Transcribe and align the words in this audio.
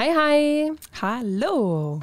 Hi, 0.00 0.08
hi. 0.16 0.72
Hallo. 1.02 2.00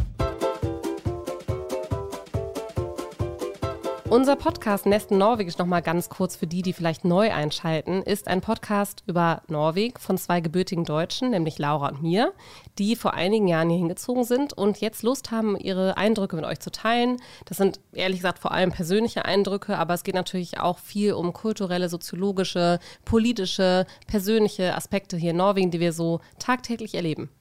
Unser 4.07 4.35
Podcast 4.35 4.85
Nesten 4.85 5.17
Norwegisch 5.17 5.57
nochmal 5.57 5.81
ganz 5.81 6.07
kurz 6.07 6.35
für 6.35 6.45
die, 6.45 6.61
die 6.61 6.73
vielleicht 6.73 7.05
neu 7.05 7.33
einschalten, 7.33 8.03
ist 8.03 8.27
ein 8.27 8.41
Podcast 8.41 9.01
über 9.07 9.41
Norwegen 9.47 9.97
von 9.97 10.19
zwei 10.19 10.41
gebürtigen 10.41 10.85
Deutschen, 10.85 11.31
nämlich 11.31 11.57
Laura 11.57 11.89
und 11.89 12.03
mir, 12.03 12.33
die 12.77 12.95
vor 12.95 13.15
einigen 13.15 13.47
Jahren 13.47 13.71
hier 13.71 13.79
hingezogen 13.79 14.25
sind 14.25 14.53
und 14.53 14.79
jetzt 14.79 15.01
Lust 15.01 15.31
haben, 15.31 15.57
ihre 15.57 15.97
Eindrücke 15.97 16.35
mit 16.35 16.45
euch 16.45 16.59
zu 16.59 16.71
teilen. 16.71 17.17
Das 17.45 17.57
sind 17.57 17.79
ehrlich 17.93 18.19
gesagt 18.19 18.37
vor 18.37 18.51
allem 18.51 18.71
persönliche 18.71 19.25
Eindrücke, 19.25 19.75
aber 19.75 19.95
es 19.95 20.03
geht 20.03 20.13
natürlich 20.13 20.59
auch 20.59 20.77
viel 20.77 21.13
um 21.13 21.33
kulturelle, 21.33 21.89
soziologische, 21.89 22.77
politische, 23.05 23.87
persönliche 24.05 24.75
Aspekte 24.75 25.17
hier 25.17 25.31
in 25.31 25.37
Norwegen, 25.37 25.71
die 25.71 25.79
wir 25.79 25.93
so 25.93 26.19
tagtäglich 26.37 26.93
erleben 26.93 27.31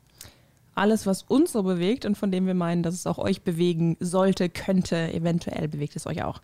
alles, 0.76 1.06
was 1.06 1.22
uns 1.22 1.52
so 1.52 1.62
bewegt 1.62 2.04
und 2.04 2.16
von 2.16 2.30
dem 2.30 2.46
wir 2.46 2.54
meinen, 2.54 2.82
dass 2.82 2.94
es 2.94 3.06
auch 3.06 3.18
euch 3.18 3.42
bewegen 3.42 3.96
sollte, 3.98 4.48
könnte, 4.48 5.12
eventuell 5.12 5.68
bewegt 5.68 5.96
es 5.96 6.06
euch 6.06 6.22
auch. 6.22 6.40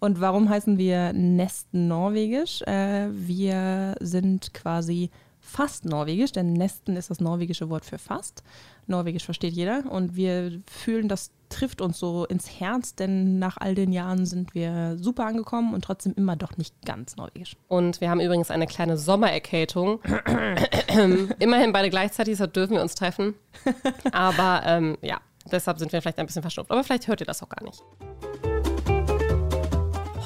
Und 0.00 0.20
warum 0.20 0.48
heißen 0.48 0.78
wir 0.78 1.12
Nesten 1.12 1.86
Norwegisch? 1.86 2.62
Äh, 2.62 3.08
wir 3.10 3.94
sind 4.00 4.52
quasi 4.54 5.10
fast 5.40 5.84
norwegisch, 5.84 6.32
denn 6.32 6.54
Nesten 6.54 6.96
ist 6.96 7.10
das 7.10 7.20
norwegische 7.20 7.68
Wort 7.68 7.84
für 7.84 7.98
fast. 7.98 8.42
Norwegisch 8.86 9.24
versteht 9.24 9.52
jeder 9.52 9.84
und 9.90 10.16
wir 10.16 10.60
fühlen, 10.66 11.08
das 11.08 11.30
trifft 11.54 11.80
uns 11.80 11.98
so 11.98 12.24
ins 12.24 12.60
Herz, 12.60 12.96
denn 12.96 13.38
nach 13.38 13.56
all 13.58 13.74
den 13.74 13.92
Jahren 13.92 14.26
sind 14.26 14.54
wir 14.54 14.96
super 14.98 15.26
angekommen 15.26 15.72
und 15.72 15.84
trotzdem 15.84 16.12
immer 16.16 16.34
doch 16.34 16.56
nicht 16.56 16.74
ganz 16.84 17.16
norwegisch. 17.16 17.56
Und 17.68 18.00
wir 18.00 18.10
haben 18.10 18.20
übrigens 18.20 18.50
eine 18.50 18.66
kleine 18.66 18.96
Sommererkältung. 18.96 20.00
Immerhin 21.38 21.72
beide 21.72 21.90
gleichzeitig, 21.90 22.32
deshalb 22.32 22.54
dürfen 22.54 22.74
wir 22.74 22.82
uns 22.82 22.96
treffen. 22.96 23.34
Aber 24.12 24.62
ähm, 24.64 24.98
ja, 25.00 25.20
deshalb 25.50 25.78
sind 25.78 25.92
wir 25.92 26.02
vielleicht 26.02 26.18
ein 26.18 26.26
bisschen 26.26 26.42
verschnupft. 26.42 26.72
Aber 26.72 26.82
vielleicht 26.82 27.06
hört 27.06 27.20
ihr 27.20 27.26
das 27.26 27.42
auch 27.42 27.48
gar 27.48 27.64
nicht. 27.64 27.82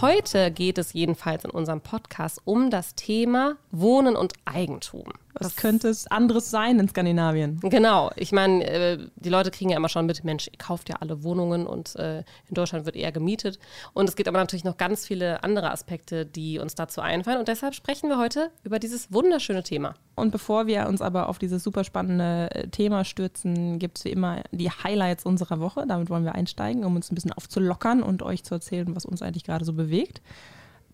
Heute 0.00 0.50
geht 0.50 0.78
es 0.78 0.92
jedenfalls 0.92 1.44
in 1.44 1.50
unserem 1.50 1.80
Podcast 1.80 2.40
um 2.44 2.70
das 2.70 2.94
Thema 2.94 3.56
Wohnen 3.70 4.16
und 4.16 4.32
Eigentum. 4.44 5.12
Was 5.40 5.56
könnte 5.56 5.88
es 5.88 6.06
anderes 6.06 6.50
sein 6.50 6.78
in 6.78 6.88
Skandinavien? 6.88 7.60
Genau. 7.60 8.10
Ich 8.16 8.32
meine, 8.32 8.66
äh, 8.66 8.98
die 9.16 9.28
Leute 9.28 9.50
kriegen 9.50 9.70
ja 9.70 9.76
immer 9.76 9.88
schon 9.88 10.06
mit, 10.06 10.24
Mensch, 10.24 10.48
ihr 10.48 10.58
kauft 10.58 10.88
ja 10.88 10.96
alle 11.00 11.22
Wohnungen 11.22 11.66
und 11.66 11.96
äh, 11.96 12.18
in 12.18 12.54
Deutschland 12.54 12.86
wird 12.86 12.96
eher 12.96 13.12
gemietet. 13.12 13.58
Und 13.92 14.08
es 14.08 14.16
gibt 14.16 14.28
aber 14.28 14.38
natürlich 14.38 14.64
noch 14.64 14.76
ganz 14.76 15.06
viele 15.06 15.42
andere 15.42 15.70
Aspekte, 15.70 16.26
die 16.26 16.58
uns 16.58 16.74
dazu 16.74 17.00
einfallen. 17.00 17.38
Und 17.38 17.48
deshalb 17.48 17.74
sprechen 17.74 18.08
wir 18.08 18.18
heute 18.18 18.50
über 18.64 18.78
dieses 18.78 19.12
wunderschöne 19.12 19.62
Thema. 19.62 19.94
Und 20.16 20.30
bevor 20.30 20.66
wir 20.66 20.88
uns 20.88 21.00
aber 21.00 21.28
auf 21.28 21.38
dieses 21.38 21.62
super 21.62 21.84
spannende 21.84 22.50
äh, 22.54 22.68
Thema 22.68 23.04
stürzen, 23.04 23.78
gibt 23.78 23.98
es 23.98 24.04
wie 24.04 24.10
immer 24.10 24.42
die 24.50 24.70
Highlights 24.70 25.24
unserer 25.24 25.60
Woche. 25.60 25.84
Damit 25.86 26.10
wollen 26.10 26.24
wir 26.24 26.34
einsteigen, 26.34 26.84
um 26.84 26.96
uns 26.96 27.10
ein 27.10 27.14
bisschen 27.14 27.32
aufzulockern 27.32 28.02
und 28.02 28.22
euch 28.22 28.44
zu 28.44 28.54
erzählen, 28.54 28.94
was 28.94 29.04
uns 29.04 29.22
eigentlich 29.22 29.44
gerade 29.44 29.64
so 29.64 29.72
bewegt 29.72 30.20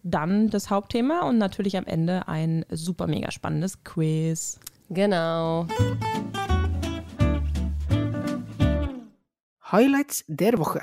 dann 0.04 0.50
das 0.50 0.70
Hauptthema 0.70 1.22
und 1.22 1.38
natürlich 1.38 1.76
am 1.76 1.86
Ende 1.86 2.28
ein 2.28 2.64
super 2.70 3.06
mega 3.08 3.30
spannendes 3.32 3.82
Quiz. 3.82 4.60
Genau. 4.90 5.66
Highlights 9.72 10.24
der 10.28 10.58
Woche. 10.58 10.82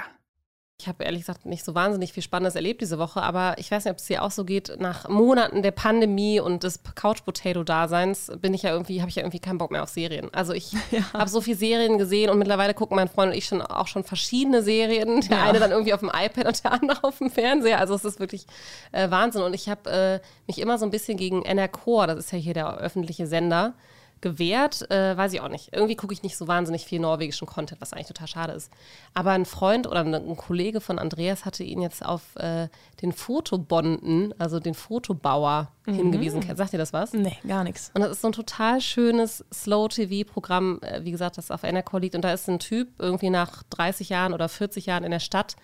Ich 0.82 0.88
habe 0.88 1.04
ehrlich 1.04 1.22
gesagt 1.22 1.46
nicht 1.46 1.64
so 1.64 1.76
wahnsinnig 1.76 2.12
viel 2.12 2.24
Spannendes 2.24 2.56
erlebt 2.56 2.82
diese 2.82 2.98
Woche, 2.98 3.22
aber 3.22 3.54
ich 3.60 3.70
weiß 3.70 3.86
nicht, 3.86 3.92
ob 3.92 4.00
es 4.00 4.06
dir 4.06 4.24
auch 4.24 4.32
so 4.32 4.46
geht. 4.46 4.80
Nach 4.80 5.08
Monaten 5.08 5.62
der 5.62 5.70
Pandemie 5.70 6.40
und 6.40 6.64
des 6.64 6.80
Couch 6.96 7.24
Potato 7.24 7.64
Daseins 7.64 8.32
bin 8.42 8.56
ich 8.56 8.64
ja 8.64 8.72
irgendwie, 8.72 9.00
habe 9.00 9.09
ich 9.09 9.16
ja 9.16 9.22
irgendwie 9.22 9.40
keinen 9.40 9.59
Bock 9.59 9.70
mehr 9.70 9.84
auf 9.84 9.90
Serien. 9.90 10.34
Also 10.34 10.54
ich 10.54 10.72
ja. 10.92 11.02
habe 11.14 11.30
so 11.30 11.40
viele 11.40 11.58
Serien 11.58 12.00
gesehen 12.00 12.32
und 12.32 12.40
mittlerweile 12.40 12.74
gucken 12.74 12.96
mein 12.96 13.09
Freund 13.09 13.32
und 13.32 13.38
ich 13.38 13.46
schon 13.46 13.62
auch 13.62 13.86
schon 13.86 14.04
verschiedene 14.04 14.64
Serien. 14.64 15.22
Der 15.22 15.38
ja. 15.38 15.44
eine 15.44 15.59
dann 15.59 15.70
irgendwie 15.70 15.94
auf 15.94 16.00
dem 16.00 16.09
iPad 16.09 16.48
und 16.48 16.64
der 16.64 16.72
andere 16.74 17.04
auf 17.04 17.20
dem 17.20 17.30
Fernseher. 17.30 17.78
Also 17.78 17.94
es 17.94 18.04
ist 18.04 18.20
wirklich 18.20 18.48
äh, 18.92 19.12
Wahnsinn. 19.12 19.44
Und 19.44 19.53
ich 19.53 19.69
habe 19.69 19.88
äh, 19.88 20.19
mich 20.48 20.58
immer 20.58 20.80
so 20.80 20.86
ein 20.86 20.92
bisschen 20.92 21.16
gegen 21.16 21.42
NRK, 21.42 22.08
das 22.08 22.18
ist 22.18 22.31
ja 22.31 22.40
hier 22.40 22.56
der 22.56 22.78
öffentliche 22.78 23.28
Sender, 23.28 23.75
gewährt, 24.22 24.90
äh, 24.92 25.18
weiß 25.18 25.34
ich 25.34 25.42
auch 25.42 25.50
nicht. 25.50 25.74
Irgendwie 25.74 25.96
gucke 25.96 26.14
ich 26.14 26.24
nicht 26.24 26.38
so 26.38 26.48
wahnsinnig 26.48 26.86
viel 26.86 27.00
norwegischen 27.00 27.48
Content, 27.48 27.82
was 27.82 27.92
eigentlich 27.92 28.08
total 28.08 28.28
schade 28.28 28.54
ist. 28.54 28.72
Aber 29.14 29.32
ein 29.32 29.46
Freund 29.46 29.88
oder 29.88 30.02
ein 30.02 30.38
Kollege 30.38 30.80
von 30.80 31.00
Andreas 31.00 31.44
hatte 31.46 31.64
ihn 31.64 31.82
jetzt 31.82 32.06
auf 32.06 32.36
äh, 32.36 32.70
den 33.02 33.12
Fotobonden, 33.12 34.34
also 34.40 34.60
den 34.60 34.76
Fotobauer, 34.76 35.72
mhm. 35.86 35.94
hingewiesen. 35.94 36.42
Sagt 36.56 36.74
ihr 36.74 36.80
das 36.80 36.94
was? 36.94 37.14
Nee, 37.14 37.38
gar 37.47 37.64
nichts. 37.64 37.92
Und 37.94 38.02
das 38.02 38.12
ist 38.12 38.22
so 38.22 38.30
ein 38.30 38.34
total 38.34 38.81
schönes 38.81 39.46
Slow-TV-Programm, 39.53 40.80
äh, 40.81 41.03
wie 41.03 41.12
gesagt, 41.12 41.38
das 41.38 41.52
auf 41.52 41.64
NRK 41.64 41.97
liegt. 42.00 42.16
Und 42.16 42.24
da 42.24 42.34
ist 42.34 42.47
ein 42.50 42.59
Typ 42.59 42.90
irgendwie 43.00 43.30
nach 43.30 43.64
30 43.69 44.09
Jahren 44.09 44.34
oder 44.34 44.50
40 44.50 44.86
Jahren 44.86 45.03
in 45.03 45.12
der 45.12 45.19
Stadt 45.19 45.56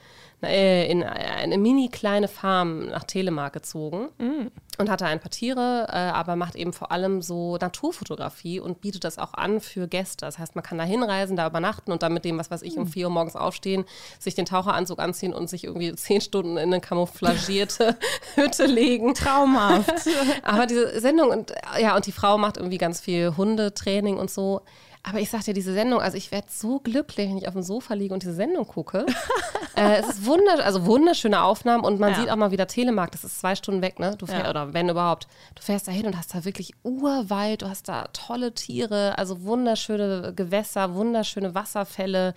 äh, 0.44 0.90
in 0.90 1.04
eine 1.04 1.58
mini 1.58 1.90
kleine 1.90 2.28
Farm 2.28 2.88
nach 2.88 3.06
Telemark 3.06 3.54
gezogen 3.54 4.10
mm. 4.20 4.48
und 4.78 4.90
hatte 4.90 5.08
ein 5.08 5.20
paar 5.20 5.32
Tiere, 5.32 5.88
äh, 5.90 5.96
aber 5.96 6.36
macht 6.36 6.56
eben 6.56 6.74
vor 6.74 6.92
allem 6.92 7.24
so 7.24 7.58
Naturfotografie 7.58 8.60
und 8.60 8.80
bietet 8.82 9.04
das 9.04 9.18
auch 9.18 9.34
an 9.34 9.60
für 9.62 9.88
Gäste. 9.88 10.26
Das 10.26 10.38
heißt, 10.38 10.54
man 10.54 10.64
kann 10.64 10.78
da 10.78 10.84
hinreisen, 10.84 11.38
da 11.38 11.48
übernachten 11.48 11.92
und 11.92 12.04
dann 12.04 12.14
mit 12.14 12.24
dem, 12.24 12.38
was 12.38 12.52
weiß 12.52 12.62
ich, 12.62 12.78
um 12.78 12.86
4 12.86 13.06
mm. 13.06 13.08
Uhr 13.08 13.14
morgens 13.14 13.36
aufstehen, 13.36 13.86
sich 14.20 14.36
den 14.36 14.46
Taucheranzug 14.46 15.00
anziehen 15.00 15.34
und 15.34 15.50
sich 15.50 15.64
irgendwie 15.64 15.96
zehn 15.96 16.22
Stunden 16.22 16.58
in 16.58 16.72
eine 16.72 16.82
camouflagierte 16.82 17.98
Hütte 18.36 18.68
legen. 18.68 19.16
Traumhaft. 19.16 20.07
Aber 20.44 20.66
diese 20.66 21.00
Sendung 21.00 21.30
und 21.30 21.54
ja, 21.80 21.96
und 21.96 22.06
die 22.06 22.12
Frau 22.12 22.38
macht 22.38 22.58
irgendwie 22.58 22.78
ganz 22.78 23.00
viel 23.00 23.36
Hundetraining 23.38 24.18
und 24.18 24.30
so. 24.30 24.62
Aber 25.08 25.20
ich 25.22 25.30
sag 25.30 25.44
dir, 25.44 25.54
diese 25.54 25.74
Sendung, 25.74 26.02
also 26.02 26.18
ich 26.18 26.32
werde 26.32 26.48
so 26.50 26.80
glücklich, 26.80 27.30
wenn 27.30 27.38
ich 27.38 27.48
auf 27.48 27.54
dem 27.54 27.64
Sofa 27.64 27.94
liege 27.94 28.14
und 28.14 28.24
diese 28.24 28.34
Sendung 28.34 28.68
gucke. 28.68 29.06
äh, 29.76 30.00
es 30.00 30.10
ist 30.10 30.26
wundersch 30.26 30.60
also 30.60 30.86
wunderschöne 30.86 31.42
Aufnahmen 31.42 31.86
und 31.86 31.98
man 31.98 32.12
ja. 32.12 32.20
sieht 32.20 32.30
auch 32.30 32.36
mal 32.36 32.52
wieder 32.52 32.68
Telemark, 32.68 33.12
das 33.12 33.24
ist 33.24 33.40
zwei 33.40 33.56
Stunden 33.56 33.82
weg, 33.82 34.00
ne? 34.00 34.16
Du 34.18 34.26
fährst, 34.26 34.44
ja. 34.44 34.50
oder 34.50 34.74
wenn 34.74 34.90
überhaupt, 34.90 35.28
du 35.56 35.62
fährst 35.64 35.88
da 35.88 35.94
hin 35.94 36.08
und 36.08 36.18
hast 36.18 36.36
da 36.36 36.44
wirklich 36.44 36.74
Urwald, 36.84 37.62
du 37.62 37.70
hast 37.70 37.88
da 37.88 38.10
tolle 38.12 38.54
Tiere, 38.54 39.18
also 39.18 39.44
wunderschöne 39.44 40.34
Gewässer, 40.36 40.94
wunderschöne 40.94 41.56
Wasserfälle. 41.56 42.34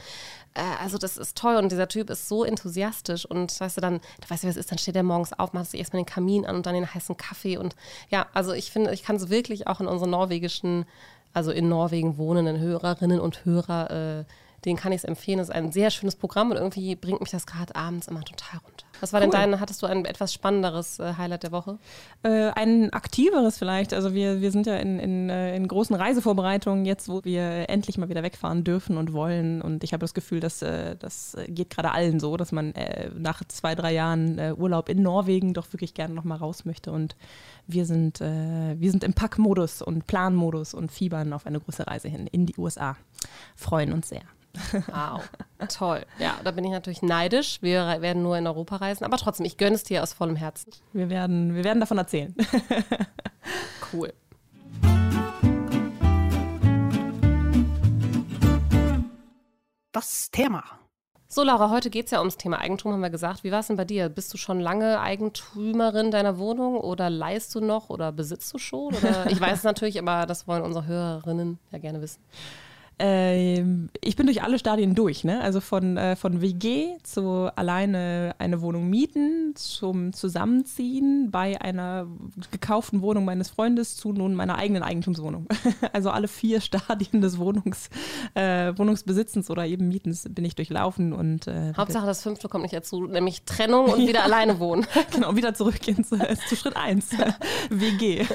Äh, 0.55 0.61
also 0.81 0.97
das 0.97 1.17
ist 1.17 1.37
toll 1.37 1.57
und 1.57 1.73
dieser 1.73 1.89
Typ 1.89 2.09
ist 2.09 2.29
so 2.29 2.45
enthusiastisch 2.45 3.27
und 3.27 3.59
weißt 3.59 3.79
du 3.79 3.81
dann, 3.81 3.99
du 4.21 4.31
weißt, 4.31 4.45
wie 4.45 4.49
es 4.49 4.57
ist, 4.57 4.71
dann 4.71 4.79
steht 4.79 4.95
er 4.95 5.03
morgens 5.03 5.33
auf, 5.33 5.53
macht 5.55 5.73
sich 5.73 5.81
erstmal 5.81 6.03
den 6.03 6.07
Kamin 6.07 6.47
an 6.47 6.55
und 6.55 6.67
dann 6.67 6.75
den 6.75 6.95
heißen 6.95 7.17
Kaffee 7.17 7.57
und 7.57 7.75
ja, 8.11 8.27
also 8.33 8.53
ich 8.53 8.71
finde, 8.71 8.93
ich 8.93 9.03
kann 9.03 9.17
es 9.17 9.29
wirklich 9.29 9.67
auch 9.67 9.81
in 9.81 9.89
unseren 9.89 10.11
norwegischen 10.11 10.87
also 11.33 11.51
in 11.51 11.69
Norwegen 11.69 12.19
wohnenden 12.19 12.59
Hörerinnen 12.59 13.21
und 13.21 13.45
Hörer, 13.45 13.91
äh, 13.91 14.25
denen 14.65 14.77
kann 14.77 14.93
ich 14.93 14.99
es 14.99 15.05
empfehlen. 15.05 15.39
Es 15.39 15.49
ist 15.49 15.55
ein 15.55 15.73
sehr 15.73 15.91
schönes 15.91 16.17
Programm 16.17 16.51
und 16.51 16.57
irgendwie 16.57 16.95
bringt 16.97 17.21
mich 17.21 17.31
das 17.31 17.47
gerade 17.47 17.75
abends 17.75 18.09
immer 18.09 18.23
total 18.23 18.61
runter. 18.61 18.87
Was 19.01 19.13
war 19.13 19.21
cool. 19.21 19.31
denn 19.31 19.51
dein, 19.53 19.61
hattest 19.61 19.83
du 19.83 19.87
ein 19.87 20.05
etwas 20.05 20.33
spannenderes 20.33 20.99
äh, 20.99 21.15
Highlight 21.17 21.45
der 21.45 21.53
Woche? 21.53 21.79
Äh, 22.23 22.51
ein 22.51 22.93
aktiveres 22.93 23.59
vielleicht. 23.59 23.95
Also 23.95 24.15
wir, 24.15 24.41
wir 24.41 24.51
sind 24.51 24.67
ja 24.67 24.77
in, 24.77 24.99
in, 24.99 25.31
äh, 25.31 25.57
in 25.57 25.67
großen 25.67 25.97
Reisevorbereitungen 25.97 26.85
jetzt, 26.85 27.09
wo 27.09 27.25
wir 27.25 27.69
endlich 27.71 27.97
mal 27.99 28.09
wieder 28.09 28.23
wegfahren 28.23 28.63
dürfen 28.63 28.99
und 28.99 29.13
wollen. 29.13 29.63
Und 29.63 29.85
ich 29.85 29.93
habe 29.93 30.03
das 30.03 30.15
Gefühl, 30.15 30.41
dass 30.41 30.63
äh, 30.63 30.97
das 30.97 31.37
geht 31.49 31.71
gerade 31.71 31.93
allen 31.93 32.21
so, 32.21 32.37
dass 32.37 32.53
man 32.53 32.75
äh, 32.75 33.11
nach 33.17 33.43
zwei, 33.49 33.75
drei 33.75 33.93
Jahren 33.93 34.39
äh, 34.39 34.55
Urlaub 34.57 34.89
in 34.89 35.03
Norwegen 35.03 35.55
doch 35.55 35.73
wirklich 35.73 35.95
gerne 35.95 36.15
nochmal 36.15 36.39
raus 36.39 36.65
möchte. 36.65 36.93
Und 36.93 37.17
wir 37.67 37.87
sind, 37.87 38.19
wir 38.19 38.91
sind 38.91 39.05
im 39.05 39.13
Packmodus 39.13 39.81
und 39.81 40.09
Planmodus 40.09 40.75
und 40.75 40.91
fiebern 40.91 41.33
auf 41.33 41.47
eine 41.47 41.61
große 41.61 41.87
Reise 41.87 42.09
hin 42.09 42.27
in 42.27 42.45
die 42.47 42.57
USA. 42.59 42.97
Freuen 43.55 43.93
uns 43.93 44.09
sehr. 44.09 44.23
Wow, 44.89 45.23
toll. 45.69 46.05
Ja, 46.19 46.39
da 46.43 46.51
bin 46.51 46.65
ich 46.65 46.71
natürlich 46.71 47.03
neidisch. 47.03 47.63
Wir 47.63 48.01
werden 48.01 48.23
nur 48.23 48.37
in 48.37 48.47
Europa 48.47 48.77
reisen, 48.77 49.05
aber 49.05 49.17
trotzdem, 49.17 49.47
ich 49.47 49.57
gönne 49.57 49.77
es 49.77 49.85
dir 49.85 50.03
aus 50.03 50.13
vollem 50.13 50.37
Herzen. 50.37 50.73
Wir 50.93 51.09
werden, 51.09 51.55
wir 51.55 51.65
werden 51.65 51.81
davon 51.81 51.99
erzählen. 51.99 52.35
cool. 53.93 54.13
Das 59.93 60.31
Thema. 60.31 60.65
So, 61.33 61.45
Laura, 61.45 61.71
heute 61.71 61.91
geht 61.91 62.07
es 62.07 62.11
ja 62.11 62.19
ums 62.19 62.37
Thema 62.37 62.59
Eigentum, 62.59 62.93
haben 62.93 63.03
wir 63.03 63.11
gesagt. 63.11 63.45
Wie 63.45 63.53
war 63.53 63.61
es 63.61 63.69
denn 63.69 63.77
bei 63.77 63.85
dir? 63.85 64.09
Bist 64.09 64.35
du 64.35 64.37
schon 64.37 64.59
lange 64.59 65.01
Eigentümerin 65.01 66.11
deiner 66.11 66.39
Wohnung 66.39 66.77
oder 66.77 67.09
leihst 67.09 67.55
du 67.55 67.61
noch 67.61 67.89
oder 67.89 68.11
besitzt 68.11 68.53
du 68.53 68.59
schon? 68.59 68.95
Oder? 68.95 69.27
Ich 69.31 69.41
weiß 69.41 69.59
es 69.59 69.65
natürlich, 69.65 69.99
aber 70.01 70.27
das 70.27 70.49
wollen 70.49 70.63
unsere 70.63 70.87
Hörerinnen 70.87 71.61
ja 71.71 71.79
gerne 71.79 72.01
wissen 72.03 72.21
ich 73.01 74.17
bin 74.17 74.27
durch 74.27 74.43
alle 74.43 74.59
Stadien 74.59 74.95
durch, 74.95 75.25
ne? 75.25 75.41
Also 75.41 75.61
von, 75.61 75.97
äh, 75.97 76.17
von 76.17 76.43
WG 76.43 76.99
zu 77.03 77.51
alleine 77.57 78.35
eine 78.39 78.61
Wohnung 78.61 78.91
mieten, 78.91 79.55
zum 79.55 80.13
Zusammenziehen 80.13 81.31
bei 81.31 81.59
einer 81.63 82.07
gekauften 82.51 83.01
Wohnung 83.01 83.25
meines 83.25 83.49
Freundes 83.49 83.97
zu 83.97 84.13
nun 84.13 84.35
meiner 84.35 84.59
eigenen 84.59 84.83
Eigentumswohnung. 84.83 85.49
also 85.95 86.11
alle 86.11 86.29
vier 86.29 86.61
Stadien 86.61 87.23
des 87.23 87.39
Wohnungs, 87.39 87.89
äh, 88.35 88.73
Wohnungsbesitzens 88.77 89.49
oder 89.49 89.65
eben 89.65 89.89
Mietens 89.89 90.27
bin 90.29 90.45
ich 90.45 90.55
durchlaufen 90.55 91.15
und 91.15 91.47
äh, 91.47 91.73
Hauptsache 91.75 92.05
das 92.05 92.23
fünfte 92.23 92.49
kommt 92.49 92.65
nicht 92.65 92.75
dazu, 92.75 93.07
nämlich 93.07 93.45
Trennung 93.45 93.87
und 93.87 94.01
ja. 94.03 94.09
wieder 94.09 94.25
alleine 94.25 94.59
wohnen. 94.59 94.87
genau, 95.11 95.37
wieder 95.37 95.55
zurückgehen 95.55 96.05
zu, 96.05 96.17
äh, 96.17 96.37
zu 96.49 96.55
Schritt 96.55 96.77
1. 96.77 97.13
WG. 97.71 98.27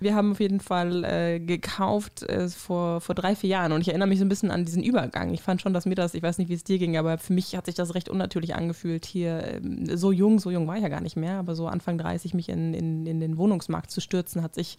Wir 0.00 0.16
haben 0.16 0.32
auf 0.32 0.40
jeden 0.40 0.58
Fall 0.58 1.04
äh, 1.04 1.38
gekauft 1.38 2.26
vor, 2.56 3.00
vor 3.00 3.14
drei, 3.14 3.36
vier 3.36 3.50
Jahren 3.50 3.75
Und 3.76 3.82
ich 3.82 3.88
erinnere 3.88 4.08
mich 4.08 4.18
so 4.18 4.24
ein 4.24 4.30
bisschen 4.30 4.50
an 4.50 4.64
diesen 4.64 4.82
Übergang. 4.82 5.34
Ich 5.34 5.42
fand 5.42 5.60
schon, 5.60 5.74
dass 5.74 5.84
mir 5.84 5.94
das, 5.94 6.14
ich 6.14 6.22
weiß 6.22 6.38
nicht, 6.38 6.48
wie 6.48 6.54
es 6.54 6.64
dir 6.64 6.78
ging, 6.78 6.96
aber 6.96 7.18
für 7.18 7.34
mich 7.34 7.54
hat 7.54 7.66
sich 7.66 7.74
das 7.74 7.94
recht 7.94 8.08
unnatürlich 8.08 8.54
angefühlt, 8.54 9.04
hier 9.04 9.44
ähm, 9.44 9.96
so 9.96 10.12
jung, 10.12 10.38
so 10.38 10.50
jung 10.50 10.66
war 10.66 10.76
ich 10.76 10.82
ja 10.82 10.88
gar 10.88 11.02
nicht 11.02 11.16
mehr, 11.16 11.38
aber 11.38 11.54
so 11.54 11.68
Anfang 11.68 11.98
30 11.98 12.32
mich 12.32 12.48
in, 12.48 12.72
in, 12.72 13.06
in 13.06 13.20
den 13.20 13.36
Wohnungsmarkt 13.36 13.90
zu 13.90 14.00
stürzen, 14.00 14.42
hat 14.42 14.54
sich, 14.54 14.78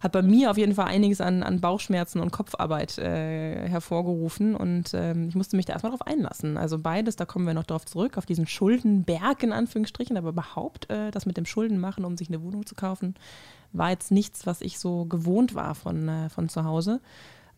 hat 0.00 0.12
bei 0.12 0.22
mir 0.22 0.50
auf 0.50 0.56
jeden 0.56 0.74
Fall 0.74 0.86
einiges 0.86 1.20
an, 1.20 1.42
an 1.42 1.60
Bauchschmerzen 1.60 2.20
und 2.20 2.32
Kopfarbeit 2.32 2.96
äh, 2.96 3.68
hervorgerufen. 3.68 4.56
Und 4.56 4.92
ähm, 4.94 5.28
ich 5.28 5.34
musste 5.34 5.56
mich 5.56 5.66
da 5.66 5.74
erstmal 5.74 5.92
drauf 5.92 6.06
einlassen. 6.06 6.56
Also 6.56 6.78
beides, 6.78 7.16
da 7.16 7.26
kommen 7.26 7.46
wir 7.46 7.52
noch 7.52 7.66
drauf 7.66 7.84
zurück, 7.84 8.16
auf 8.16 8.24
diesen 8.24 8.46
Schuldenberg 8.46 9.42
in 9.42 9.52
Anführungsstrichen, 9.52 10.16
aber 10.16 10.30
überhaupt 10.30 10.88
äh, 10.88 11.10
das 11.10 11.26
mit 11.26 11.36
dem 11.36 11.44
Schulden 11.44 11.78
machen, 11.78 12.06
um 12.06 12.16
sich 12.16 12.28
eine 12.28 12.42
Wohnung 12.42 12.64
zu 12.64 12.74
kaufen, 12.74 13.14
war 13.72 13.90
jetzt 13.90 14.10
nichts, 14.10 14.46
was 14.46 14.62
ich 14.62 14.78
so 14.78 15.04
gewohnt 15.04 15.54
war 15.54 15.74
von, 15.74 16.08
äh, 16.08 16.28
von 16.30 16.48
zu 16.48 16.64
Hause. 16.64 17.00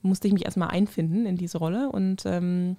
Musste 0.02 0.28
ich 0.28 0.32
mich 0.32 0.44
erstmal 0.44 0.70
einfinden 0.70 1.26
in 1.26 1.36
diese 1.36 1.58
Rolle. 1.58 1.90
Und 1.90 2.24
ähm, 2.26 2.76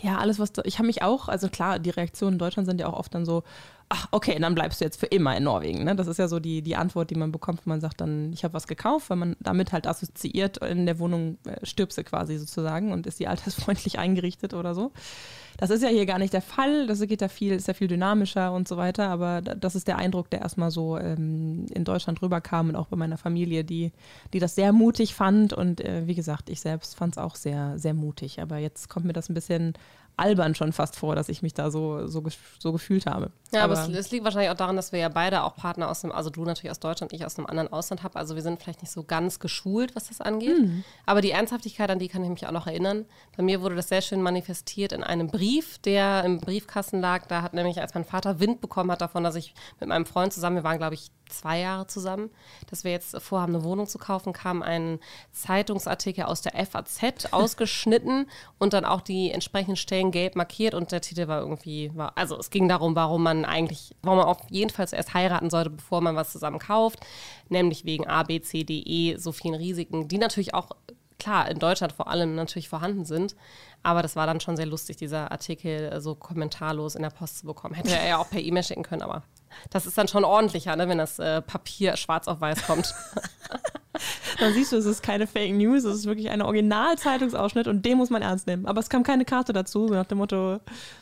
ja, 0.00 0.18
alles, 0.18 0.38
was 0.38 0.52
da, 0.52 0.62
ich 0.64 0.78
habe 0.78 0.86
mich 0.86 1.02
auch, 1.02 1.28
also 1.28 1.48
klar, 1.48 1.78
die 1.78 1.90
Reaktionen 1.90 2.34
in 2.34 2.38
Deutschland 2.38 2.66
sind 2.66 2.80
ja 2.80 2.86
auch 2.86 2.98
oft 2.98 3.14
dann 3.14 3.26
so, 3.26 3.42
ach, 3.92 4.08
okay, 4.10 4.38
dann 4.40 4.54
bleibst 4.54 4.80
du 4.80 4.86
jetzt 4.86 4.98
für 4.98 5.06
immer 5.06 5.36
in 5.36 5.44
Norwegen. 5.44 5.84
Ne? 5.84 5.94
Das 5.94 6.06
ist 6.06 6.18
ja 6.18 6.26
so 6.26 6.40
die, 6.40 6.62
die 6.62 6.76
Antwort, 6.76 7.10
die 7.10 7.14
man 7.14 7.30
bekommt, 7.30 7.66
wenn 7.66 7.72
man 7.72 7.80
sagt, 7.82 8.00
dann, 8.00 8.32
ich 8.32 8.42
habe 8.42 8.54
was 8.54 8.66
gekauft, 8.66 9.10
weil 9.10 9.18
man 9.18 9.36
damit 9.40 9.72
halt 9.72 9.86
assoziiert, 9.86 10.56
in 10.58 10.86
der 10.86 10.98
Wohnung 10.98 11.36
äh, 11.44 11.64
stirbst 11.64 11.98
du 11.98 12.04
quasi 12.04 12.38
sozusagen 12.38 12.92
und 12.92 13.06
ist 13.06 13.20
die 13.20 13.28
altersfreundlich 13.28 13.98
eingerichtet 13.98 14.54
oder 14.54 14.74
so. 14.74 14.92
Das 15.58 15.68
ist 15.68 15.82
ja 15.82 15.90
hier 15.90 16.06
gar 16.06 16.18
nicht 16.18 16.32
der 16.32 16.40
Fall. 16.40 16.86
Das 16.86 17.00
geht 17.02 17.20
ja 17.20 17.28
viel, 17.28 17.52
ist 17.52 17.68
ja 17.68 17.74
viel 17.74 17.86
dynamischer 17.86 18.52
und 18.52 18.66
so 18.66 18.78
weiter. 18.78 19.10
Aber 19.10 19.42
das 19.42 19.74
ist 19.74 19.86
der 19.86 19.98
Eindruck, 19.98 20.30
der 20.30 20.40
erstmal 20.40 20.70
so 20.70 20.96
ähm, 20.96 21.66
in 21.74 21.84
Deutschland 21.84 22.22
rüberkam 22.22 22.70
und 22.70 22.76
auch 22.76 22.86
bei 22.86 22.96
meiner 22.96 23.18
Familie, 23.18 23.62
die, 23.62 23.92
die 24.32 24.38
das 24.38 24.54
sehr 24.54 24.72
mutig 24.72 25.14
fand. 25.14 25.52
Und 25.52 25.82
äh, 25.82 26.06
wie 26.06 26.14
gesagt, 26.14 26.48
ich 26.48 26.60
selbst 26.60 26.96
fand 26.96 27.14
es 27.14 27.18
auch 27.18 27.36
sehr, 27.36 27.78
sehr 27.78 27.92
mutig. 27.92 28.40
Aber 28.40 28.56
jetzt 28.56 28.88
kommt 28.88 29.04
mir 29.04 29.12
das 29.12 29.28
ein 29.28 29.34
bisschen 29.34 29.74
albern 30.16 30.54
schon 30.54 30.72
fast 30.72 30.96
vor, 30.96 31.14
dass 31.14 31.28
ich 31.28 31.42
mich 31.42 31.54
da 31.54 31.70
so, 31.70 32.06
so, 32.06 32.22
so 32.58 32.72
gefühlt 32.72 33.06
habe. 33.06 33.30
Ja, 33.52 33.64
aber, 33.64 33.78
aber 33.78 33.90
es, 33.90 34.06
es, 34.06 34.10
liegt 34.10 34.24
wahrscheinlich 34.24 34.50
auch 34.50 34.56
daran, 34.56 34.76
dass 34.76 34.92
wir 34.92 34.98
ja 34.98 35.08
beide 35.08 35.42
auch 35.42 35.56
Partner 35.56 35.90
aus 35.90 36.00
dem, 36.00 36.12
also 36.12 36.30
du 36.30 36.44
natürlich 36.44 36.70
aus 36.70 36.80
Deutschland, 36.80 37.12
ich 37.12 37.24
aus 37.24 37.38
einem 37.38 37.46
anderen 37.46 37.72
Ausland 37.72 38.02
habe. 38.02 38.16
Also 38.16 38.34
wir 38.34 38.42
sind 38.42 38.62
vielleicht 38.62 38.82
nicht 38.82 38.92
so 38.92 39.04
ganz 39.04 39.40
geschult, 39.40 39.96
was 39.96 40.08
das 40.08 40.20
angeht. 40.20 40.58
Mhm. 40.58 40.84
Aber 41.06 41.20
die 41.20 41.30
Ernsthaftigkeit, 41.30 41.90
an 41.90 41.98
die 41.98 42.08
kann 42.08 42.22
ich 42.24 42.30
mich 42.30 42.46
auch 42.46 42.52
noch 42.52 42.66
erinnern. 42.66 43.04
Bei 43.36 43.42
mir 43.42 43.60
wurde 43.60 43.74
das 43.74 43.88
sehr 43.88 44.02
schön 44.02 44.22
manifestiert 44.22 44.92
in 44.92 45.02
einem 45.02 45.28
Brief, 45.28 45.78
der 45.78 46.24
im 46.24 46.38
Briefkasten 46.38 47.00
lag. 47.00 47.26
Da 47.26 47.42
hat 47.42 47.54
nämlich, 47.54 47.80
als 47.80 47.94
mein 47.94 48.04
Vater 48.04 48.40
Wind 48.40 48.60
bekommen 48.60 48.90
hat 48.90 49.00
davon, 49.00 49.24
dass 49.24 49.34
ich 49.34 49.54
mit 49.80 49.88
meinem 49.88 50.06
Freund 50.06 50.32
zusammen, 50.32 50.56
wir 50.56 50.64
waren, 50.64 50.78
glaube 50.78 50.94
ich, 50.94 51.10
zwei 51.32 51.60
Jahre 51.60 51.86
zusammen, 51.86 52.30
dass 52.70 52.84
wir 52.84 52.92
jetzt 52.92 53.20
vorhaben, 53.20 53.54
eine 53.54 53.64
Wohnung 53.64 53.86
zu 53.86 53.98
kaufen, 53.98 54.32
kam 54.32 54.62
ein 54.62 55.00
Zeitungsartikel 55.32 56.24
aus 56.24 56.42
der 56.42 56.52
FAZ 56.64 57.00
ausgeschnitten 57.32 58.26
und 58.58 58.72
dann 58.72 58.84
auch 58.84 59.00
die 59.00 59.30
entsprechenden 59.30 59.76
Stellen 59.76 60.10
gelb 60.10 60.36
markiert 60.36 60.74
und 60.74 60.92
der 60.92 61.00
Titel 61.00 61.28
war 61.28 61.40
irgendwie, 61.40 61.90
war, 61.94 62.12
also 62.16 62.38
es 62.38 62.50
ging 62.50 62.68
darum, 62.68 62.94
warum 62.94 63.22
man 63.22 63.44
eigentlich, 63.44 63.94
warum 64.02 64.18
man 64.18 64.28
auf 64.28 64.38
jeden 64.50 64.70
Fall 64.70 64.88
zuerst 64.88 65.14
heiraten 65.14 65.50
sollte, 65.50 65.70
bevor 65.70 66.00
man 66.00 66.16
was 66.16 66.32
zusammen 66.32 66.58
kauft, 66.58 67.00
nämlich 67.48 67.84
wegen 67.84 68.06
A, 68.06 68.22
B, 68.22 68.40
C, 68.40 68.64
D, 68.64 68.80
E, 68.80 69.16
so 69.16 69.32
vielen 69.32 69.54
Risiken, 69.54 70.08
die 70.08 70.18
natürlich 70.18 70.54
auch 70.54 70.70
klar 71.22 71.48
in 71.48 71.58
Deutschland 71.58 71.92
vor 71.92 72.08
allem 72.08 72.34
natürlich 72.34 72.68
vorhanden 72.68 73.04
sind. 73.04 73.36
Aber 73.82 74.02
das 74.02 74.16
war 74.16 74.26
dann 74.26 74.40
schon 74.40 74.56
sehr 74.56 74.66
lustig, 74.66 74.96
dieser 74.96 75.30
Artikel 75.30 76.00
so 76.00 76.14
kommentarlos 76.14 76.94
in 76.94 77.02
der 77.02 77.10
Post 77.10 77.38
zu 77.38 77.46
bekommen. 77.46 77.74
Hätte 77.74 77.96
er 77.96 78.08
ja 78.08 78.18
auch 78.18 78.28
per 78.28 78.40
E-Mail 78.40 78.64
schicken 78.64 78.82
können, 78.82 79.02
aber 79.02 79.22
das 79.70 79.86
ist 79.86 79.96
dann 79.98 80.08
schon 80.08 80.24
ordentlicher, 80.24 80.76
ne, 80.76 80.88
wenn 80.88 80.98
das 80.98 81.18
äh, 81.18 81.42
Papier 81.42 81.96
schwarz 81.96 82.28
auf 82.28 82.40
weiß 82.40 82.66
kommt. 82.66 82.94
Dann 84.38 84.52
siehst 84.54 84.72
du, 84.72 84.76
es 84.76 84.86
ist 84.86 85.02
keine 85.02 85.26
Fake 85.26 85.52
News, 85.52 85.84
es 85.84 85.96
ist 85.96 86.06
wirklich 86.06 86.30
ein 86.30 86.40
Original-Zeitungsausschnitt 86.40 87.68
und 87.68 87.84
den 87.84 87.98
muss 87.98 88.10
man 88.10 88.22
ernst 88.22 88.46
nehmen. 88.46 88.66
Aber 88.66 88.80
es 88.80 88.88
kam 88.88 89.02
keine 89.02 89.24
Karte 89.24 89.52
dazu, 89.52 89.86
nach 89.88 90.06
dem 90.06 90.18
Motto, 90.18 90.60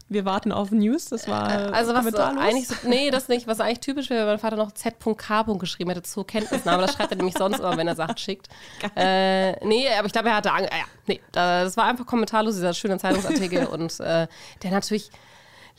wir 0.09 0.25
warten 0.25 0.51
auf 0.53 0.71
News. 0.71 1.07
Das 1.07 1.29
war. 1.29 1.69
Äh, 1.69 1.71
also, 1.71 1.95
was 1.95 2.15
eigentlich 2.15 2.69
so, 2.69 2.75
nee, 2.85 3.11
das 3.11 3.29
nicht. 3.29 3.47
Was 3.47 3.61
eigentlich 3.61 3.81
typisch 3.81 4.11
wäre, 4.11 4.23
wenn 4.23 4.33
mein 4.33 4.39
Vater 4.39 4.57
noch 4.57 4.73
Z.K. 4.73 5.43
geschrieben 5.59 5.91
hätte 5.91 6.03
zur 6.03 6.27
Kenntnisnahme. 6.27 6.83
Das 6.83 6.95
schreibt 6.95 7.13
er 7.13 7.17
nämlich 7.17 7.37
sonst 7.37 7.61
immer, 7.61 7.77
wenn 7.77 7.89
er 7.89 7.97
Sachen 7.97 8.17
schickt. 8.17 8.49
Äh, 8.97 9.65
nee, 9.65 9.87
aber 9.97 10.07
ich 10.07 10.13
glaube, 10.13 10.29
er 10.29 10.37
hatte 10.37 10.53
Angst. 10.53 10.71
Ja, 10.73 10.85
nee, 11.07 11.21
das 11.33 11.77
war 11.77 11.85
einfach 11.85 12.07
kommentarlos, 12.07 12.57
dieser 12.57 12.75
schöne 12.75 12.99
Zeitungsartikel 12.99 13.67
und 13.73 14.01
äh, 14.01 14.27
der 14.63 14.71
natürlich 14.71 15.11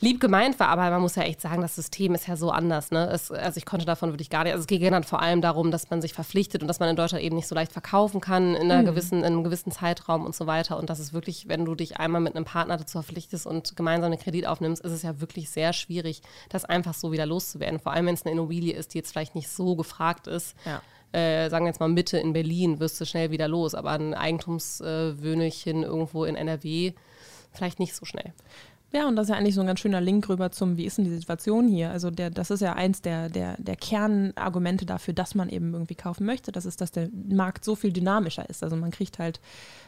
lieb 0.02 0.20
gemeint 0.20 0.58
war, 0.58 0.68
aber 0.68 0.90
man 0.90 1.00
muss 1.00 1.14
ja 1.14 1.22
echt 1.22 1.40
sagen, 1.40 1.62
das 1.62 1.76
System 1.76 2.14
ist 2.14 2.26
ja 2.26 2.36
so 2.36 2.50
anders. 2.50 2.90
Ne? 2.90 3.08
Es, 3.08 3.30
also 3.30 3.56
ich 3.56 3.64
konnte 3.64 3.86
davon 3.86 4.10
wirklich 4.10 4.30
gar 4.30 4.42
nicht. 4.42 4.52
Also 4.52 4.62
es 4.62 4.66
ging 4.66 4.90
dann 4.90 5.04
vor 5.04 5.22
allem 5.22 5.40
darum, 5.40 5.70
dass 5.70 5.90
man 5.90 6.02
sich 6.02 6.12
verpflichtet 6.12 6.60
und 6.60 6.68
dass 6.68 6.80
man 6.80 6.88
in 6.88 6.96
Deutschland 6.96 7.22
eben 7.22 7.36
nicht 7.36 7.46
so 7.46 7.54
leicht 7.54 7.72
verkaufen 7.72 8.20
kann 8.20 8.56
in, 8.56 8.70
einer 8.70 8.82
mhm. 8.82 8.86
gewissen, 8.86 9.20
in 9.20 9.26
einem 9.26 9.44
gewissen 9.44 9.70
Zeitraum 9.70 10.26
und 10.26 10.34
so 10.34 10.48
weiter. 10.48 10.76
Und 10.76 10.90
das 10.90 10.98
ist 10.98 11.12
wirklich, 11.12 11.46
wenn 11.46 11.64
du 11.64 11.76
dich 11.76 11.98
einmal 11.98 12.20
mit 12.20 12.34
einem 12.34 12.44
Partner 12.44 12.76
dazu 12.76 13.00
verpflichtest 13.00 13.46
und 13.46 13.76
gemeinsam 13.76 14.10
einen 14.10 14.20
Kredit 14.20 14.46
aufnimmst, 14.46 14.84
ist 14.84 14.92
es 14.92 15.02
ja 15.02 15.20
wirklich 15.20 15.50
sehr 15.50 15.72
schwierig, 15.72 16.22
das 16.48 16.64
einfach 16.64 16.94
so 16.94 17.12
wieder 17.12 17.24
loszuwerden. 17.24 17.78
Vor 17.78 17.92
allem, 17.92 18.06
wenn 18.06 18.14
es 18.14 18.26
eine 18.26 18.32
Immobilie 18.32 18.74
ist, 18.74 18.94
die 18.94 18.98
jetzt 18.98 19.12
vielleicht 19.12 19.36
nicht 19.36 19.48
so 19.48 19.76
gefragt 19.76 20.26
ist. 20.26 20.56
Ja. 20.64 20.82
Äh, 21.12 21.48
sagen 21.48 21.64
wir 21.64 21.70
jetzt 21.70 21.78
mal 21.78 21.88
Mitte 21.88 22.18
in 22.18 22.32
Berlin, 22.32 22.80
wirst 22.80 23.00
du 23.00 23.06
schnell 23.06 23.30
wieder 23.30 23.46
los. 23.46 23.76
Aber 23.76 23.90
ein 23.92 24.14
Eigentumswöhnchen 24.14 25.84
irgendwo 25.84 26.24
in 26.24 26.34
NRW 26.34 26.92
vielleicht 27.52 27.78
nicht 27.78 27.94
so 27.94 28.04
schnell. 28.04 28.32
Ja, 28.94 29.08
und 29.08 29.16
das 29.16 29.24
ist 29.24 29.30
ja 29.30 29.36
eigentlich 29.36 29.54
so 29.54 29.62
ein 29.62 29.66
ganz 29.66 29.80
schöner 29.80 30.02
Link 30.02 30.28
rüber 30.28 30.50
zum, 30.50 30.76
wie 30.76 30.84
ist 30.84 30.98
denn 30.98 31.06
die 31.06 31.16
Situation 31.16 31.66
hier? 31.66 31.90
Also 31.90 32.10
der, 32.10 32.28
das 32.28 32.50
ist 32.50 32.60
ja 32.60 32.74
eins 32.74 33.00
der, 33.00 33.30
der, 33.30 33.56
der 33.58 33.76
Kernargumente 33.76 34.84
dafür, 34.84 35.14
dass 35.14 35.34
man 35.34 35.48
eben 35.48 35.72
irgendwie 35.72 35.94
kaufen 35.94 36.26
möchte. 36.26 36.52
Das 36.52 36.66
ist, 36.66 36.82
dass 36.82 36.92
der 36.92 37.08
Markt 37.26 37.64
so 37.64 37.74
viel 37.74 37.90
dynamischer 37.90 38.48
ist. 38.50 38.62
Also 38.62 38.76
man 38.76 38.90
kriegt 38.90 39.18
halt 39.18 39.40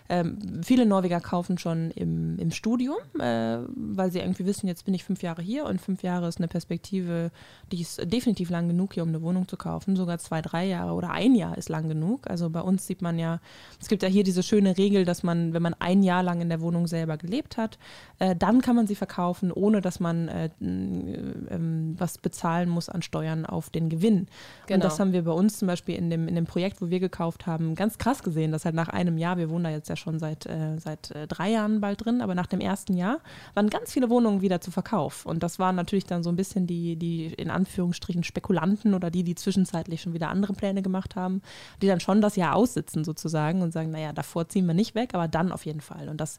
ähm, 0.08 0.62
viele 0.62 0.84
Norweger 0.84 1.20
kaufen 1.20 1.56
schon 1.56 1.90
im, 1.92 2.38
im 2.38 2.50
Studium, 2.50 2.96
äh, 3.18 3.58
weil 3.74 4.10
sie 4.10 4.18
irgendwie 4.18 4.44
wissen, 4.44 4.66
jetzt 4.66 4.84
bin 4.84 4.92
ich 4.92 5.02
fünf 5.02 5.22
Jahre 5.22 5.40
hier 5.40 5.64
und 5.64 5.80
fünf 5.80 6.02
Jahre 6.02 6.28
ist 6.28 6.38
eine 6.38 6.48
Perspektive, 6.48 7.30
die 7.72 7.80
ist 7.80 8.00
definitiv 8.12 8.50
lang 8.50 8.68
genug 8.68 8.94
hier, 8.94 9.02
um 9.02 9.08
eine 9.08 9.22
Wohnung 9.22 9.48
zu 9.48 9.56
kaufen. 9.56 9.96
Sogar 9.96 10.18
zwei, 10.18 10.42
drei 10.42 10.66
Jahre 10.66 10.92
oder 10.92 11.10
ein 11.10 11.34
Jahr 11.34 11.56
ist 11.56 11.70
lang 11.70 11.88
genug. 11.88 12.28
Also 12.28 12.50
bei 12.50 12.60
uns 12.60 12.86
sieht 12.86 13.00
man 13.00 13.18
ja, 13.18 13.40
es 13.80 13.88
gibt 13.88 14.02
ja 14.02 14.08
hier 14.08 14.24
diese 14.24 14.42
schöne 14.42 14.76
Regel, 14.76 15.06
dass 15.06 15.22
man, 15.22 15.54
wenn 15.54 15.62
man 15.62 15.74
ein 15.78 16.02
Jahr 16.02 16.22
lang 16.22 16.42
in 16.42 16.50
der 16.50 16.60
Wohnung 16.60 16.86
selber 16.86 17.16
gelebt 17.16 17.56
hat, 17.56 17.78
äh, 18.18 18.36
dann 18.36 18.60
kann 18.60 18.76
man 18.76 18.86
sie 18.86 18.96
verkaufen, 18.96 19.52
ohne 19.52 19.80
dass 19.80 20.00
man 20.00 20.28
äh, 20.28 20.46
äh, 20.46 21.58
was 21.96 22.18
bezahlen 22.18 22.68
muss 22.68 22.90
an 22.90 23.00
Steuern 23.00 23.46
auf 23.46 23.70
den 23.70 23.88
Gewinn. 23.88 24.26
Genau. 24.66 24.76
Und 24.76 24.84
das 24.84 25.00
haben 25.00 25.12
wir 25.12 25.24
bei 25.24 25.32
uns 25.32 25.58
zum 25.58 25.68
Beispiel 25.68 25.94
in 25.94 26.10
dem, 26.10 26.28
in 26.28 26.34
dem 26.34 26.44
Projekt, 26.44 26.82
wo 26.82 26.90
wir 26.90 27.00
gekauft 27.00 27.46
haben, 27.46 27.74
ganz 27.74 27.96
krass 27.96 28.22
gesehen, 28.22 28.52
dass 28.52 28.66
halt 28.66 28.74
nach 28.74 28.88
einem 28.88 29.16
Jahr, 29.16 29.38
wir 29.38 29.48
wohnen 29.48 29.64
da 29.64 29.70
jetzt 29.70 29.88
ja 29.88 29.93
ja 29.94 29.96
schon 29.96 30.18
seit, 30.18 30.46
äh, 30.46 30.78
seit 30.78 31.10
äh, 31.12 31.26
drei 31.26 31.50
Jahren 31.50 31.80
bald 31.80 32.04
drin, 32.04 32.20
aber 32.20 32.34
nach 32.34 32.46
dem 32.46 32.60
ersten 32.60 32.96
Jahr 32.96 33.18
waren 33.54 33.70
ganz 33.70 33.92
viele 33.92 34.10
Wohnungen 34.10 34.42
wieder 34.42 34.60
zu 34.60 34.70
Verkauf. 34.70 35.26
Und 35.26 35.42
das 35.42 35.58
waren 35.58 35.76
natürlich 35.76 36.06
dann 36.06 36.22
so 36.22 36.30
ein 36.30 36.36
bisschen 36.36 36.66
die, 36.66 36.96
die 36.96 37.26
in 37.26 37.50
Anführungsstrichen 37.50 38.24
Spekulanten 38.24 38.94
oder 38.94 39.10
die, 39.10 39.24
die 39.24 39.34
zwischenzeitlich 39.34 40.02
schon 40.02 40.12
wieder 40.12 40.28
andere 40.28 40.52
Pläne 40.52 40.82
gemacht 40.82 41.16
haben, 41.16 41.42
die 41.80 41.86
dann 41.86 42.00
schon 42.00 42.20
das 42.20 42.36
Jahr 42.36 42.56
aussitzen 42.56 43.04
sozusagen 43.04 43.62
und 43.62 43.72
sagen, 43.72 43.90
naja, 43.90 44.12
davor 44.12 44.48
ziehen 44.48 44.66
wir 44.66 44.74
nicht 44.74 44.94
weg, 44.94 45.14
aber 45.14 45.28
dann 45.28 45.52
auf 45.52 45.64
jeden 45.66 45.80
Fall. 45.80 46.08
Und 46.08 46.20
das 46.20 46.38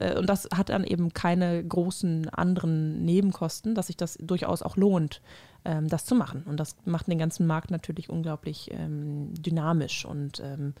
äh, 0.00 0.16
und 0.18 0.28
das 0.28 0.48
hat 0.54 0.68
dann 0.68 0.84
eben 0.84 1.12
keine 1.12 1.64
großen 1.64 2.28
anderen 2.30 3.04
Nebenkosten, 3.04 3.74
dass 3.74 3.88
sich 3.88 3.96
das 3.96 4.18
durchaus 4.20 4.62
auch 4.62 4.76
lohnt, 4.76 5.20
ähm, 5.64 5.88
das 5.88 6.04
zu 6.04 6.14
machen. 6.14 6.42
Und 6.46 6.58
das 6.58 6.76
macht 6.84 7.08
den 7.08 7.18
ganzen 7.18 7.46
Markt 7.46 7.70
natürlich 7.70 8.10
unglaublich 8.10 8.70
ähm, 8.72 9.32
dynamisch 9.34 10.04
und 10.04 10.40
ähm, 10.40 10.74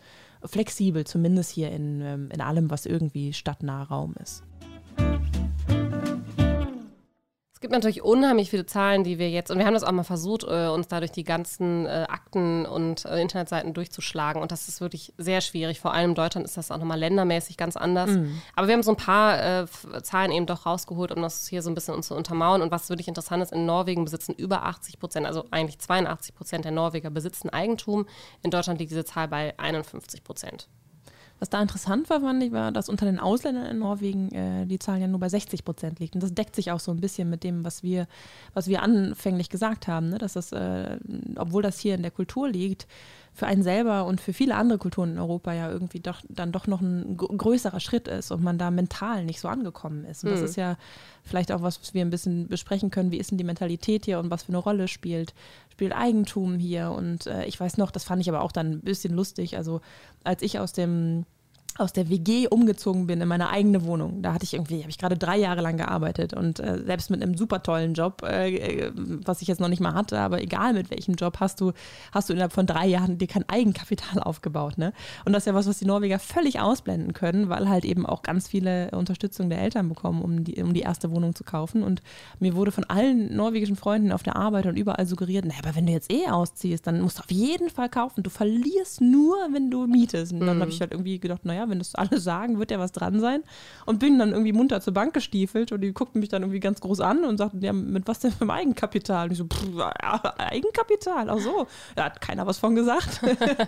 flexibel, 0.44 1.04
zumindest 1.04 1.50
hier 1.50 1.70
in, 1.70 2.00
ähm, 2.00 2.30
in 2.32 2.40
allem, 2.40 2.70
was 2.70 2.86
irgendwie 2.86 3.32
stadtnaher 3.32 3.88
Raum 3.88 4.14
ist. 4.22 4.42
Es 7.58 7.60
gibt 7.60 7.72
natürlich 7.72 8.04
unheimlich 8.04 8.50
viele 8.50 8.66
Zahlen, 8.66 9.02
die 9.02 9.18
wir 9.18 9.28
jetzt, 9.30 9.50
und 9.50 9.58
wir 9.58 9.66
haben 9.66 9.74
das 9.74 9.82
auch 9.82 9.90
mal 9.90 10.04
versucht, 10.04 10.44
äh, 10.44 10.68
uns 10.68 10.86
dadurch 10.86 11.10
die 11.10 11.24
ganzen 11.24 11.86
äh, 11.86 12.06
Akten 12.08 12.64
und 12.64 13.04
äh, 13.04 13.20
Internetseiten 13.20 13.74
durchzuschlagen. 13.74 14.40
Und 14.40 14.52
das 14.52 14.68
ist 14.68 14.80
wirklich 14.80 15.12
sehr 15.18 15.40
schwierig. 15.40 15.80
Vor 15.80 15.92
allem 15.92 16.10
in 16.10 16.14
Deutschland 16.14 16.46
ist 16.46 16.56
das 16.56 16.70
auch 16.70 16.78
nochmal 16.78 17.00
ländermäßig 17.00 17.56
ganz 17.56 17.76
anders. 17.76 18.10
Mhm. 18.10 18.40
Aber 18.54 18.68
wir 18.68 18.74
haben 18.74 18.84
so 18.84 18.92
ein 18.92 18.96
paar 18.96 19.66
Zahlen 20.04 20.30
eben 20.30 20.46
doch 20.46 20.66
rausgeholt, 20.66 21.10
um 21.10 21.20
das 21.20 21.48
hier 21.48 21.60
so 21.62 21.68
ein 21.68 21.74
bisschen 21.74 21.94
uns 21.94 22.06
zu 22.06 22.14
untermauern. 22.14 22.62
Und 22.62 22.70
was 22.70 22.90
wirklich 22.90 23.08
interessant 23.08 23.42
ist, 23.42 23.52
in 23.52 23.66
Norwegen 23.66 24.04
besitzen 24.04 24.34
über 24.34 24.64
80 24.64 25.00
Prozent, 25.00 25.26
also 25.26 25.44
eigentlich 25.50 25.80
82 25.80 26.36
Prozent 26.36 26.64
der 26.64 26.70
Norweger 26.70 27.10
besitzen 27.10 27.50
Eigentum. 27.50 28.06
In 28.44 28.52
Deutschland 28.52 28.78
liegt 28.78 28.92
diese 28.92 29.04
Zahl 29.04 29.26
bei 29.26 29.58
51 29.58 30.22
Prozent. 30.22 30.68
Was 31.38 31.50
da 31.50 31.62
interessant 31.62 32.10
war, 32.10 32.20
fand 32.20 32.42
ich, 32.42 32.52
war, 32.52 32.72
dass 32.72 32.88
unter 32.88 33.06
den 33.06 33.20
Ausländern 33.20 33.66
in 33.66 33.78
Norwegen 33.78 34.30
äh, 34.32 34.66
die 34.66 34.78
Zahl 34.78 35.00
ja 35.00 35.06
nur 35.06 35.20
bei 35.20 35.28
60 35.28 35.64
Prozent 35.64 36.00
liegt. 36.00 36.14
Und 36.14 36.22
das 36.22 36.34
deckt 36.34 36.56
sich 36.56 36.72
auch 36.72 36.80
so 36.80 36.90
ein 36.90 37.00
bisschen 37.00 37.30
mit 37.30 37.44
dem, 37.44 37.64
was 37.64 37.82
wir, 37.82 38.08
was 38.54 38.66
wir 38.66 38.82
anfänglich 38.82 39.48
gesagt 39.48 39.86
haben, 39.86 40.08
ne? 40.10 40.18
dass 40.18 40.32
das, 40.32 40.52
äh, 40.52 40.98
obwohl 41.36 41.62
das 41.62 41.78
hier 41.78 41.94
in 41.94 42.02
der 42.02 42.10
Kultur 42.10 42.48
liegt, 42.48 42.86
für 43.32 43.46
einen 43.46 43.62
selber 43.62 44.04
und 44.06 44.20
für 44.20 44.32
viele 44.32 44.56
andere 44.56 44.78
Kulturen 44.78 45.12
in 45.12 45.18
Europa 45.18 45.52
ja 45.52 45.70
irgendwie 45.70 46.00
doch 46.00 46.20
dann 46.28 46.52
doch 46.52 46.66
noch 46.66 46.80
ein 46.80 47.16
größerer 47.16 47.80
Schritt 47.80 48.08
ist 48.08 48.30
und 48.30 48.42
man 48.42 48.58
da 48.58 48.70
mental 48.70 49.24
nicht 49.24 49.40
so 49.40 49.48
angekommen 49.48 50.04
ist. 50.04 50.24
Und 50.24 50.30
mhm. 50.30 50.34
das 50.34 50.50
ist 50.50 50.56
ja 50.56 50.76
vielleicht 51.22 51.52
auch 51.52 51.62
was, 51.62 51.80
was 51.80 51.94
wir 51.94 52.02
ein 52.02 52.10
bisschen 52.10 52.48
besprechen 52.48 52.90
können. 52.90 53.10
Wie 53.10 53.18
ist 53.18 53.30
denn 53.30 53.38
die 53.38 53.44
Mentalität 53.44 54.04
hier 54.04 54.18
und 54.18 54.30
was 54.30 54.44
für 54.44 54.50
eine 54.50 54.58
Rolle 54.58 54.88
spielt, 54.88 55.34
spielt 55.70 55.94
Eigentum 55.94 56.58
hier? 56.58 56.90
Und 56.90 57.26
äh, 57.26 57.44
ich 57.44 57.58
weiß 57.58 57.76
noch, 57.76 57.90
das 57.90 58.04
fand 58.04 58.22
ich 58.22 58.28
aber 58.28 58.42
auch 58.42 58.52
dann 58.52 58.72
ein 58.72 58.80
bisschen 58.80 59.14
lustig. 59.14 59.56
Also 59.56 59.80
als 60.24 60.42
ich 60.42 60.58
aus 60.58 60.72
dem 60.72 61.24
aus 61.78 61.92
der 61.92 62.08
WG 62.08 62.48
umgezogen 62.48 63.06
bin 63.06 63.20
in 63.20 63.28
meine 63.28 63.50
eigene 63.50 63.84
Wohnung. 63.84 64.22
Da 64.22 64.32
hatte 64.32 64.44
ich 64.44 64.54
irgendwie, 64.54 64.80
habe 64.80 64.90
ich 64.90 64.98
gerade 64.98 65.16
drei 65.16 65.36
Jahre 65.36 65.60
lang 65.60 65.76
gearbeitet 65.76 66.34
und 66.34 66.58
äh, 66.60 66.82
selbst 66.84 67.10
mit 67.10 67.22
einem 67.22 67.36
super 67.36 67.62
tollen 67.62 67.94
Job, 67.94 68.22
äh, 68.24 68.56
äh, 68.56 68.92
was 68.94 69.42
ich 69.42 69.48
jetzt 69.48 69.60
noch 69.60 69.68
nicht 69.68 69.80
mal 69.80 69.94
hatte, 69.94 70.18
aber 70.18 70.42
egal 70.42 70.72
mit 70.72 70.90
welchem 70.90 71.14
Job, 71.14 71.38
hast 71.40 71.60
du, 71.60 71.72
hast 72.12 72.28
du 72.28 72.32
innerhalb 72.32 72.52
von 72.52 72.66
drei 72.66 72.86
Jahren 72.86 73.18
dir 73.18 73.28
kein 73.28 73.48
Eigenkapital 73.48 74.22
aufgebaut. 74.22 74.76
Ne? 74.76 74.92
Und 75.24 75.32
das 75.32 75.42
ist 75.42 75.46
ja 75.46 75.54
was, 75.54 75.68
was 75.68 75.78
die 75.78 75.86
Norweger 75.86 76.18
völlig 76.18 76.60
ausblenden 76.60 77.12
können, 77.12 77.48
weil 77.48 77.68
halt 77.68 77.84
eben 77.84 78.06
auch 78.06 78.22
ganz 78.22 78.48
viele 78.48 78.90
Unterstützung 78.90 79.48
der 79.48 79.60
Eltern 79.60 79.88
bekommen, 79.88 80.22
um 80.22 80.44
die, 80.44 80.62
um 80.62 80.74
die 80.74 80.80
erste 80.80 81.10
Wohnung 81.10 81.34
zu 81.34 81.44
kaufen. 81.44 81.82
Und 81.82 82.02
mir 82.40 82.54
wurde 82.54 82.72
von 82.72 82.84
allen 82.84 83.34
norwegischen 83.34 83.76
Freunden 83.76 84.12
auf 84.12 84.22
der 84.22 84.36
Arbeit 84.36 84.66
und 84.66 84.76
überall 84.76 85.06
suggeriert, 85.06 85.44
naja, 85.44 85.60
aber 85.62 85.76
wenn 85.76 85.86
du 85.86 85.92
jetzt 85.92 86.12
eh 86.12 86.28
ausziehst, 86.28 86.86
dann 86.86 87.00
musst 87.00 87.18
du 87.18 87.22
auf 87.22 87.30
jeden 87.30 87.70
Fall 87.70 87.88
kaufen. 87.88 88.22
Du 88.22 88.30
verlierst 88.30 89.00
nur, 89.00 89.36
wenn 89.52 89.70
du 89.70 89.86
mietest. 89.86 90.32
Und 90.32 90.40
dann 90.40 90.56
mhm. 90.56 90.62
habe 90.62 90.70
ich 90.70 90.80
halt 90.80 90.92
irgendwie 90.92 91.18
gedacht, 91.18 91.44
naja, 91.44 91.67
wenn 91.70 91.78
das 91.78 91.94
alle 91.94 92.18
sagen, 92.20 92.58
wird 92.58 92.70
ja 92.70 92.78
was 92.78 92.92
dran 92.92 93.20
sein. 93.20 93.42
Und 93.86 93.98
bin 93.98 94.18
dann 94.18 94.30
irgendwie 94.30 94.52
munter 94.52 94.80
zur 94.80 94.94
Bank 94.94 95.14
gestiefelt 95.14 95.72
und 95.72 95.80
die 95.80 95.92
guckten 95.92 96.20
mich 96.20 96.28
dann 96.28 96.42
irgendwie 96.42 96.60
ganz 96.60 96.80
groß 96.80 97.00
an 97.00 97.24
und 97.24 97.38
sagten, 97.38 97.60
ja, 97.62 97.72
mit 97.72 98.06
was 98.06 98.20
denn 98.20 98.32
für 98.32 98.42
einem 98.42 98.50
Eigenkapital? 98.50 99.26
Und 99.26 99.32
ich 99.32 99.38
so, 99.38 99.44
pff, 99.44 99.66
ja, 99.76 100.34
Eigenkapital, 100.38 101.30
ach 101.30 101.38
so. 101.38 101.66
Da 101.96 102.04
hat 102.04 102.20
keiner 102.20 102.46
was 102.46 102.58
von 102.58 102.74
gesagt. 102.74 103.20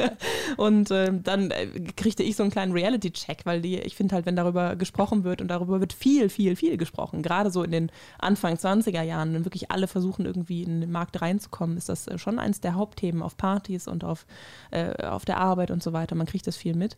und 0.56 0.90
äh, 0.90 1.12
dann 1.22 1.52
kriegte 1.96 2.22
ich 2.22 2.36
so 2.36 2.42
einen 2.42 2.52
kleinen 2.52 2.72
Reality-Check, 2.72 3.44
weil 3.44 3.60
die, 3.60 3.78
ich 3.78 3.96
finde 3.96 4.14
halt, 4.14 4.26
wenn 4.26 4.36
darüber 4.36 4.76
gesprochen 4.76 5.24
wird 5.24 5.40
und 5.40 5.48
darüber 5.48 5.80
wird 5.80 5.92
viel, 5.92 6.28
viel, 6.28 6.56
viel 6.56 6.76
gesprochen, 6.76 7.22
gerade 7.22 7.50
so 7.50 7.62
in 7.62 7.70
den 7.70 7.92
Anfang 8.18 8.54
20er 8.54 9.02
Jahren, 9.02 9.34
wenn 9.34 9.44
wirklich 9.44 9.70
alle 9.70 9.86
versuchen, 9.86 10.26
irgendwie 10.26 10.62
in 10.62 10.80
den 10.80 10.90
Markt 10.90 11.20
reinzukommen, 11.20 11.76
ist 11.76 11.88
das 11.88 12.06
äh, 12.06 12.18
schon 12.18 12.38
eins 12.38 12.60
der 12.60 12.74
Hauptthemen 12.74 13.22
auf 13.22 13.36
Partys 13.36 13.88
und 13.88 14.04
auf, 14.04 14.26
äh, 14.70 15.04
auf 15.04 15.24
der 15.24 15.38
Arbeit 15.38 15.70
und 15.70 15.82
so 15.82 15.92
weiter. 15.92 16.14
Man 16.14 16.26
kriegt 16.26 16.46
das 16.46 16.56
viel 16.56 16.74
mit 16.74 16.96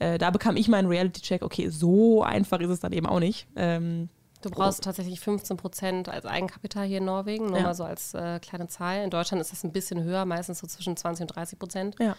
äh, 0.00 0.18
da 0.18 0.30
bekam 0.30 0.56
ich 0.56 0.66
meinen 0.68 0.88
Reality-Check, 0.88 1.42
okay, 1.42 1.68
so 1.68 2.22
einfach 2.22 2.58
ist 2.60 2.70
es 2.70 2.80
dann 2.80 2.92
eben 2.92 3.06
auch 3.06 3.20
nicht. 3.20 3.46
Ähm, 3.54 4.08
Du 4.42 4.48
brauchst 4.48 4.84
tatsächlich 4.84 5.20
15 5.20 5.58
Prozent 5.58 6.08
als 6.08 6.24
Eigenkapital 6.24 6.86
hier 6.86 6.98
in 6.98 7.04
Norwegen, 7.04 7.48
nur 7.48 7.58
ja. 7.58 7.62
mal 7.62 7.74
so 7.74 7.84
als 7.84 8.14
äh, 8.14 8.40
kleine 8.40 8.68
Zahl. 8.68 9.04
In 9.04 9.10
Deutschland 9.10 9.40
ist 9.42 9.52
das 9.52 9.64
ein 9.64 9.72
bisschen 9.72 10.02
höher, 10.02 10.24
meistens 10.24 10.60
so 10.60 10.66
zwischen 10.66 10.96
20 10.96 11.24
und 11.24 11.36
30 11.36 11.58
Prozent. 11.58 11.96
Ja. 12.00 12.16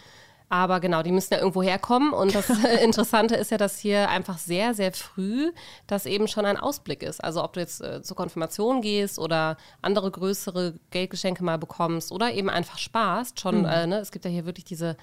Aber 0.48 0.82
genau, 0.82 1.02
die 1.02 1.14
müssen 1.14 1.34
ja 1.34 1.40
irgendwo 1.40 1.64
herkommen. 1.64 2.12
Und 2.12 2.36
das 2.36 2.50
Interessante 2.84 3.36
ist 3.36 3.52
ja, 3.52 3.58
dass 3.58 3.80
hier 3.80 4.10
einfach 4.10 4.38
sehr, 4.38 4.74
sehr 4.76 4.92
früh 4.92 5.52
das 5.88 6.06
eben 6.06 6.28
schon 6.28 6.46
ein 6.46 6.58
Ausblick 6.58 7.02
ist. 7.02 7.24
Also 7.24 7.44
ob 7.44 7.54
du 7.54 7.62
jetzt 7.62 7.82
äh, 7.82 8.04
zur 8.04 8.18
Konfirmation 8.18 8.82
gehst 8.82 9.18
oder 9.18 9.58
andere 9.82 10.12
größere 10.12 10.76
Geldgeschenke 10.92 11.44
mal 11.44 11.58
bekommst 11.58 12.12
oder 12.12 12.34
eben 12.34 12.50
einfach 12.50 12.78
sparst. 12.78 13.40
Schon, 13.40 13.60
mhm. 13.60 13.66
äh, 13.66 13.88
ne? 13.88 14.00
es 14.00 14.12
gibt 14.12 14.26
ja 14.26 14.32
hier 14.32 14.46
wirklich 14.46 14.66
diese 14.66 14.98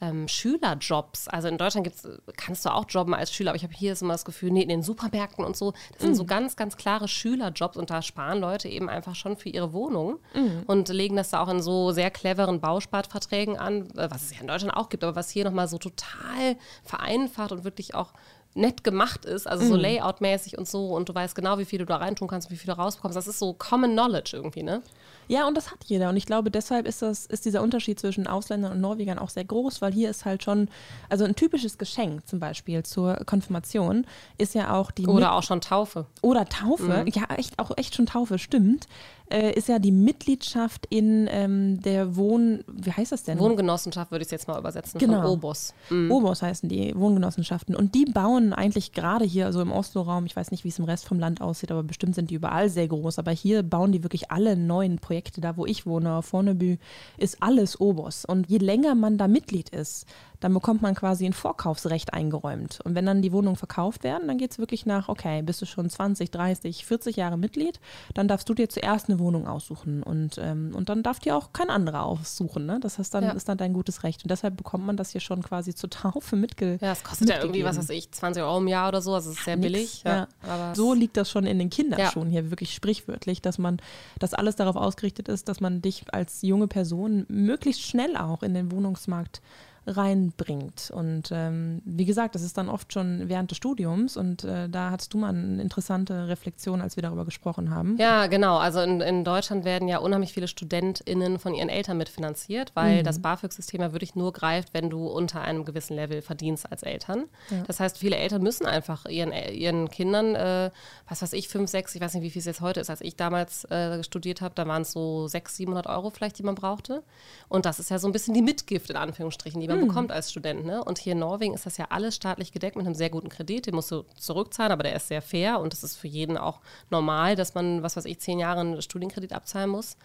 ähm, 0.00 0.28
Schülerjobs. 0.28 1.28
Also 1.28 1.48
in 1.48 1.58
Deutschland 1.58 1.84
gibt's, 1.84 2.06
kannst 2.36 2.64
du 2.64 2.70
auch 2.70 2.84
jobben 2.88 3.14
als 3.14 3.32
Schüler, 3.32 3.50
aber 3.50 3.56
ich 3.56 3.62
habe 3.62 3.72
hier 3.72 3.96
immer 4.00 4.14
das 4.14 4.24
Gefühl, 4.24 4.50
nee, 4.50 4.62
in 4.62 4.68
den 4.68 4.82
Supermärkten 4.82 5.44
und 5.44 5.56
so, 5.56 5.72
das 5.92 6.02
sind 6.02 6.14
so 6.14 6.24
mhm. 6.24 6.28
ganz, 6.28 6.56
ganz 6.56 6.76
klare 6.76 7.08
Schülerjobs 7.08 7.76
und 7.76 7.90
da 7.90 8.02
sparen 8.02 8.40
Leute 8.40 8.68
eben 8.68 8.88
einfach 8.88 9.14
schon 9.14 9.36
für 9.36 9.48
ihre 9.48 9.72
Wohnung 9.72 10.18
mm. 10.34 10.64
und 10.66 10.88
legen 10.88 11.16
das 11.16 11.30
da 11.30 11.42
auch 11.42 11.48
in 11.48 11.62
so 11.62 11.92
sehr 11.92 12.10
cleveren 12.10 12.60
Bauspartverträgen 12.60 13.56
an, 13.56 13.88
äh, 13.96 14.10
was 14.10 14.24
es 14.24 14.34
ja 14.34 14.40
in 14.40 14.48
Deutschland 14.48 14.76
auch 14.76 14.88
gibt, 14.88 15.02
aber 15.04 15.16
was 15.16 15.30
hier 15.30 15.44
nochmal 15.44 15.68
so 15.68 15.78
total 15.78 16.56
vereinfacht 16.84 17.52
und 17.52 17.64
wirklich 17.64 17.94
auch 17.94 18.12
nett 18.56 18.84
gemacht 18.84 19.24
ist, 19.24 19.46
also 19.46 19.66
so 19.66 19.74
mhm. 19.74 19.80
Layout-mäßig 19.80 20.58
und 20.58 20.66
so 20.66 20.94
und 20.94 21.08
du 21.08 21.14
weißt 21.14 21.34
genau, 21.34 21.58
wie 21.58 21.64
viel 21.64 21.78
du 21.78 21.86
da 21.86 21.96
reintun 21.96 22.26
kannst, 22.26 22.50
wie 22.50 22.56
viel 22.56 22.72
du 22.72 22.78
rausbekommst. 22.78 23.16
Das 23.16 23.28
ist 23.28 23.38
so 23.38 23.52
Common 23.52 23.92
Knowledge 23.92 24.36
irgendwie, 24.36 24.62
ne? 24.62 24.82
Ja, 25.28 25.46
und 25.46 25.56
das 25.56 25.70
hat 25.70 25.78
jeder. 25.84 26.08
Und 26.08 26.16
ich 26.16 26.26
glaube, 26.26 26.50
deshalb 26.50 26.86
ist, 26.86 27.02
das, 27.02 27.26
ist 27.26 27.44
dieser 27.44 27.62
Unterschied 27.62 27.98
zwischen 27.98 28.26
Ausländern 28.26 28.72
und 28.72 28.80
Norwegern 28.80 29.18
auch 29.18 29.30
sehr 29.30 29.44
groß, 29.44 29.82
weil 29.82 29.92
hier 29.92 30.10
ist 30.10 30.24
halt 30.24 30.42
schon, 30.42 30.68
also 31.08 31.24
ein 31.24 31.34
typisches 31.34 31.78
Geschenk 31.78 32.26
zum 32.26 32.40
Beispiel 32.40 32.82
zur 32.82 33.16
Konfirmation 33.26 34.06
ist 34.38 34.54
ja 34.54 34.74
auch 34.74 34.90
die. 34.90 35.06
Oder 35.06 35.14
Mit 35.14 35.28
auch 35.28 35.42
schon 35.42 35.60
Taufe. 35.60 36.06
Oder 36.22 36.46
Taufe, 36.46 37.04
mhm. 37.04 37.08
ja, 37.08 37.24
echt, 37.36 37.58
auch 37.58 37.72
echt 37.76 37.94
schon 37.94 38.06
Taufe, 38.06 38.38
stimmt 38.38 38.86
äh, 39.30 39.52
ist 39.52 39.68
ja 39.68 39.78
die 39.78 39.92
Mitgliedschaft 39.92 40.86
in 40.90 41.28
ähm, 41.30 41.80
der 41.82 42.16
Wohn... 42.16 42.62
Wie 42.66 42.92
heißt 42.92 43.12
das 43.12 43.24
denn? 43.24 43.38
Wohngenossenschaft 43.38 44.10
würde 44.10 44.22
ich 44.22 44.26
es 44.26 44.32
jetzt 44.32 44.48
mal 44.48 44.58
übersetzen. 44.58 44.98
Genau. 44.98 45.22
Von 45.22 45.30
Obos. 45.30 45.74
Mhm. 45.90 46.10
Obos 46.10 46.42
heißen 46.42 46.68
die 46.68 46.94
Wohngenossenschaften. 46.96 47.74
Und 47.74 47.94
die 47.94 48.04
bauen 48.04 48.52
eigentlich 48.52 48.92
gerade 48.92 49.24
hier, 49.24 49.46
also 49.46 49.60
im 49.60 49.72
Oslo-Raum, 49.72 50.26
ich 50.26 50.36
weiß 50.36 50.50
nicht, 50.50 50.64
wie 50.64 50.68
es 50.68 50.78
im 50.78 50.84
Rest 50.84 51.06
vom 51.06 51.18
Land 51.18 51.40
aussieht, 51.40 51.70
aber 51.70 51.82
bestimmt 51.82 52.14
sind 52.14 52.30
die 52.30 52.34
überall 52.34 52.68
sehr 52.68 52.88
groß. 52.88 53.18
Aber 53.18 53.32
hier 53.32 53.62
bauen 53.62 53.92
die 53.92 54.02
wirklich 54.02 54.30
alle 54.30 54.56
neuen 54.56 54.98
Projekte. 54.98 55.40
Da, 55.40 55.56
wo 55.56 55.66
ich 55.66 55.86
wohne, 55.86 56.14
auf 56.14 56.26
Fornebü, 56.26 56.76
ist 57.18 57.42
alles 57.42 57.80
Obos. 57.80 58.24
Und 58.24 58.48
je 58.48 58.58
länger 58.58 58.94
man 58.94 59.18
da 59.18 59.28
Mitglied 59.28 59.70
ist, 59.70 60.06
dann 60.40 60.52
bekommt 60.54 60.82
man 60.82 60.94
quasi 60.94 61.26
ein 61.26 61.32
Vorkaufsrecht 61.32 62.12
eingeräumt. 62.12 62.80
Und 62.84 62.94
wenn 62.94 63.06
dann 63.06 63.22
die 63.22 63.32
Wohnungen 63.32 63.56
verkauft 63.56 64.04
werden, 64.04 64.28
dann 64.28 64.38
geht 64.38 64.52
es 64.52 64.58
wirklich 64.58 64.86
nach, 64.86 65.08
okay, 65.08 65.42
bist 65.42 65.62
du 65.62 65.66
schon 65.66 65.88
20, 65.88 66.30
30, 66.30 66.84
40 66.84 67.16
Jahre 67.16 67.36
Mitglied, 67.36 67.80
dann 68.14 68.28
darfst 68.28 68.48
du 68.48 68.54
dir 68.54 68.68
zuerst 68.68 69.08
eine 69.08 69.18
Wohnung 69.18 69.46
aussuchen. 69.46 70.02
Und, 70.02 70.38
ähm, 70.38 70.72
und 70.74 70.88
dann 70.88 71.02
darf 71.02 71.18
dir 71.18 71.36
auch 71.36 71.52
kein 71.52 71.70
anderer 71.70 72.04
aussuchen. 72.04 72.66
Ne? 72.66 72.78
Das 72.80 72.98
heißt, 72.98 73.14
dann 73.14 73.24
ja. 73.24 73.30
ist 73.30 73.48
dann 73.48 73.58
dein 73.58 73.72
gutes 73.72 74.02
Recht. 74.02 74.24
Und 74.24 74.30
deshalb 74.30 74.56
bekommt 74.56 74.86
man 74.86 74.96
das 74.96 75.10
hier 75.10 75.20
schon 75.20 75.42
quasi 75.42 75.74
zur 75.74 75.90
Taufe 75.90 76.36
mitge 76.36 76.78
Ja, 76.80 76.92
es 76.92 77.02
kostet 77.02 77.28
ja 77.28 77.40
irgendwie, 77.40 77.64
was 77.64 77.78
weiß 77.78 77.90
ich, 77.90 78.10
20 78.12 78.42
Euro 78.42 78.58
im 78.58 78.68
Jahr 78.68 78.88
oder 78.88 79.00
so. 79.00 79.14
Also 79.14 79.30
es 79.30 79.38
ist 79.38 79.44
sehr 79.44 79.56
Nix, 79.56 79.72
billig. 79.72 80.02
Ja. 80.04 80.28
Ja. 80.46 80.74
so 80.74 80.94
liegt 80.94 81.16
das 81.16 81.30
schon 81.30 81.46
in 81.46 81.58
den 81.58 81.70
Kinderschuhen 81.70 82.28
hier 82.30 82.50
wirklich 82.50 82.74
sprichwörtlich, 82.74 83.42
dass 83.42 83.58
man, 83.58 83.78
dass 84.18 84.34
alles 84.34 84.56
darauf 84.56 84.76
ausgerichtet 84.76 85.28
ist, 85.28 85.48
dass 85.48 85.60
man 85.60 85.82
dich 85.82 86.04
als 86.12 86.42
junge 86.42 86.68
Person 86.68 87.26
möglichst 87.28 87.82
schnell 87.82 88.16
auch 88.16 88.42
in 88.42 88.54
den 88.54 88.70
Wohnungsmarkt 88.70 89.40
reinbringt. 89.86 90.90
Und 90.92 91.30
ähm, 91.32 91.82
wie 91.84 92.04
gesagt, 92.04 92.34
das 92.34 92.42
ist 92.42 92.58
dann 92.58 92.68
oft 92.68 92.92
schon 92.92 93.28
während 93.28 93.50
des 93.50 93.58
Studiums 93.58 94.16
und 94.16 94.44
äh, 94.44 94.68
da 94.68 94.90
hattest 94.90 95.14
du 95.14 95.18
mal 95.18 95.28
eine 95.28 95.62
interessante 95.62 96.28
Reflexion, 96.28 96.80
als 96.80 96.96
wir 96.96 97.02
darüber 97.02 97.24
gesprochen 97.24 97.70
haben. 97.70 97.96
Ja, 97.98 98.26
genau. 98.26 98.56
Also 98.58 98.80
in, 98.80 99.00
in 99.00 99.24
Deutschland 99.24 99.64
werden 99.64 99.88
ja 99.88 99.98
unheimlich 99.98 100.32
viele 100.32 100.48
StudentInnen 100.48 101.38
von 101.38 101.54
ihren 101.54 101.68
Eltern 101.68 101.98
mitfinanziert, 101.98 102.72
weil 102.74 103.00
mhm. 103.00 103.04
das 103.04 103.20
BAföG-System 103.20 103.80
ja 103.80 103.92
wirklich 103.92 104.14
nur 104.14 104.32
greift, 104.32 104.74
wenn 104.74 104.90
du 104.90 105.06
unter 105.06 105.42
einem 105.42 105.64
gewissen 105.64 105.94
Level 105.94 106.22
verdienst 106.22 106.70
als 106.70 106.82
Eltern. 106.82 107.24
Ja. 107.50 107.62
Das 107.66 107.78
heißt, 107.78 107.98
viele 107.98 108.16
Eltern 108.16 108.42
müssen 108.42 108.66
einfach 108.66 109.06
ihren, 109.06 109.32
ihren 109.32 109.90
Kindern, 109.90 110.34
äh, 110.34 110.70
was 111.08 111.22
weiß 111.22 111.32
ich, 111.34 111.48
fünf, 111.48 111.70
sechs, 111.70 111.94
ich 111.94 112.00
weiß 112.00 112.14
nicht, 112.14 112.22
wie 112.22 112.30
viel 112.30 112.40
es 112.40 112.46
jetzt 112.46 112.60
heute 112.60 112.80
ist, 112.80 112.90
als 112.90 113.00
ich 113.00 113.16
damals 113.16 113.64
äh, 113.66 114.02
studiert 114.02 114.40
habe, 114.40 114.54
da 114.54 114.66
waren 114.66 114.82
es 114.82 114.92
so 114.92 115.28
600, 115.28 115.66
700 115.66 115.86
Euro 115.86 116.10
vielleicht, 116.10 116.38
die 116.38 116.42
man 116.42 116.54
brauchte. 116.54 117.02
Und 117.48 117.66
das 117.66 117.78
ist 117.78 117.90
ja 117.90 117.98
so 117.98 118.08
ein 118.08 118.12
bisschen 118.12 118.34
die 118.34 118.42
Mitgift 118.42 118.90
in 118.90 118.96
Anführungsstrichen, 118.96 119.60
die 119.60 119.68
man 119.68 119.75
man 119.76 119.84
mhm. 119.84 119.88
bekommt 119.88 120.12
als 120.12 120.30
Student. 120.30 120.64
Ne? 120.64 120.82
Und 120.82 120.98
hier 120.98 121.12
in 121.12 121.18
Norwegen 121.18 121.54
ist 121.54 121.66
das 121.66 121.76
ja 121.76 121.86
alles 121.90 122.16
staatlich 122.16 122.52
gedeckt 122.52 122.76
mit 122.76 122.86
einem 122.86 122.94
sehr 122.94 123.10
guten 123.10 123.28
Kredit. 123.28 123.66
Den 123.66 123.74
musst 123.74 123.90
du 123.90 124.04
zurückzahlen, 124.16 124.72
aber 124.72 124.82
der 124.82 124.96
ist 124.96 125.08
sehr 125.08 125.22
fair 125.22 125.60
und 125.60 125.72
es 125.72 125.84
ist 125.84 125.96
für 125.96 126.08
jeden 126.08 126.36
auch 126.36 126.60
normal, 126.90 127.36
dass 127.36 127.54
man, 127.54 127.82
was 127.82 127.96
weiß 127.96 128.04
ich, 128.06 128.18
zehn 128.18 128.38
Jahre 128.38 128.60
einen 128.60 128.82
Studienkredit 128.82 129.32
abzahlen 129.32 129.70
muss. 129.70 129.96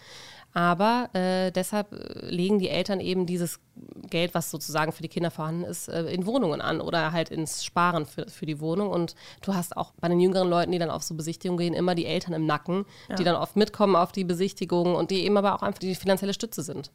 Aber 0.53 1.09
äh, 1.13 1.51
deshalb 1.51 1.93
äh, 1.93 2.29
legen 2.29 2.59
die 2.59 2.69
Eltern 2.69 2.99
eben 2.99 3.25
dieses 3.25 3.59
Geld, 4.09 4.33
was 4.33 4.51
sozusagen 4.51 4.91
für 4.91 5.01
die 5.01 5.07
Kinder 5.07 5.31
vorhanden 5.31 5.63
ist, 5.63 5.87
äh, 5.87 6.03
in 6.11 6.25
Wohnungen 6.25 6.59
an 6.59 6.81
oder 6.81 7.13
halt 7.13 7.29
ins 7.29 7.63
Sparen 7.63 8.05
für, 8.05 8.27
für 8.27 8.45
die 8.45 8.59
Wohnung. 8.59 8.89
Und 8.89 9.15
du 9.41 9.53
hast 9.53 9.77
auch 9.77 9.93
bei 10.01 10.09
den 10.09 10.19
jüngeren 10.19 10.49
Leuten, 10.49 10.71
die 10.71 10.79
dann 10.79 10.89
auf 10.89 11.03
so 11.03 11.15
Besichtigungen 11.15 11.57
gehen, 11.57 11.73
immer 11.73 11.95
die 11.95 12.05
Eltern 12.05 12.33
im 12.33 12.45
Nacken, 12.45 12.85
ja. 13.09 13.15
die 13.15 13.23
dann 13.23 13.35
oft 13.35 13.55
mitkommen 13.55 13.95
auf 13.95 14.11
die 14.11 14.25
Besichtigung 14.25 14.95
und 14.95 15.11
die 15.11 15.23
eben 15.23 15.37
aber 15.37 15.55
auch 15.55 15.63
einfach 15.63 15.79
die 15.79 15.95
finanzielle 15.95 16.33
Stütze 16.33 16.63
sind. 16.63 16.91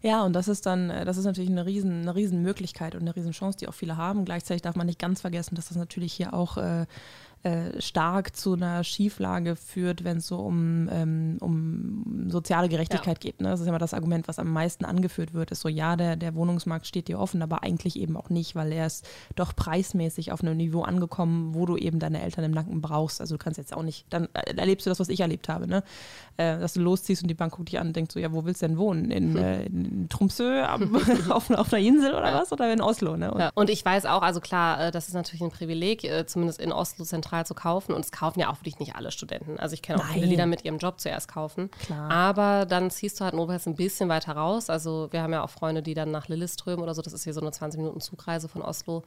Ja, 0.00 0.22
und 0.24 0.32
das 0.32 0.46
ist 0.46 0.64
dann, 0.66 0.90
äh, 0.90 1.04
das 1.04 1.16
ist 1.16 1.24
natürlich 1.24 1.50
eine 1.50 1.66
riesen, 1.66 2.02
eine 2.02 2.14
riesen 2.14 2.42
Möglichkeit 2.42 2.94
und 2.94 3.02
eine 3.02 3.16
riesen 3.16 3.32
Chance, 3.32 3.58
die 3.58 3.68
auch 3.68 3.74
viele 3.74 3.96
haben. 3.96 4.24
Gleichzeitig 4.24 4.62
darf 4.62 4.76
man 4.76 4.86
nicht 4.86 5.00
ganz 5.00 5.20
vergessen, 5.20 5.56
dass 5.56 5.68
das 5.68 5.76
natürlich 5.76 6.12
hier 6.12 6.34
auch 6.34 6.56
äh, 6.56 6.86
äh, 7.44 7.80
stark 7.80 8.34
zu 8.34 8.54
einer 8.54 8.82
Schieflage 8.82 9.54
führt, 9.54 10.02
wenn 10.02 10.16
es 10.16 10.26
so 10.26 10.38
um, 10.38 10.88
ähm, 10.90 11.38
um 11.40 12.26
soziale 12.28 12.68
Gerechtigkeit 12.68 13.22
ja. 13.22 13.30
geht. 13.30 13.40
Ne? 13.40 13.48
Das 13.48 13.60
ist 13.60 13.66
immer 13.68 13.78
das 13.78 13.94
Argument, 13.94 14.26
was 14.26 14.40
am 14.40 14.52
meisten 14.52 14.84
angeführt 14.84 15.34
wird, 15.34 15.52
ist 15.52 15.60
so, 15.60 15.68
ja, 15.68 15.94
der, 15.94 16.16
der 16.16 16.34
Wohnungsmarkt 16.34 16.86
steht 16.86 17.06
dir 17.06 17.20
offen, 17.20 17.40
aber 17.40 17.62
eigentlich 17.62 17.96
eben 17.96 18.16
auch 18.16 18.28
nicht, 18.28 18.56
weil 18.56 18.72
er 18.72 18.86
ist 18.86 19.08
doch 19.36 19.54
preismäßig 19.54 20.32
auf 20.32 20.42
einem 20.42 20.56
Niveau 20.56 20.82
angekommen, 20.82 21.54
wo 21.54 21.64
du 21.64 21.76
eben 21.76 22.00
deine 22.00 22.22
Eltern 22.22 22.44
im 22.44 22.50
Nacken 22.50 22.80
brauchst. 22.80 23.20
Also 23.20 23.36
du 23.36 23.38
kannst 23.38 23.56
jetzt 23.56 23.72
auch 23.72 23.84
nicht, 23.84 24.06
dann 24.10 24.28
erlebst 24.34 24.86
du 24.86 24.90
das, 24.90 24.98
was 24.98 25.08
ich 25.08 25.20
erlebt 25.20 25.48
habe, 25.48 25.68
ne? 25.68 25.84
Äh, 26.38 26.58
dass 26.58 26.72
du 26.72 26.80
losziehst 26.80 27.22
und 27.22 27.28
die 27.28 27.34
Bank 27.34 27.54
guckt 27.54 27.68
dich 27.68 27.78
an 27.78 27.88
und 27.88 27.96
denkt 27.96 28.10
so, 28.10 28.18
ja, 28.18 28.32
wo 28.32 28.44
willst 28.44 28.62
du 28.62 28.66
denn 28.66 28.78
wohnen? 28.78 29.12
In, 29.12 29.36
äh, 29.36 29.64
in 29.66 30.08
Tromsø 30.08 30.64
auf, 31.30 31.50
auf, 31.50 31.72
einer 31.72 31.86
Insel 31.86 32.14
oder 32.14 32.34
was? 32.34 32.50
Oder 32.50 32.72
in 32.72 32.80
Oslo? 32.80 33.16
Ne? 33.16 33.30
Und, 33.30 33.40
ja. 33.40 33.52
und 33.54 33.70
ich 33.70 33.84
weiß 33.84 34.06
auch, 34.06 34.22
also 34.22 34.40
klar, 34.40 34.88
äh, 34.88 34.90
das 34.90 35.06
ist 35.06 35.14
natürlich 35.14 35.42
ein 35.42 35.50
Privileg, 35.50 36.02
äh, 36.02 36.26
zumindest 36.26 36.60
in 36.60 36.72
Oslo 36.72 37.04
zentral 37.04 37.27
zentral 37.28 37.46
zu 37.46 37.54
kaufen. 37.54 37.92
Und 37.92 38.04
es 38.04 38.12
kaufen 38.12 38.40
ja 38.40 38.50
auch 38.50 38.56
wirklich 38.56 38.78
nicht 38.78 38.96
alle 38.96 39.10
Studenten. 39.10 39.58
Also 39.58 39.74
ich 39.74 39.82
kenne 39.82 40.00
auch 40.00 40.04
Nein. 40.04 40.14
viele, 40.14 40.28
die 40.28 40.36
dann 40.36 40.50
mit 40.50 40.64
ihrem 40.64 40.78
Job 40.78 41.00
zuerst 41.00 41.28
kaufen. 41.28 41.70
Klar. 41.84 42.10
Aber 42.10 42.66
dann 42.66 42.90
ziehst 42.90 43.20
du 43.20 43.24
halt 43.24 43.34
notfalls 43.34 43.66
ein 43.66 43.74
bisschen 43.74 44.08
weiter 44.08 44.32
raus. 44.32 44.70
Also 44.70 45.08
wir 45.10 45.22
haben 45.22 45.32
ja 45.32 45.42
auch 45.42 45.50
Freunde, 45.50 45.82
die 45.82 45.94
dann 45.94 46.10
nach 46.10 46.28
Lilleström 46.28 46.80
oder 46.80 46.94
so, 46.94 47.02
das 47.02 47.12
ist 47.12 47.24
hier 47.24 47.34
so 47.34 47.40
eine 47.40 47.50
20 47.50 47.78
Minuten 47.78 48.00
Zugreise 48.00 48.48
von 48.48 48.62
Oslo, 48.62 49.02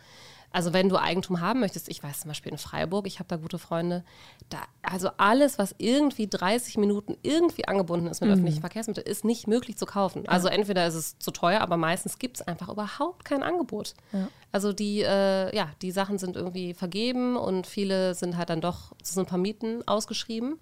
Also 0.52 0.74
wenn 0.74 0.90
du 0.90 0.98
Eigentum 0.98 1.40
haben 1.40 1.62
möchtest, 1.62 1.90
ich 1.90 2.04
weiß 2.04 2.22
zum 2.22 2.30
Beispiel 2.30 2.52
in 2.52 2.58
Freiburg, 2.58 3.08
ich 3.08 3.20
habe 3.20 3.28
da 3.28 3.38
gute 3.38 3.58
Freunde, 3.58 4.04
da, 4.50 4.60
also 4.82 5.10
alles, 5.18 5.58
was 5.58 5.74
irgendwie 5.78 6.28
30 6.28 6.78
Minuten 6.78 7.16
irgendwie 7.24 7.68
angebunden 7.68 8.08
ist 8.08 8.22
mit 8.22 8.30
mhm. 8.30 8.34
öffentlichen 8.34 8.62
Verkehrsmitteln, 8.62 9.08
ist 9.08 9.24
nicht 9.24 9.48
möglich 9.48 9.78
zu 9.78 9.86
kaufen. 9.86 10.28
Also 10.28 10.48
entweder 10.48 10.86
ist 10.86 10.96
es 10.96 11.20
zu 11.20 11.32
teuer, 11.32 11.62
aber 11.62 11.78
meistens 11.78 12.20
gibt 12.20 12.38
es 12.38 12.48
einfach 12.48 12.70
überhaupt 12.70 13.26
kein 13.26 13.44
Angebot. 13.44 13.94
Ja. 14.12 14.28
Also 14.52 14.74
die, 14.74 15.02
äh, 15.02 15.56
ja, 15.56 15.70
die 15.82 15.92
Sachen 15.92 16.18
sind 16.18 16.36
irgendwie 16.36 16.74
vergeben 16.74 17.38
und 17.38 17.66
viele 17.66 18.11
sind 18.20 18.38
halt 18.38 18.50
dann 18.50 18.62
doch 18.62 18.94
so 19.04 19.22
ein 19.22 19.26
paar 19.26 19.38
Mieten 19.38 19.88
ausgeschrieben. 19.88 20.60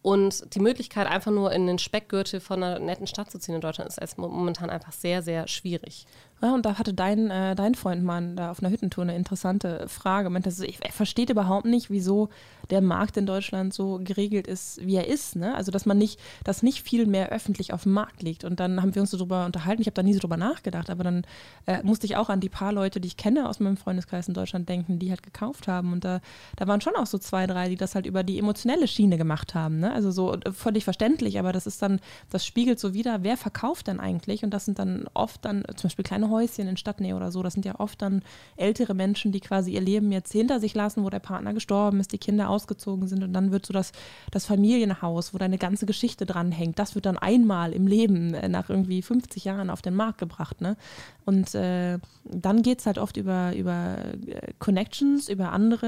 Und 0.00 0.54
die 0.54 0.60
Möglichkeit, 0.60 1.08
einfach 1.08 1.32
nur 1.32 1.50
in 1.52 1.66
den 1.66 1.78
Speckgürtel 1.78 2.38
von 2.38 2.62
einer 2.62 2.78
netten 2.78 3.08
Stadt 3.08 3.32
zu 3.32 3.38
ziehen 3.38 3.56
in 3.56 3.60
Deutschland, 3.60 3.96
ist 3.98 4.16
momentan 4.16 4.70
einfach 4.70 4.92
sehr, 4.92 5.22
sehr 5.22 5.48
schwierig. 5.48 6.06
Ja, 6.40 6.54
und 6.54 6.64
da 6.64 6.78
hatte 6.78 6.94
dein, 6.94 7.30
äh, 7.30 7.56
dein 7.56 7.74
Freund 7.74 8.04
mal 8.04 8.36
da 8.36 8.52
auf 8.52 8.60
einer 8.60 8.70
Hüttentour 8.70 9.02
eine 9.02 9.16
interessante 9.16 9.88
Frage. 9.88 10.30
Meinte, 10.30 10.50
also 10.50 10.64
er 10.64 10.92
versteht 10.92 11.30
überhaupt 11.30 11.66
nicht, 11.66 11.90
wieso 11.90 12.28
der 12.70 12.80
Markt 12.80 13.16
in 13.16 13.26
Deutschland 13.26 13.72
so 13.72 14.00
geregelt 14.02 14.46
ist, 14.46 14.84
wie 14.84 14.96
er 14.96 15.06
ist. 15.06 15.36
Ne? 15.36 15.54
Also, 15.54 15.70
dass 15.70 15.86
man 15.86 15.98
nicht, 15.98 16.20
dass 16.44 16.62
nicht 16.62 16.82
viel 16.82 17.06
mehr 17.06 17.30
öffentlich 17.30 17.72
auf 17.72 17.84
dem 17.84 17.92
Markt 17.92 18.22
liegt. 18.22 18.44
Und 18.44 18.60
dann 18.60 18.82
haben 18.82 18.94
wir 18.94 19.02
uns 19.02 19.10
so 19.10 19.16
drüber 19.16 19.46
unterhalten. 19.46 19.82
Ich 19.82 19.86
habe 19.86 19.94
da 19.94 20.02
nie 20.02 20.14
so 20.14 20.20
drüber 20.20 20.36
nachgedacht, 20.36 20.90
aber 20.90 21.04
dann 21.04 21.22
äh, 21.66 21.82
musste 21.82 22.06
ich 22.06 22.16
auch 22.16 22.28
an 22.28 22.40
die 22.40 22.48
paar 22.48 22.72
Leute, 22.72 23.00
die 23.00 23.08
ich 23.08 23.16
kenne 23.16 23.48
aus 23.48 23.60
meinem 23.60 23.76
Freundeskreis 23.76 24.28
in 24.28 24.34
Deutschland 24.34 24.68
denken, 24.68 24.98
die 24.98 25.10
halt 25.10 25.22
gekauft 25.22 25.68
haben. 25.68 25.92
Und 25.92 26.04
da, 26.04 26.20
da 26.56 26.66
waren 26.66 26.80
schon 26.80 26.96
auch 26.96 27.06
so 27.06 27.18
zwei, 27.18 27.46
drei, 27.46 27.68
die 27.68 27.76
das 27.76 27.94
halt 27.94 28.06
über 28.06 28.22
die 28.22 28.38
emotionelle 28.38 28.88
Schiene 28.88 29.18
gemacht 29.18 29.54
haben. 29.54 29.80
Ne? 29.80 29.92
Also 29.92 30.10
so 30.10 30.34
äh, 30.34 30.52
völlig 30.52 30.84
verständlich, 30.84 31.38
aber 31.38 31.52
das 31.52 31.66
ist 31.66 31.82
dann, 31.82 32.00
das 32.30 32.44
spiegelt 32.44 32.78
so 32.78 32.94
wieder, 32.94 33.22
wer 33.22 33.36
verkauft 33.36 33.86
denn 33.86 34.00
eigentlich? 34.00 34.44
Und 34.44 34.50
das 34.50 34.64
sind 34.64 34.78
dann 34.78 35.06
oft 35.14 35.44
dann 35.44 35.64
zum 35.76 35.88
Beispiel 35.88 36.04
kleine 36.04 36.30
Häuschen 36.30 36.68
in 36.68 36.76
Stadtnähe 36.76 37.16
oder 37.16 37.32
so. 37.32 37.42
Das 37.42 37.54
sind 37.54 37.64
ja 37.64 37.78
oft 37.78 38.02
dann 38.02 38.22
ältere 38.56 38.94
Menschen, 38.94 39.32
die 39.32 39.40
quasi 39.40 39.72
ihr 39.72 39.80
Leben 39.80 40.12
jetzt 40.12 40.32
hinter 40.32 40.60
sich 40.60 40.74
lassen, 40.74 41.04
wo 41.04 41.10
der 41.10 41.18
Partner 41.18 41.54
gestorben 41.54 42.00
ist, 42.00 42.12
die 42.12 42.18
Kinder 42.18 42.50
ausgezogen 42.58 43.06
sind 43.06 43.22
und 43.22 43.32
dann 43.32 43.52
wird 43.52 43.66
so 43.66 43.72
das, 43.72 43.92
das 44.32 44.44
Familienhaus, 44.46 45.32
wo 45.32 45.38
deine 45.38 45.58
ganze 45.58 45.86
Geschichte 45.86 46.26
dranhängt, 46.26 46.78
das 46.78 46.96
wird 46.96 47.06
dann 47.06 47.16
einmal 47.16 47.72
im 47.72 47.86
Leben 47.86 48.34
äh, 48.34 48.48
nach 48.48 48.68
irgendwie 48.68 49.00
50 49.00 49.44
Jahren 49.44 49.70
auf 49.70 49.80
den 49.80 49.94
Markt 49.94 50.18
gebracht. 50.18 50.60
Ne? 50.60 50.76
Und 51.24 51.54
äh, 51.54 51.98
dann 52.24 52.62
geht 52.62 52.80
es 52.80 52.86
halt 52.86 52.98
oft 52.98 53.16
über, 53.16 53.54
über 53.54 53.98
äh, 54.26 54.52
Connections, 54.58 55.28
über 55.28 55.52
andere 55.52 55.86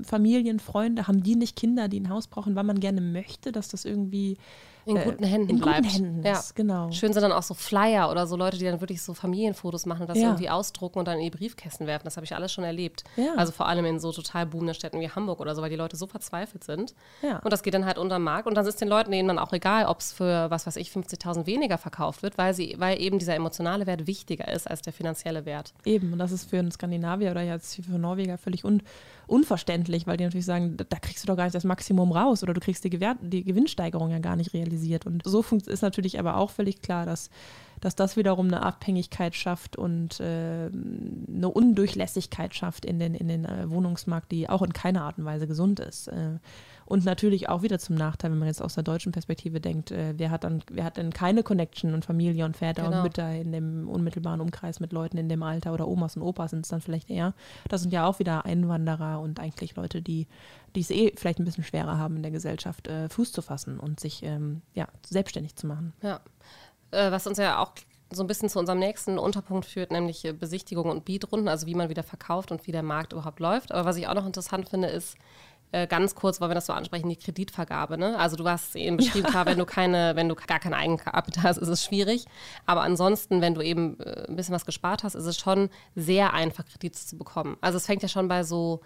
äh, 0.00 0.04
Familien, 0.04 0.60
Freunde. 0.60 1.06
Haben 1.06 1.22
die 1.22 1.36
nicht 1.36 1.56
Kinder, 1.56 1.88
die 1.88 2.00
ein 2.00 2.08
Haus 2.08 2.26
brauchen, 2.26 2.56
weil 2.56 2.64
man 2.64 2.80
gerne 2.80 3.02
möchte, 3.02 3.52
dass 3.52 3.68
das 3.68 3.84
irgendwie 3.84 4.38
in 4.88 4.96
äh, 4.96 5.04
guten 5.04 5.24
Händen 5.24 5.50
in 5.50 5.60
bleibt. 5.60 5.82
Guten 5.84 6.04
Händen 6.04 6.24
ja. 6.24 6.40
genau. 6.54 6.90
Schön 6.90 7.12
sind 7.12 7.22
dann 7.22 7.32
auch 7.32 7.42
so 7.42 7.54
Flyer 7.54 8.10
oder 8.10 8.26
so 8.26 8.36
Leute, 8.36 8.58
die 8.58 8.64
dann 8.64 8.80
wirklich 8.80 9.02
so 9.02 9.14
Familienfotos 9.14 9.86
machen 9.86 10.02
und 10.02 10.08
das 10.08 10.18
ja. 10.18 10.28
irgendwie 10.28 10.48
ausdrucken 10.48 10.98
und 10.98 11.08
dann 11.08 11.18
in 11.18 11.24
die 11.24 11.30
Briefkästen 11.30 11.86
werfen. 11.86 12.04
Das 12.04 12.16
habe 12.16 12.24
ich 12.24 12.34
alles 12.34 12.52
schon 12.52 12.64
erlebt. 12.64 13.04
Ja. 13.16 13.34
Also 13.36 13.52
vor 13.52 13.66
allem 13.66 13.84
in 13.84 14.00
so 14.00 14.12
total 14.12 14.46
boomenden 14.46 14.74
Städten 14.74 15.00
wie 15.00 15.10
Hamburg 15.10 15.40
oder 15.40 15.54
so, 15.54 15.62
weil 15.62 15.70
die 15.70 15.76
Leute 15.76 15.96
so 15.96 16.06
verzweifelt 16.06 16.64
sind. 16.64 16.94
Ja. 17.22 17.38
Und 17.38 17.52
das 17.52 17.62
geht 17.62 17.74
dann 17.74 17.84
halt 17.84 17.98
unter 17.98 18.18
den 18.18 18.22
Markt 18.22 18.46
und 18.46 18.54
dann 18.54 18.66
ist 18.66 18.80
den 18.80 18.88
Leuten 18.88 19.12
eben 19.12 19.28
dann 19.28 19.38
auch 19.38 19.52
egal, 19.52 19.86
ob 19.86 20.00
es 20.00 20.12
für, 20.12 20.50
was 20.50 20.66
weiß 20.66 20.76
ich, 20.76 20.90
50.000 20.90 21.46
weniger 21.46 21.78
verkauft 21.78 22.22
wird, 22.22 22.38
weil, 22.38 22.54
sie, 22.54 22.74
weil 22.78 23.00
eben 23.00 23.18
dieser 23.18 23.34
emotionale 23.34 23.86
Wert 23.86 24.06
wichtiger 24.06 24.48
ist 24.48 24.68
als 24.68 24.82
der 24.82 24.92
finanzielle 24.92 25.44
Wert. 25.44 25.74
Eben, 25.84 26.12
und 26.12 26.18
das 26.18 26.32
ist 26.32 26.48
für 26.48 26.58
einen 26.58 26.70
Skandinavier 26.70 27.30
oder 27.30 27.42
jetzt 27.42 27.76
für 27.76 27.98
Norweger 27.98 28.38
völlig 28.38 28.64
un 28.64 28.82
unverständlich, 29.28 30.06
weil 30.06 30.16
die 30.16 30.24
natürlich 30.24 30.46
sagen, 30.46 30.76
da 30.76 30.98
kriegst 30.98 31.22
du 31.22 31.26
doch 31.26 31.36
gar 31.36 31.44
nicht 31.44 31.54
das 31.54 31.64
Maximum 31.64 32.12
raus 32.12 32.42
oder 32.42 32.54
du 32.54 32.60
kriegst 32.60 32.82
die, 32.82 32.90
Gewert 32.90 33.18
die 33.20 33.44
Gewinnsteigerung 33.44 34.10
ja 34.10 34.18
gar 34.18 34.36
nicht 34.36 34.54
realisiert. 34.54 34.77
Und 35.06 35.22
so 35.24 35.44
ist 35.66 35.82
natürlich 35.82 36.18
aber 36.18 36.36
auch 36.36 36.50
völlig 36.50 36.82
klar, 36.82 37.06
dass, 37.06 37.30
dass 37.80 37.96
das 37.96 38.16
wiederum 38.16 38.46
eine 38.46 38.62
Abhängigkeit 38.62 39.34
schafft 39.34 39.76
und 39.76 40.20
äh, 40.20 40.66
eine 40.68 41.48
Undurchlässigkeit 41.48 42.54
schafft 42.54 42.84
in 42.84 42.98
den, 42.98 43.14
in 43.14 43.28
den 43.28 43.44
äh, 43.44 43.70
Wohnungsmarkt, 43.70 44.32
die 44.32 44.48
auch 44.48 44.62
in 44.62 44.72
keiner 44.72 45.02
Art 45.02 45.18
und 45.18 45.24
Weise 45.24 45.46
gesund 45.46 45.80
ist. 45.80 46.08
Äh, 46.08 46.38
und 46.88 47.04
natürlich 47.04 47.50
auch 47.50 47.60
wieder 47.60 47.78
zum 47.78 47.96
Nachteil, 47.96 48.30
wenn 48.30 48.38
man 48.38 48.48
jetzt 48.48 48.62
aus 48.62 48.72
der 48.72 48.82
deutschen 48.82 49.12
Perspektive 49.12 49.60
denkt, 49.60 49.90
äh, 49.90 50.14
wer 50.16 50.30
hat 50.30 50.44
dann, 50.44 50.62
wer 50.70 50.84
hat 50.84 50.96
denn 50.96 51.12
keine 51.12 51.42
Connection 51.42 51.92
und 51.92 52.06
Familie 52.06 52.46
und 52.46 52.56
Väter 52.56 52.84
genau. 52.84 52.96
und 52.96 53.02
Mütter 53.02 53.30
in 53.30 53.52
dem 53.52 53.86
unmittelbaren 53.90 54.40
Umkreis 54.40 54.80
mit 54.80 54.94
Leuten 54.94 55.18
in 55.18 55.28
dem 55.28 55.42
Alter 55.42 55.74
oder 55.74 55.86
Omas 55.86 56.16
und 56.16 56.22
Opas 56.22 56.52
sind 56.52 56.64
es 56.64 56.70
dann 56.70 56.80
vielleicht 56.80 57.10
eher. 57.10 57.34
Das 57.68 57.82
sind 57.82 57.92
ja 57.92 58.06
auch 58.06 58.20
wieder 58.20 58.46
Einwanderer 58.46 59.20
und 59.20 59.38
eigentlich 59.38 59.76
Leute, 59.76 60.00
die 60.00 60.26
die 60.74 60.80
es 60.80 60.90
eh 60.90 61.12
vielleicht 61.16 61.38
ein 61.38 61.44
bisschen 61.44 61.64
schwerer 61.64 61.98
haben 61.98 62.16
in 62.16 62.22
der 62.22 62.30
Gesellschaft, 62.30 62.88
äh, 62.88 63.08
Fuß 63.08 63.32
zu 63.32 63.42
fassen 63.42 63.78
und 63.78 64.00
sich 64.00 64.22
ähm, 64.22 64.62
ja, 64.74 64.88
selbstständig 65.06 65.56
zu 65.56 65.66
machen. 65.66 65.92
Ja, 66.02 66.20
äh, 66.90 67.10
was 67.10 67.26
uns 67.26 67.36
ja 67.36 67.58
auch 67.58 67.72
so 68.10 68.22
ein 68.22 68.26
bisschen 68.26 68.48
zu 68.48 68.58
unserem 68.58 68.78
nächsten 68.78 69.18
Unterpunkt 69.18 69.66
führt, 69.66 69.90
nämlich 69.90 70.22
Besichtigung 70.38 70.88
und 70.88 71.04
Beatrunden, 71.04 71.48
also 71.48 71.66
wie 71.66 71.74
man 71.74 71.90
wieder 71.90 72.02
verkauft 72.02 72.50
und 72.50 72.66
wie 72.66 72.72
der 72.72 72.82
Markt 72.82 73.12
überhaupt 73.12 73.40
läuft. 73.40 73.72
Aber 73.72 73.84
was 73.84 73.96
ich 73.96 74.08
auch 74.08 74.14
noch 74.14 74.24
interessant 74.24 74.68
finde, 74.70 74.88
ist, 74.88 75.16
äh, 75.72 75.86
ganz 75.86 76.14
kurz, 76.14 76.40
weil 76.40 76.50
wir 76.50 76.54
das 76.54 76.66
so 76.66 76.72
ansprechen, 76.72 77.08
die 77.08 77.16
Kreditvergabe. 77.16 77.98
Ne? 77.98 78.18
Also 78.18 78.36
du 78.36 78.48
hast 78.48 78.74
eben 78.76 78.96
beschrieben, 78.96 79.26
ja. 79.26 79.30
klar, 79.30 79.46
wenn 79.46 79.58
du 79.58 79.66
keine, 79.66 80.16
wenn 80.16 80.28
du 80.28 80.34
gar 80.34 80.60
kein 80.60 80.74
Eigenkapital 80.74 81.44
hast, 81.44 81.58
ist 81.58 81.68
es 81.68 81.84
schwierig. 81.84 82.26
Aber 82.66 82.82
ansonsten, 82.82 83.40
wenn 83.40 83.54
du 83.54 83.60
eben 83.60 83.98
äh, 84.00 84.26
ein 84.28 84.36
bisschen 84.36 84.54
was 84.54 84.64
gespart 84.64 85.04
hast, 85.04 85.14
ist 85.14 85.26
es 85.26 85.38
schon 85.38 85.68
sehr 85.94 86.32
einfach, 86.32 86.64
Kredite 86.64 86.98
zu 86.98 87.18
bekommen. 87.18 87.56
Also 87.60 87.76
es 87.76 87.86
fängt 87.86 88.02
ja 88.02 88.08
schon 88.08 88.28
bei 88.28 88.44
so 88.44 88.80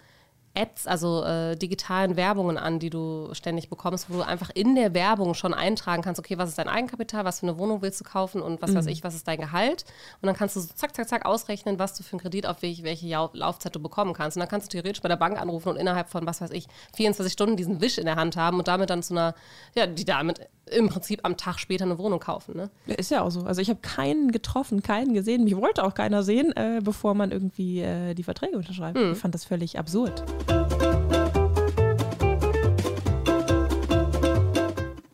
Ads, 0.55 0.85
also 0.85 1.23
äh, 1.23 1.55
digitalen 1.55 2.15
Werbungen 2.15 2.57
an, 2.57 2.77
die 2.77 2.91
du 2.91 3.29
ständig 3.33 3.69
bekommst, 3.69 4.09
wo 4.09 4.17
du 4.17 4.21
einfach 4.21 4.51
in 4.53 4.75
der 4.75 4.93
Werbung 4.93 5.33
schon 5.33 5.53
eintragen 5.53 6.03
kannst, 6.03 6.19
okay, 6.19 6.37
was 6.37 6.49
ist 6.49 6.59
dein 6.59 6.69
Eigenkapital, 6.69 7.25
was 7.25 7.39
für 7.39 7.47
eine 7.47 7.57
Wohnung 7.57 7.81
willst 7.81 7.99
du 7.99 8.03
kaufen 8.03 8.41
und 8.41 8.61
was 8.61 8.71
mhm. 8.71 8.75
weiß 8.75 8.85
ich, 8.87 9.03
was 9.03 9.15
ist 9.15 9.27
dein 9.27 9.39
Gehalt. 9.39 9.85
Und 10.21 10.27
dann 10.27 10.35
kannst 10.35 10.55
du 10.55 10.59
so 10.59 10.67
zack, 10.75 10.95
zack, 10.95 11.09
zack 11.09 11.25
ausrechnen, 11.25 11.79
was 11.79 11.95
du 11.95 12.03
für 12.03 12.13
einen 12.13 12.21
Kredit 12.21 12.45
auf 12.45 12.61
welche, 12.61 12.83
welche 12.83 13.07
Laufzeit 13.33 13.75
du 13.75 13.79
bekommen 13.79 14.13
kannst. 14.13 14.37
Und 14.37 14.41
dann 14.41 14.49
kannst 14.49 14.67
du 14.67 14.77
theoretisch 14.77 15.01
bei 15.01 15.09
der 15.09 15.17
Bank 15.17 15.41
anrufen 15.41 15.69
und 15.69 15.77
innerhalb 15.77 16.09
von, 16.09 16.25
was 16.27 16.39
weiß 16.39 16.51
ich, 16.51 16.67
24 16.95 17.33
Stunden 17.33 17.57
diesen 17.57 17.81
Wisch 17.81 17.97
in 17.97 18.05
der 18.05 18.15
Hand 18.15 18.37
haben 18.37 18.59
und 18.59 18.67
damit 18.67 18.91
dann 18.91 19.01
zu 19.01 19.15
einer, 19.15 19.33
ja, 19.73 19.87
die 19.87 20.05
damit 20.05 20.47
im 20.71 20.89
Prinzip 20.89 21.21
am 21.23 21.37
Tag 21.37 21.59
später 21.59 21.85
eine 21.85 21.97
Wohnung 21.97 22.19
kaufen. 22.19 22.55
Ne? 22.55 22.69
Ja, 22.85 22.95
ist 22.95 23.11
ja 23.11 23.21
auch 23.21 23.29
so. 23.29 23.41
Also 23.41 23.61
ich 23.61 23.69
habe 23.69 23.79
keinen 23.81 24.31
getroffen, 24.31 24.81
keinen 24.81 25.13
gesehen. 25.13 25.43
Mich 25.43 25.55
wollte 25.55 25.83
auch 25.83 25.93
keiner 25.93 26.23
sehen, 26.23 26.55
äh, 26.55 26.81
bevor 26.83 27.13
man 27.13 27.31
irgendwie 27.31 27.81
äh, 27.81 28.13
die 28.13 28.23
Verträge 28.23 28.57
unterschreibt. 28.57 28.97
Mhm. 28.97 29.13
Ich 29.13 29.17
fand 29.17 29.33
das 29.33 29.45
völlig 29.45 29.77
absurd. 29.77 30.23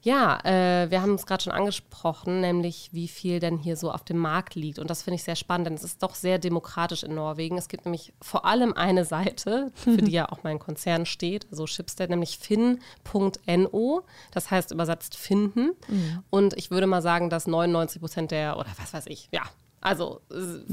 Ja, 0.09 0.39
äh, 0.43 0.89
wir 0.89 1.03
haben 1.03 1.13
es 1.13 1.27
gerade 1.27 1.43
schon 1.43 1.53
angesprochen, 1.53 2.41
nämlich 2.41 2.89
wie 2.91 3.07
viel 3.07 3.39
denn 3.39 3.59
hier 3.59 3.77
so 3.77 3.91
auf 3.91 4.03
dem 4.03 4.17
Markt 4.17 4.55
liegt. 4.55 4.79
Und 4.79 4.89
das 4.89 5.03
finde 5.03 5.17
ich 5.17 5.23
sehr 5.23 5.35
spannend, 5.35 5.67
denn 5.67 5.75
es 5.75 5.83
ist 5.83 6.01
doch 6.01 6.15
sehr 6.15 6.39
demokratisch 6.39 7.03
in 7.03 7.13
Norwegen. 7.13 7.59
Es 7.59 7.67
gibt 7.67 7.85
nämlich 7.85 8.11
vor 8.19 8.43
allem 8.43 8.73
eine 8.73 9.05
Seite, 9.05 9.71
für 9.75 9.97
die 9.97 10.11
ja 10.11 10.27
auch 10.31 10.41
mein 10.41 10.57
Konzern 10.57 11.05
steht, 11.05 11.45
also 11.51 11.67
Shipstead, 11.67 12.09
nämlich 12.09 12.39
fin.no. 12.39 14.01
Das 14.31 14.49
heißt 14.49 14.71
übersetzt 14.71 15.15
finden. 15.15 15.73
Mhm. 15.87 16.23
Und 16.31 16.57
ich 16.57 16.71
würde 16.71 16.87
mal 16.87 17.03
sagen, 17.03 17.29
dass 17.29 17.45
99 17.45 18.01
Prozent 18.01 18.31
der, 18.31 18.57
oder 18.57 18.69
was 18.79 18.91
weiß 18.91 19.05
ich, 19.09 19.29
ja, 19.31 19.43
also 19.81 20.21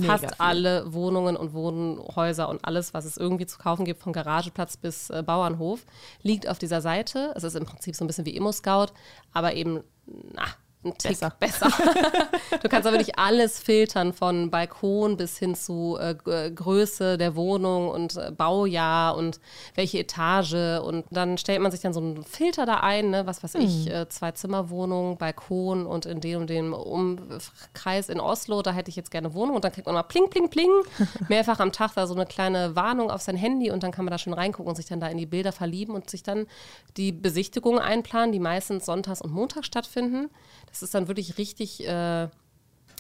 fast 0.05 0.40
alle 0.40 0.92
Wohnungen 0.92 1.37
und 1.37 1.53
Wohnhäuser 1.53 2.49
und 2.49 2.64
alles, 2.64 2.95
was 2.95 3.05
es 3.05 3.16
irgendwie 3.16 3.47
zu 3.47 3.59
kaufen 3.59 3.85
gibt, 3.85 4.03
von 4.03 4.12
Garageplatz 4.12 4.77
bis 4.77 5.11
äh, 5.11 5.23
Bauernhof, 5.25 5.85
liegt 6.23 6.49
auf 6.49 6.59
dieser 6.59 6.81
Seite. 6.81 7.33
Es 7.37 7.45
ist 7.45 7.55
im 7.55 7.64
Prinzip 7.64 7.95
so 7.95 8.05
ein 8.05 8.07
bisschen 8.09 8.27
wie 8.27 8.37
Immo-Scout, 8.37 8.88
aber 9.33 9.55
eben, 9.55 9.83
na, 10.07 10.45
ein 10.87 10.99
Tick 10.99 11.12
besser. 11.12 11.33
besser. 11.38 11.68
du 12.62 12.68
kannst 12.68 12.87
aber 12.87 12.96
wirklich 12.96 13.18
alles 13.18 13.59
filtern, 13.59 14.12
von 14.12 14.51
Balkon 14.51 15.16
bis 15.16 15.38
hin 15.38 15.55
zu 15.55 15.99
äh, 16.01 16.16
äh, 16.31 16.51
Größe 16.51 17.18
der 17.18 17.37
Wohnung 17.37 17.88
und 17.88 18.16
äh, 18.16 18.31
Baujahr 18.31 19.16
und 19.16 19.40
welche 19.75 19.99
Etage. 19.99 20.81
Und 20.83 21.05
dann 21.11 21.38
stellt 21.38 21.61
man 21.61 21.70
sich 21.70 21.81
dann 21.81 21.92
so 21.92 22.01
einen 22.01 22.22
Filter 22.25 22.66
da 22.66 22.81
ein, 22.81 23.11
ne? 23.11 23.27
was 23.27 23.42
weiß 23.42 23.55
mhm. 23.55 23.61
ich, 23.61 23.90
äh, 23.90 24.09
zwei 24.09 24.33
Zimmerwohnung, 24.33 25.18
Balkon 25.18 25.87
und 25.87 26.07
in 26.07 26.20
dem 26.20 26.40
und 26.42 26.51
dem 26.51 26.72
Umkreis 26.72 28.09
in 28.09 28.20
Oslo, 28.20 28.62
da 28.62 28.72
hätte 28.72 28.90
ich 28.90 28.96
jetzt 28.96 29.11
gerne 29.11 29.35
Wohnung. 29.35 29.57
Und 29.57 29.64
dann 29.64 29.72
kriegt 29.72 29.87
man 29.87 29.94
mal 29.94 30.03
pling, 30.03 30.31
pling, 30.31 30.49
pling, 30.49 30.70
mehrfach 31.29 31.61
am 31.61 31.72
Tag 31.72 31.94
da 31.94 32.07
so 32.07 32.14
eine 32.14 32.27
kleine 32.27 32.77
Warnung 32.77 33.11
auf 33.11 33.22
sein 33.22 33.37
Handy 33.37 33.70
und 33.70 33.83
dann 33.83 33.92
kann 33.92 34.05
man 34.05 34.12
da 34.12 34.18
schon 34.18 34.33
reingucken 34.33 34.68
und 34.68 34.77
sich 34.77 34.87
dann 34.87 35.01
da 35.01 35.09
in 35.09 35.18
die 35.18 35.27
Bilder 35.27 35.53
verlieben 35.53 35.94
und 35.94 36.11
sich 36.11 36.22
dann 36.22 36.46
die 36.96 37.12
Besichtigungen 37.12 37.81
einplanen, 37.81 38.33
die 38.33 38.40
meistens 38.40 38.87
sonntags 38.87 39.20
und 39.20 39.33
montags 39.33 39.66
stattfinden. 39.66 40.31
Das 40.66 40.76
ist 40.83 40.95
dann 40.95 41.09
wirklich 41.09 41.39
richtig 41.39 41.87
äh, 41.87 42.29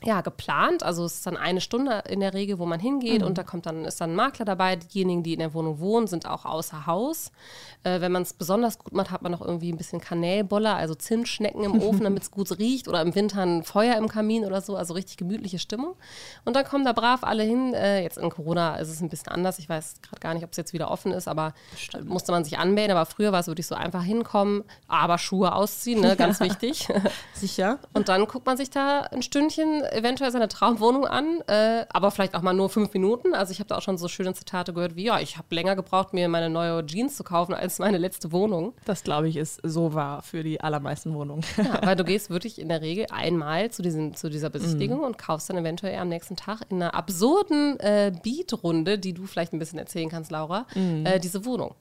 ja, 0.04 0.20
geplant. 0.20 0.82
Also 0.82 1.04
es 1.04 1.14
ist 1.14 1.26
dann 1.26 1.36
eine 1.36 1.60
Stunde 1.60 2.02
in 2.08 2.20
der 2.20 2.34
Regel, 2.34 2.58
wo 2.58 2.66
man 2.66 2.78
hingeht 2.78 3.22
mhm. 3.22 3.28
und 3.28 3.38
da 3.38 3.42
kommt 3.42 3.66
dann, 3.66 3.84
ist 3.86 4.00
dann 4.00 4.10
ein 4.10 4.16
Makler 4.16 4.44
dabei. 4.44 4.76
Diejenigen, 4.76 5.22
die 5.22 5.32
in 5.32 5.38
der 5.38 5.54
Wohnung 5.54 5.80
wohnen, 5.80 6.06
sind 6.06 6.28
auch 6.28 6.44
außer 6.44 6.86
Haus. 6.86 7.32
Äh, 7.82 8.00
wenn 8.00 8.12
man 8.12 8.22
es 8.22 8.34
besonders 8.34 8.78
gut 8.78 8.92
macht, 8.92 9.10
hat 9.10 9.22
man 9.22 9.32
noch 9.32 9.40
irgendwie 9.40 9.72
ein 9.72 9.78
bisschen 9.78 10.00
Kanälboller, 10.00 10.76
also 10.76 10.94
Zimtschnecken 10.94 11.64
im 11.64 11.80
Ofen, 11.80 12.00
damit 12.04 12.24
es 12.24 12.30
gut 12.30 12.58
riecht 12.58 12.88
oder 12.88 13.00
im 13.00 13.14
Winter 13.14 13.40
ein 13.40 13.62
Feuer 13.64 13.96
im 13.96 14.08
Kamin 14.08 14.44
oder 14.44 14.60
so, 14.60 14.76
also 14.76 14.92
richtig 14.92 15.16
gemütliche 15.16 15.58
Stimmung. 15.58 15.96
Und 16.44 16.56
dann 16.56 16.64
kommen 16.64 16.84
da 16.84 16.92
brav 16.92 17.24
alle 17.24 17.42
hin. 17.42 17.72
Äh, 17.72 18.02
jetzt 18.02 18.18
in 18.18 18.28
Corona 18.28 18.76
ist 18.76 18.90
es 18.90 19.00
ein 19.00 19.08
bisschen 19.08 19.32
anders. 19.32 19.58
Ich 19.58 19.68
weiß 19.68 20.02
gerade 20.02 20.20
gar 20.20 20.34
nicht, 20.34 20.44
ob 20.44 20.50
es 20.50 20.58
jetzt 20.58 20.74
wieder 20.74 20.90
offen 20.90 21.12
ist, 21.12 21.26
aber 21.26 21.54
Stimmt. 21.74 22.08
musste 22.08 22.32
man 22.32 22.44
sich 22.44 22.58
anmelden. 22.58 22.94
Aber 22.94 23.06
früher 23.06 23.32
war 23.32 23.40
es 23.40 23.46
wirklich 23.46 23.66
so 23.66 23.74
einfach 23.74 24.02
hinkommen, 24.02 24.64
aber 24.88 25.16
Schuhe 25.16 25.54
ausziehen, 25.54 26.00
ne? 26.02 26.16
ganz 26.16 26.38
wichtig. 26.46 26.88
Sicher. 27.32 27.78
Und 27.94 28.10
dann 28.10 28.26
guckt 28.26 28.44
man 28.44 28.58
sich 28.58 28.68
da 28.68 29.00
ein 29.00 29.22
Stündchen 29.22 29.85
eventuell 29.92 30.30
seine 30.30 30.48
Traumwohnung 30.48 31.06
an, 31.06 31.40
äh, 31.46 31.84
aber 31.90 32.10
vielleicht 32.10 32.34
auch 32.34 32.42
mal 32.42 32.52
nur 32.52 32.68
fünf 32.68 32.92
Minuten. 32.92 33.34
Also 33.34 33.52
ich 33.52 33.58
habe 33.58 33.68
da 33.68 33.76
auch 33.76 33.82
schon 33.82 33.98
so 33.98 34.08
schöne 34.08 34.34
Zitate 34.34 34.72
gehört 34.72 34.96
wie, 34.96 35.04
ja, 35.04 35.20
ich 35.20 35.36
habe 35.36 35.54
länger 35.54 35.76
gebraucht, 35.76 36.12
mir 36.12 36.28
meine 36.28 36.50
neue 36.50 36.84
Jeans 36.86 37.16
zu 37.16 37.24
kaufen, 37.24 37.54
als 37.54 37.78
meine 37.78 37.98
letzte 37.98 38.32
Wohnung. 38.32 38.74
Das, 38.84 39.02
glaube 39.02 39.28
ich, 39.28 39.36
ist 39.36 39.60
so 39.62 39.94
wahr 39.94 40.22
für 40.22 40.42
die 40.42 40.60
allermeisten 40.60 41.14
Wohnungen. 41.14 41.42
Ja, 41.56 41.80
weil 41.84 41.96
du 41.96 42.04
gehst 42.04 42.30
wirklich 42.30 42.60
in 42.60 42.68
der 42.68 42.80
Regel 42.80 43.06
einmal 43.10 43.70
zu, 43.70 43.82
diesem, 43.82 44.14
zu 44.14 44.28
dieser 44.28 44.50
Besichtigung 44.50 45.00
mm. 45.00 45.04
und 45.04 45.18
kaufst 45.18 45.50
dann 45.50 45.56
eventuell 45.56 45.98
am 45.98 46.08
nächsten 46.08 46.36
Tag 46.36 46.60
in 46.70 46.82
einer 46.82 46.94
absurden 46.94 47.78
äh, 47.80 48.12
Beat-Runde, 48.22 48.98
die 48.98 49.14
du 49.14 49.26
vielleicht 49.26 49.52
ein 49.52 49.58
bisschen 49.58 49.78
erzählen 49.78 50.08
kannst, 50.08 50.30
Laura, 50.30 50.66
mm. 50.74 51.06
äh, 51.06 51.20
diese 51.20 51.44
Wohnung. 51.44 51.74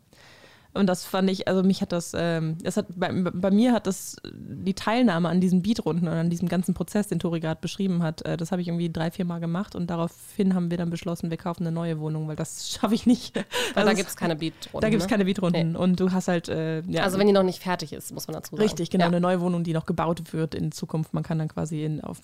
Und 0.75 0.87
das 0.87 1.05
fand 1.05 1.29
ich, 1.29 1.47
also 1.47 1.63
mich 1.63 1.81
hat 1.81 1.93
das, 1.93 2.11
ähm, 2.15 2.57
das 2.61 2.75
hat, 2.75 2.87
bei, 2.95 3.09
bei, 3.11 3.49
mir 3.49 3.71
hat 3.71 3.87
das 3.87 4.17
die 4.23 4.73
Teilnahme 4.73 5.29
an 5.29 5.39
diesen 5.39 5.61
Beatrunden 5.61 6.07
und 6.07 6.13
an 6.13 6.29
diesem 6.29 6.49
ganzen 6.49 6.73
Prozess, 6.73 7.07
den 7.07 7.19
Tori 7.19 7.39
gerade 7.39 7.61
beschrieben 7.61 8.03
hat, 8.03 8.23
äh, 8.23 8.35
das 8.35 8.51
habe 8.51 8.61
ich 8.61 8.67
irgendwie 8.67 8.91
drei, 8.91 9.09
vier 9.09 9.23
Mal 9.23 9.39
gemacht 9.39 9.75
und 9.75 9.89
daraufhin 9.89 10.53
haben 10.53 10.69
wir 10.69 10.77
dann 10.77 10.89
beschlossen, 10.89 11.29
wir 11.29 11.37
kaufen 11.37 11.63
eine 11.63 11.71
neue 11.71 11.99
Wohnung, 11.99 12.27
weil 12.27 12.35
das 12.35 12.69
schaffe 12.73 12.93
ich 12.93 13.05
nicht. 13.05 13.37
Also 13.73 13.89
da 13.89 13.93
gibt 13.93 14.09
es 14.09 14.17
keine 14.17 14.35
Beatrunden. 14.35 14.81
Da 14.81 14.89
gibt 14.89 15.01
es 15.01 15.07
ne? 15.07 15.11
keine 15.11 15.25
Beatrunden 15.25 15.71
nee. 15.71 15.77
und 15.77 15.97
du 15.99 16.11
hast 16.11 16.27
halt, 16.27 16.49
äh, 16.49 16.81
ja. 16.81 17.03
Also 17.03 17.19
wenn 17.19 17.27
die 17.27 17.33
noch 17.33 17.43
nicht 17.43 17.63
fertig 17.63 17.93
ist, 17.93 18.13
muss 18.13 18.27
man 18.27 18.33
dazu 18.33 18.55
sagen. 18.55 18.61
Richtig, 18.61 18.89
genau, 18.89 19.05
ja. 19.05 19.07
eine 19.07 19.21
neue 19.21 19.39
Wohnung, 19.39 19.63
die 19.63 19.71
noch 19.71 19.85
gebaut 19.85 20.33
wird 20.33 20.55
in 20.55 20.73
Zukunft. 20.73 21.13
Man 21.13 21.23
kann 21.23 21.39
dann 21.39 21.47
quasi 21.47 21.85
in, 21.85 22.01
auf, 22.01 22.19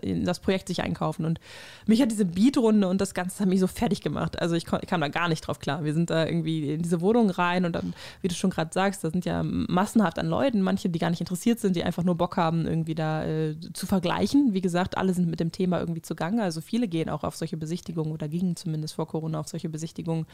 in 0.00 0.24
das 0.24 0.40
Projekt 0.40 0.68
sich 0.68 0.82
einkaufen 0.82 1.26
und 1.26 1.40
mich 1.86 2.00
hat 2.00 2.10
diese 2.10 2.24
Beatrunde 2.24 2.88
und 2.88 3.02
das 3.02 3.12
Ganze 3.12 3.40
hat 3.40 3.48
mich 3.48 3.60
so 3.60 3.66
fertig 3.66 4.00
gemacht. 4.00 4.40
Also 4.40 4.54
ich, 4.54 4.64
ich 4.80 4.88
kam 4.88 5.02
da 5.02 5.08
gar 5.08 5.28
nicht 5.28 5.46
drauf 5.46 5.58
klar. 5.58 5.84
Wir 5.84 5.92
sind 5.92 6.08
da 6.08 6.24
irgendwie 6.24 6.72
in 6.72 6.82
diese 6.82 7.02
Wohnung 7.02 7.28
rein 7.28 7.66
und 7.66 7.81
wie 8.20 8.28
du 8.28 8.34
schon 8.34 8.50
gerade 8.50 8.70
sagst, 8.72 9.04
da 9.04 9.10
sind 9.10 9.24
ja 9.24 9.42
massenhaft 9.42 10.18
an 10.18 10.26
Leuten, 10.28 10.62
manche, 10.62 10.88
die 10.88 10.98
gar 10.98 11.10
nicht 11.10 11.20
interessiert 11.20 11.60
sind, 11.60 11.76
die 11.76 11.84
einfach 11.84 12.04
nur 12.04 12.14
Bock 12.14 12.36
haben, 12.36 12.66
irgendwie 12.66 12.94
da 12.94 13.24
äh, 13.24 13.56
zu 13.72 13.86
vergleichen. 13.86 14.52
Wie 14.52 14.60
gesagt, 14.60 14.96
alle 14.96 15.14
sind 15.14 15.28
mit 15.28 15.40
dem 15.40 15.52
Thema 15.52 15.80
irgendwie 15.80 16.02
zugange. 16.02 16.42
Also 16.42 16.60
viele 16.60 16.88
gehen 16.88 17.08
auch 17.08 17.24
auf 17.24 17.36
solche 17.36 17.56
Besichtigungen 17.56 18.12
oder 18.12 18.28
gingen 18.28 18.56
zumindest 18.56 18.94
vor 18.94 19.06
Corona 19.06 19.40
auf 19.40 19.48
solche 19.48 19.68
Besichtigungen, 19.68 20.26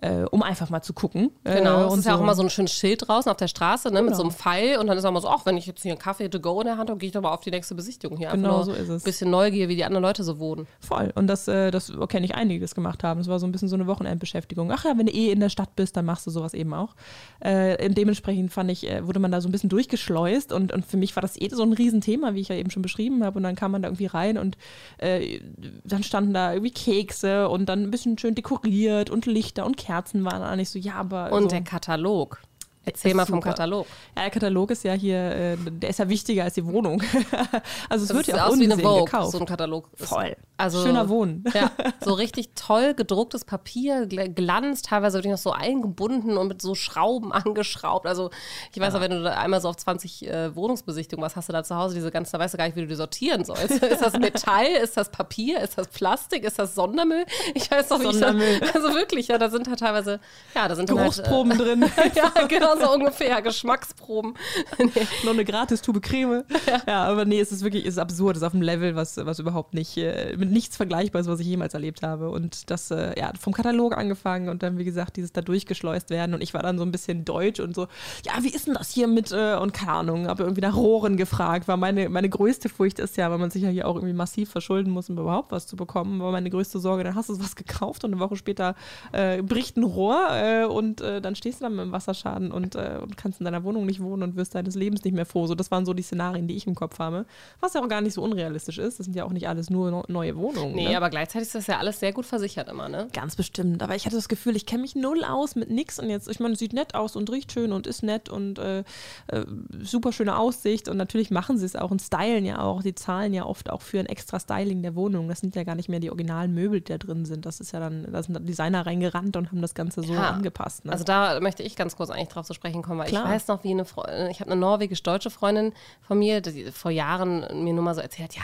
äh, 0.00 0.22
um 0.24 0.42
einfach 0.42 0.70
mal 0.70 0.82
zu 0.82 0.92
gucken. 0.92 1.30
Genau, 1.44 1.82
äh, 1.82 1.86
es 1.86 1.94
ist 1.98 2.04
so. 2.04 2.10
ja 2.10 2.16
auch 2.16 2.20
immer 2.20 2.34
so 2.34 2.42
ein 2.42 2.50
schönes 2.50 2.72
Schild 2.72 3.08
draußen 3.08 3.30
auf 3.30 3.36
der 3.36 3.48
Straße, 3.48 3.88
ne, 3.88 3.94
genau. 3.94 4.10
mit 4.10 4.16
so 4.16 4.22
einem 4.22 4.32
Pfeil 4.32 4.78
und 4.78 4.86
dann 4.86 4.98
ist 4.98 5.04
auch 5.04 5.12
mal 5.12 5.20
so, 5.20 5.28
ach, 5.28 5.46
wenn 5.46 5.56
ich 5.56 5.66
jetzt 5.66 5.82
hier 5.82 5.92
einen 5.92 5.98
Kaffee 5.98 6.28
to 6.28 6.40
go 6.40 6.60
in 6.60 6.66
der 6.66 6.78
Hand 6.78 6.90
habe, 6.90 6.98
gehe 6.98 7.08
ich 7.08 7.12
doch 7.12 7.22
mal 7.22 7.32
auf 7.32 7.40
die 7.40 7.50
nächste 7.50 7.74
Besichtigung 7.74 8.16
hier. 8.16 8.30
Genau 8.30 8.62
so 8.62 8.72
ist 8.72 8.88
es. 8.88 9.02
Ein 9.02 9.04
bisschen 9.04 9.30
Neugier, 9.30 9.68
wie 9.68 9.76
die 9.76 9.84
anderen 9.84 10.02
Leute 10.02 10.24
so 10.24 10.38
wohnen. 10.38 10.66
Voll. 10.80 11.12
Und 11.14 11.26
das, 11.26 11.48
äh, 11.48 11.70
das 11.70 11.92
kenne 12.08 12.26
ich 12.26 12.34
einige, 12.34 12.54
die 12.54 12.64
das 12.64 12.74
gemacht 12.74 13.04
haben. 13.04 13.20
Es 13.20 13.28
war 13.28 13.38
so 13.38 13.46
ein 13.46 13.52
bisschen 13.52 13.68
so 13.68 13.76
eine 13.76 13.86
Wochenendbeschäftigung. 13.86 14.70
Ach 14.72 14.84
ja, 14.84 14.96
wenn 14.96 15.06
du 15.06 15.12
eh 15.12 15.30
in 15.30 15.40
der 15.40 15.48
Stadt 15.48 15.76
bist, 15.76 15.96
dann 15.96 16.04
machst 16.04 16.26
du 16.26 16.30
sowas 16.30 16.54
eben 16.54 16.74
auch. 16.74 16.93
Äh, 17.40 17.90
dementsprechend 17.90 18.52
fand 18.52 18.70
ich, 18.70 18.88
äh, 18.88 19.06
wurde 19.06 19.18
man 19.18 19.30
da 19.30 19.40
so 19.40 19.48
ein 19.48 19.52
bisschen 19.52 19.68
durchgeschleust 19.68 20.52
und, 20.52 20.72
und 20.72 20.86
für 20.86 20.96
mich 20.96 21.14
war 21.14 21.20
das 21.20 21.40
eh 21.40 21.48
so 21.50 21.62
ein 21.62 21.72
Riesenthema, 21.72 22.34
wie 22.34 22.40
ich 22.40 22.48
ja 22.48 22.56
eben 22.56 22.70
schon 22.70 22.82
beschrieben 22.82 23.22
habe. 23.22 23.38
Und 23.38 23.42
dann 23.42 23.54
kam 23.54 23.72
man 23.72 23.82
da 23.82 23.88
irgendwie 23.88 24.06
rein 24.06 24.38
und 24.38 24.56
äh, 24.98 25.40
dann 25.84 26.02
standen 26.02 26.32
da 26.32 26.52
irgendwie 26.52 26.72
Kekse 26.72 27.48
und 27.48 27.66
dann 27.68 27.82
ein 27.82 27.90
bisschen 27.90 28.16
schön 28.18 28.34
dekoriert 28.34 29.10
und 29.10 29.26
Lichter 29.26 29.66
und 29.66 29.76
Kerzen 29.76 30.24
waren 30.24 30.40
da 30.40 30.56
nicht 30.56 30.70
so, 30.70 30.78
ja, 30.78 30.94
aber. 30.94 31.32
Und 31.32 31.44
so. 31.44 31.48
der 31.48 31.62
Katalog. 31.62 32.40
Erzähl 32.84 33.14
mal 33.14 33.24
vom 33.24 33.36
super. 33.36 33.50
Katalog. 33.50 33.86
Ja, 34.16 34.22
der 34.22 34.30
Katalog 34.30 34.70
ist 34.70 34.84
ja 34.84 34.92
hier, 34.92 35.16
äh, 35.16 35.56
der 35.56 35.90
ist 35.90 35.98
ja 35.98 36.08
wichtiger 36.08 36.44
als 36.44 36.54
die 36.54 36.66
Wohnung. 36.66 37.02
also 37.88 38.02
es 38.02 38.08
das 38.08 38.16
wird 38.16 38.26
ja 38.26 38.44
auch 38.44 38.50
aus 38.50 38.58
wie 38.58 38.64
eine 38.64 38.78
Vogue, 38.78 39.04
gekauft. 39.04 39.32
so 39.32 39.38
ein 39.38 39.46
Katalog. 39.46 39.88
Voll. 39.94 40.36
Also, 40.56 40.82
Schöner 40.82 41.08
Wohnen. 41.08 41.44
ja, 41.52 41.70
so 42.04 42.12
richtig 42.12 42.50
toll 42.54 42.94
gedrucktes 42.94 43.44
Papier, 43.44 44.06
Glanz, 44.06 44.82
teilweise 44.82 45.18
wirklich 45.18 45.32
noch 45.32 45.38
so 45.38 45.50
eingebunden 45.50 46.36
und 46.36 46.48
mit 46.48 46.62
so 46.62 46.74
Schrauben 46.74 47.32
angeschraubt. 47.32 48.06
Also 48.06 48.30
ich 48.72 48.80
weiß 48.80 48.92
ja. 48.92 48.98
auch, 48.98 49.02
wenn 49.02 49.10
du 49.10 49.22
da 49.22 49.32
einmal 49.32 49.60
so 49.60 49.68
auf 49.68 49.76
20 49.76 50.28
äh, 50.28 50.54
Wohnungsbesichtigungen 50.54 51.24
was 51.24 51.36
hast 51.36 51.48
du 51.48 51.52
da 51.52 51.64
zu 51.64 51.74
Hause, 51.74 51.94
diese 51.94 52.10
ganze, 52.10 52.32
da 52.32 52.38
weißt 52.38 52.54
du 52.54 52.58
gar 52.58 52.66
nicht, 52.66 52.76
wie 52.76 52.82
du 52.82 52.86
die 52.86 52.94
sortieren 52.94 53.44
sollst. 53.44 53.82
ist 53.82 54.02
das 54.02 54.18
Metall? 54.18 54.66
Ist 54.82 54.96
das 54.96 55.10
Papier? 55.10 55.60
Ist 55.60 55.78
das 55.78 55.88
Plastik? 55.88 56.44
Ist 56.44 56.58
das 56.58 56.74
Sondermüll? 56.74 57.24
Ich 57.54 57.70
weiß 57.70 57.88
doch 57.88 57.98
nicht. 57.98 58.12
Sondermüll. 58.12 58.60
Also 58.74 58.94
wirklich, 58.94 59.28
ja, 59.28 59.38
da 59.38 59.48
sind 59.48 59.68
halt 59.68 59.80
teilweise, 59.80 60.20
ja, 60.54 60.68
da 60.68 60.76
sind 60.76 60.88
Geruchsproben 60.88 61.52
halt, 61.52 61.60
äh, 61.60 61.64
drin. 61.64 61.90
ja, 62.14 62.46
genau 62.46 62.73
so 62.80 62.92
ungefähr. 62.92 63.42
Geschmacksproben. 63.42 64.34
nee. 64.78 65.06
Noch 65.24 65.32
eine 65.32 65.44
gratis 65.44 65.82
Tube 65.82 66.00
Creme. 66.02 66.44
Ja. 66.66 66.82
ja. 66.86 67.04
aber 67.04 67.24
nee, 67.24 67.40
es 67.40 67.52
ist 67.52 67.62
wirklich, 67.62 67.84
es 67.84 67.94
ist 67.94 67.98
absurd. 67.98 68.36
Es 68.36 68.42
ist 68.42 68.46
auf 68.46 68.54
einem 68.54 68.62
Level, 68.62 68.96
was, 68.96 69.16
was 69.18 69.38
überhaupt 69.38 69.74
nicht, 69.74 69.96
äh, 69.96 70.36
mit 70.36 70.50
nichts 70.50 70.76
vergleichbar 70.76 71.20
ist, 71.20 71.28
was 71.28 71.40
ich 71.40 71.46
jemals 71.46 71.74
erlebt 71.74 72.02
habe. 72.02 72.30
Und 72.30 72.70
das, 72.70 72.90
äh, 72.90 73.18
ja, 73.18 73.32
vom 73.38 73.52
Katalog 73.52 73.96
angefangen 73.96 74.48
und 74.48 74.62
dann, 74.62 74.78
wie 74.78 74.84
gesagt, 74.84 75.16
dieses 75.16 75.32
da 75.32 75.40
durchgeschleust 75.40 76.10
werden. 76.10 76.34
Und 76.34 76.42
ich 76.42 76.54
war 76.54 76.62
dann 76.62 76.78
so 76.78 76.84
ein 76.84 76.92
bisschen 76.92 77.24
deutsch 77.24 77.60
und 77.60 77.74
so, 77.74 77.86
ja, 78.24 78.32
wie 78.42 78.48
ist 78.48 78.66
denn 78.66 78.74
das 78.74 78.90
hier 78.90 79.06
mit, 79.06 79.32
äh, 79.32 79.56
und 79.56 79.72
keine 79.72 79.92
Ahnung, 79.92 80.26
habe 80.26 80.42
irgendwie 80.42 80.62
nach 80.62 80.76
Rohren 80.76 81.16
gefragt, 81.16 81.68
weil 81.68 81.76
meine, 81.76 82.08
meine 82.08 82.28
größte 82.28 82.68
Furcht 82.68 82.98
ist 82.98 83.16
ja, 83.16 83.30
weil 83.30 83.38
man 83.38 83.50
sich 83.50 83.62
ja 83.62 83.68
hier 83.68 83.88
auch 83.88 83.96
irgendwie 83.96 84.14
massiv 84.14 84.50
verschulden 84.50 84.92
muss, 84.92 85.10
um 85.10 85.18
überhaupt 85.18 85.52
was 85.52 85.66
zu 85.66 85.76
bekommen, 85.76 86.20
war 86.20 86.32
meine 86.32 86.50
größte 86.50 86.78
Sorge, 86.78 87.04
dann 87.04 87.14
hast 87.14 87.28
du 87.28 87.38
was 87.40 87.56
gekauft 87.56 88.04
und 88.04 88.12
eine 88.12 88.20
Woche 88.20 88.36
später 88.36 88.74
äh, 89.12 89.42
bricht 89.42 89.76
ein 89.76 89.84
Rohr 89.84 90.28
äh, 90.32 90.64
und 90.64 91.00
äh, 91.00 91.20
dann 91.20 91.34
stehst 91.34 91.60
du 91.60 91.64
dann 91.64 91.76
mit 91.76 91.86
dem 91.86 91.92
Wasserschaden 91.92 92.52
und, 92.52 92.63
äh, 92.74 92.98
und 93.02 93.16
kannst 93.16 93.40
in 93.40 93.44
deiner 93.44 93.64
Wohnung 93.64 93.86
nicht 93.86 94.02
wohnen 94.02 94.22
und 94.22 94.36
wirst 94.36 94.54
deines 94.54 94.74
Lebens 94.74 95.04
nicht 95.04 95.14
mehr 95.14 95.26
froh. 95.26 95.46
So, 95.46 95.54
das 95.54 95.70
waren 95.70 95.86
so 95.86 95.94
die 95.94 96.02
Szenarien, 96.02 96.48
die 96.48 96.56
ich 96.56 96.66
im 96.66 96.74
Kopf 96.74 96.98
habe. 96.98 97.26
Was 97.60 97.74
ja 97.74 97.82
auch 97.82 97.88
gar 97.88 98.00
nicht 98.00 98.14
so 98.14 98.22
unrealistisch 98.22 98.78
ist. 98.78 98.98
Das 98.98 99.04
sind 99.04 99.14
ja 99.16 99.24
auch 99.24 99.32
nicht 99.32 99.48
alles 99.48 99.70
nur 99.70 100.04
neue 100.08 100.36
Wohnungen. 100.36 100.74
Nee, 100.74 100.88
ne? 100.88 100.96
aber 100.96 101.10
gleichzeitig 101.10 101.48
ist 101.48 101.54
das 101.54 101.66
ja 101.66 101.78
alles 101.78 102.00
sehr 102.00 102.12
gut 102.12 102.26
versichert 102.26 102.68
immer, 102.68 102.88
ne? 102.88 103.08
Ganz 103.12 103.36
bestimmt. 103.36 103.82
Aber 103.82 103.94
ich 103.94 104.06
hatte 104.06 104.16
das 104.16 104.28
Gefühl, 104.28 104.56
ich 104.56 104.66
kenne 104.66 104.82
mich 104.82 104.94
null 104.94 105.24
aus 105.24 105.54
mit 105.54 105.70
nix 105.70 105.98
und 105.98 106.08
jetzt, 106.08 106.28
ich 106.28 106.40
meine, 106.40 106.54
es 106.54 106.58
sieht 106.58 106.72
nett 106.72 106.94
aus 106.94 107.16
und 107.16 107.30
riecht 107.30 107.52
schön 107.52 107.72
und 107.72 107.86
ist 107.86 108.02
nett 108.02 108.28
und 108.28 108.58
äh, 108.58 108.80
äh, 109.28 109.44
super 109.82 110.12
schöne 110.12 110.38
Aussicht 110.38 110.88
und 110.88 110.96
natürlich 110.96 111.30
machen 111.30 111.58
sie 111.58 111.66
es 111.66 111.76
auch 111.76 111.90
und 111.90 112.00
stylen 112.00 112.44
ja 112.44 112.60
auch. 112.60 112.82
Die 112.82 112.94
zahlen 112.94 113.34
ja 113.34 113.44
oft 113.44 113.70
auch 113.70 113.82
für 113.82 113.98
ein 113.98 114.06
extra 114.06 114.40
Styling 114.40 114.82
der 114.82 114.94
Wohnung. 114.94 115.28
Das 115.28 115.40
sind 115.40 115.56
ja 115.56 115.64
gar 115.64 115.74
nicht 115.74 115.88
mehr 115.88 116.00
die 116.00 116.10
originalen 116.10 116.54
Möbel, 116.54 116.80
die 116.80 116.92
da 116.92 116.98
drin 116.98 117.24
sind. 117.24 117.46
Das 117.46 117.60
ist 117.60 117.72
ja 117.72 117.80
dann, 117.80 118.06
da 118.10 118.22
sind 118.22 118.48
Designer 118.48 118.86
reingerannt 118.86 119.36
und 119.36 119.50
haben 119.50 119.62
das 119.62 119.74
Ganze 119.74 120.02
so 120.02 120.14
ja. 120.14 120.30
angepasst. 120.30 120.84
Ne? 120.84 120.92
Also 120.92 121.04
da 121.04 121.40
möchte 121.40 121.62
ich 121.62 121.76
ganz 121.76 121.96
kurz 121.96 122.10
eigentlich 122.10 122.28
drauf 122.28 122.46
zu 122.46 122.53
sprechen 122.54 122.82
kommen, 122.82 122.98
weil 122.98 123.08
Klar. 123.08 123.24
ich 123.24 123.30
weiß 123.30 123.48
noch, 123.48 123.64
wie 123.64 123.70
eine 123.70 123.84
Freundin, 123.84 124.30
ich 124.30 124.40
habe 124.40 124.50
eine 124.50 124.60
norwegisch-deutsche 124.60 125.30
Freundin 125.30 125.72
von 126.00 126.18
mir, 126.18 126.40
die 126.40 126.70
vor 126.70 126.90
Jahren 126.90 127.64
mir 127.64 127.72
nur 127.72 127.84
mal 127.84 127.94
so 127.94 128.00
erzählt, 128.00 128.34
ja, 128.34 128.42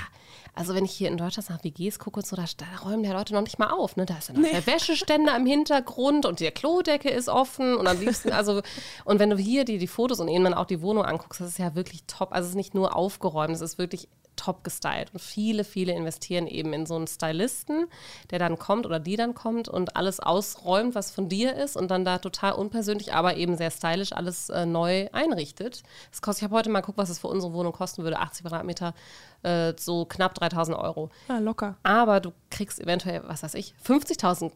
also 0.54 0.74
wenn 0.74 0.84
ich 0.84 0.92
hier 0.92 1.08
in 1.08 1.16
Deutschland 1.16 1.48
nach 1.48 1.62
WGs 1.62 1.98
gucke 1.98 2.20
und 2.20 2.26
so, 2.26 2.36
da, 2.36 2.44
da 2.56 2.66
räumen 2.84 3.02
die 3.02 3.08
Leute 3.08 3.34
noch 3.34 3.42
nicht 3.42 3.58
mal 3.58 3.70
auf. 3.70 3.96
Ne? 3.96 4.04
Da 4.04 4.18
ist 4.18 4.28
dann 4.28 4.36
noch 4.36 4.42
nee. 4.42 4.50
der 4.50 4.66
Wäscheständer 4.66 5.36
im 5.36 5.46
Hintergrund 5.46 6.26
und 6.26 6.40
die 6.40 6.50
Klodecke 6.50 7.08
ist 7.08 7.28
offen 7.28 7.76
und 7.76 7.86
am 7.86 8.00
liebsten, 8.00 8.32
also, 8.32 8.60
und 9.04 9.18
wenn 9.20 9.30
du 9.30 9.36
hier 9.36 9.64
die, 9.64 9.78
die 9.78 9.86
Fotos 9.86 10.20
und 10.20 10.28
irgendwann 10.28 10.54
auch 10.54 10.66
die 10.66 10.82
Wohnung 10.82 11.04
anguckst, 11.04 11.40
das 11.40 11.48
ist 11.48 11.58
ja 11.58 11.74
wirklich 11.74 12.04
top. 12.06 12.32
Also 12.32 12.46
es 12.46 12.50
ist 12.50 12.56
nicht 12.56 12.74
nur 12.74 12.96
aufgeräumt, 12.96 13.54
es 13.54 13.60
ist 13.60 13.78
wirklich 13.78 14.08
top 14.40 14.64
gestylt. 14.64 15.12
Und 15.12 15.20
viele, 15.20 15.64
viele 15.64 15.92
investieren 15.92 16.46
eben 16.46 16.72
in 16.72 16.86
so 16.86 16.96
einen 16.96 17.06
Stylisten, 17.06 17.86
der 18.30 18.38
dann 18.38 18.58
kommt 18.58 18.86
oder 18.86 18.98
die 18.98 19.16
dann 19.16 19.34
kommt 19.34 19.68
und 19.68 19.96
alles 19.96 20.20
ausräumt, 20.20 20.94
was 20.94 21.10
von 21.10 21.28
dir 21.28 21.54
ist 21.54 21.76
und 21.76 21.90
dann 21.90 22.04
da 22.04 22.18
total 22.18 22.52
unpersönlich, 22.52 23.12
aber 23.12 23.36
eben 23.36 23.56
sehr 23.56 23.70
stylisch 23.70 24.12
alles 24.12 24.48
äh, 24.48 24.64
neu 24.64 25.08
einrichtet. 25.12 25.82
Das 26.10 26.22
kostet, 26.22 26.42
ich 26.42 26.44
habe 26.44 26.56
heute 26.56 26.70
mal 26.70 26.80
geguckt, 26.80 26.98
was 26.98 27.10
es 27.10 27.18
für 27.18 27.28
unsere 27.28 27.52
Wohnung 27.52 27.72
kosten 27.72 28.02
würde, 28.02 28.18
80 28.18 28.42
Quadratmeter, 28.42 28.94
äh, 29.42 29.74
so 29.78 30.06
knapp 30.06 30.34
3000 30.34 30.76
Euro. 30.76 31.10
Ja, 31.28 31.38
locker. 31.38 31.76
Aber 31.82 32.20
du 32.20 32.32
kriegst 32.50 32.80
eventuell, 32.80 33.22
was 33.26 33.42
weiß 33.42 33.54
ich, 33.54 33.74
50.000 33.86 34.52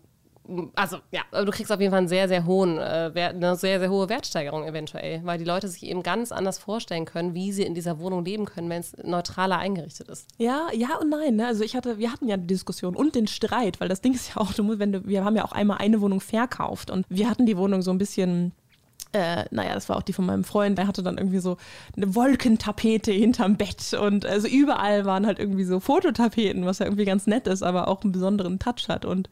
also 0.75 0.99
ja, 1.11 1.23
du 1.33 1.51
kriegst 1.51 1.73
auf 1.73 1.81
jeden 1.81 1.91
Fall 1.91 1.99
einen 1.99 2.09
sehr, 2.09 2.29
sehr 2.29 2.45
hohen, 2.45 2.79
äh, 2.79 3.15
Wert, 3.15 3.37
eine 3.37 3.57
sehr, 3.57 3.81
sehr 3.81 3.91
hohe 3.91 4.09
Wertsteigerung 4.09 4.65
eventuell, 4.65 5.21
weil 5.25 5.39
die 5.39 5.45
Leute 5.45 5.69
sich 5.69 5.85
eben 5.85 6.03
ganz 6.03 6.33
anders 6.33 6.59
vorstellen 6.59 7.07
können, 7.07 7.35
wie 7.35 7.53
sie 7.53 7.63
in 7.63 7.75
dieser 7.75 7.99
Wohnung 7.99 8.25
leben 8.25 8.45
können, 8.45 8.69
wenn 8.69 8.81
es 8.81 8.97
neutraler 9.03 9.59
eingerichtet 9.59 10.09
ist. 10.09 10.29
Ja, 10.39 10.69
ja 10.73 10.97
und 11.01 11.09
nein. 11.09 11.37
Ne? 11.37 11.47
Also 11.47 11.65
ich 11.65 11.75
hatte, 11.77 11.99
wir 11.99 12.13
hatten 12.13 12.29
ja 12.29 12.37
die 12.37 12.47
Diskussion 12.47 12.95
und 12.95 13.15
den 13.15 13.27
Streit, 13.27 13.81
weil 13.81 13.89
das 13.89 14.01
Ding 14.01 14.15
ist 14.15 14.35
ja 14.35 14.41
auch, 14.41 14.53
du, 14.53 14.79
wenn 14.79 14.93
du, 14.93 15.07
wir 15.07 15.25
haben 15.25 15.37
ja 15.37 15.45
auch 15.45 15.53
einmal 15.53 15.79
eine 15.79 16.01
Wohnung 16.01 16.21
verkauft 16.21 16.91
und 16.91 17.07
wir 17.09 17.31
hatten 17.31 17.47
die 17.47 17.57
Wohnung 17.57 17.83
so 17.83 17.91
ein 17.91 17.99
bisschen 17.99 18.53
äh, 19.15 19.45
naja, 19.51 19.75
das 19.75 19.89
war 19.89 19.97
auch 19.97 20.03
die 20.03 20.13
von 20.13 20.27
meinem 20.27 20.45
Freund, 20.45 20.77
der 20.77 20.87
hatte 20.89 21.03
dann 21.03 21.19
irgendwie 21.19 21.39
so 21.39 21.57
eine 21.97 22.15
Wolkentapete 22.15 23.13
hinterm 23.13 23.57
Bett 23.57 23.95
und 23.95 24.27
also 24.27 24.49
überall 24.49 25.05
waren 25.05 25.25
halt 25.25 25.39
irgendwie 25.39 25.65
so 25.65 25.81
Fototapeten, 25.81 26.67
was 26.67 26.81
ja 26.81 26.87
irgendwie 26.87 27.05
ganz 27.05 27.27
nett 27.27 27.47
ist, 27.47 27.63
aber 27.63 27.89
auch 27.89 28.03
einen 28.03 28.13
besonderen 28.13 28.59
Touch 28.59 28.89
hat. 28.89 29.05
Und 29.05 29.31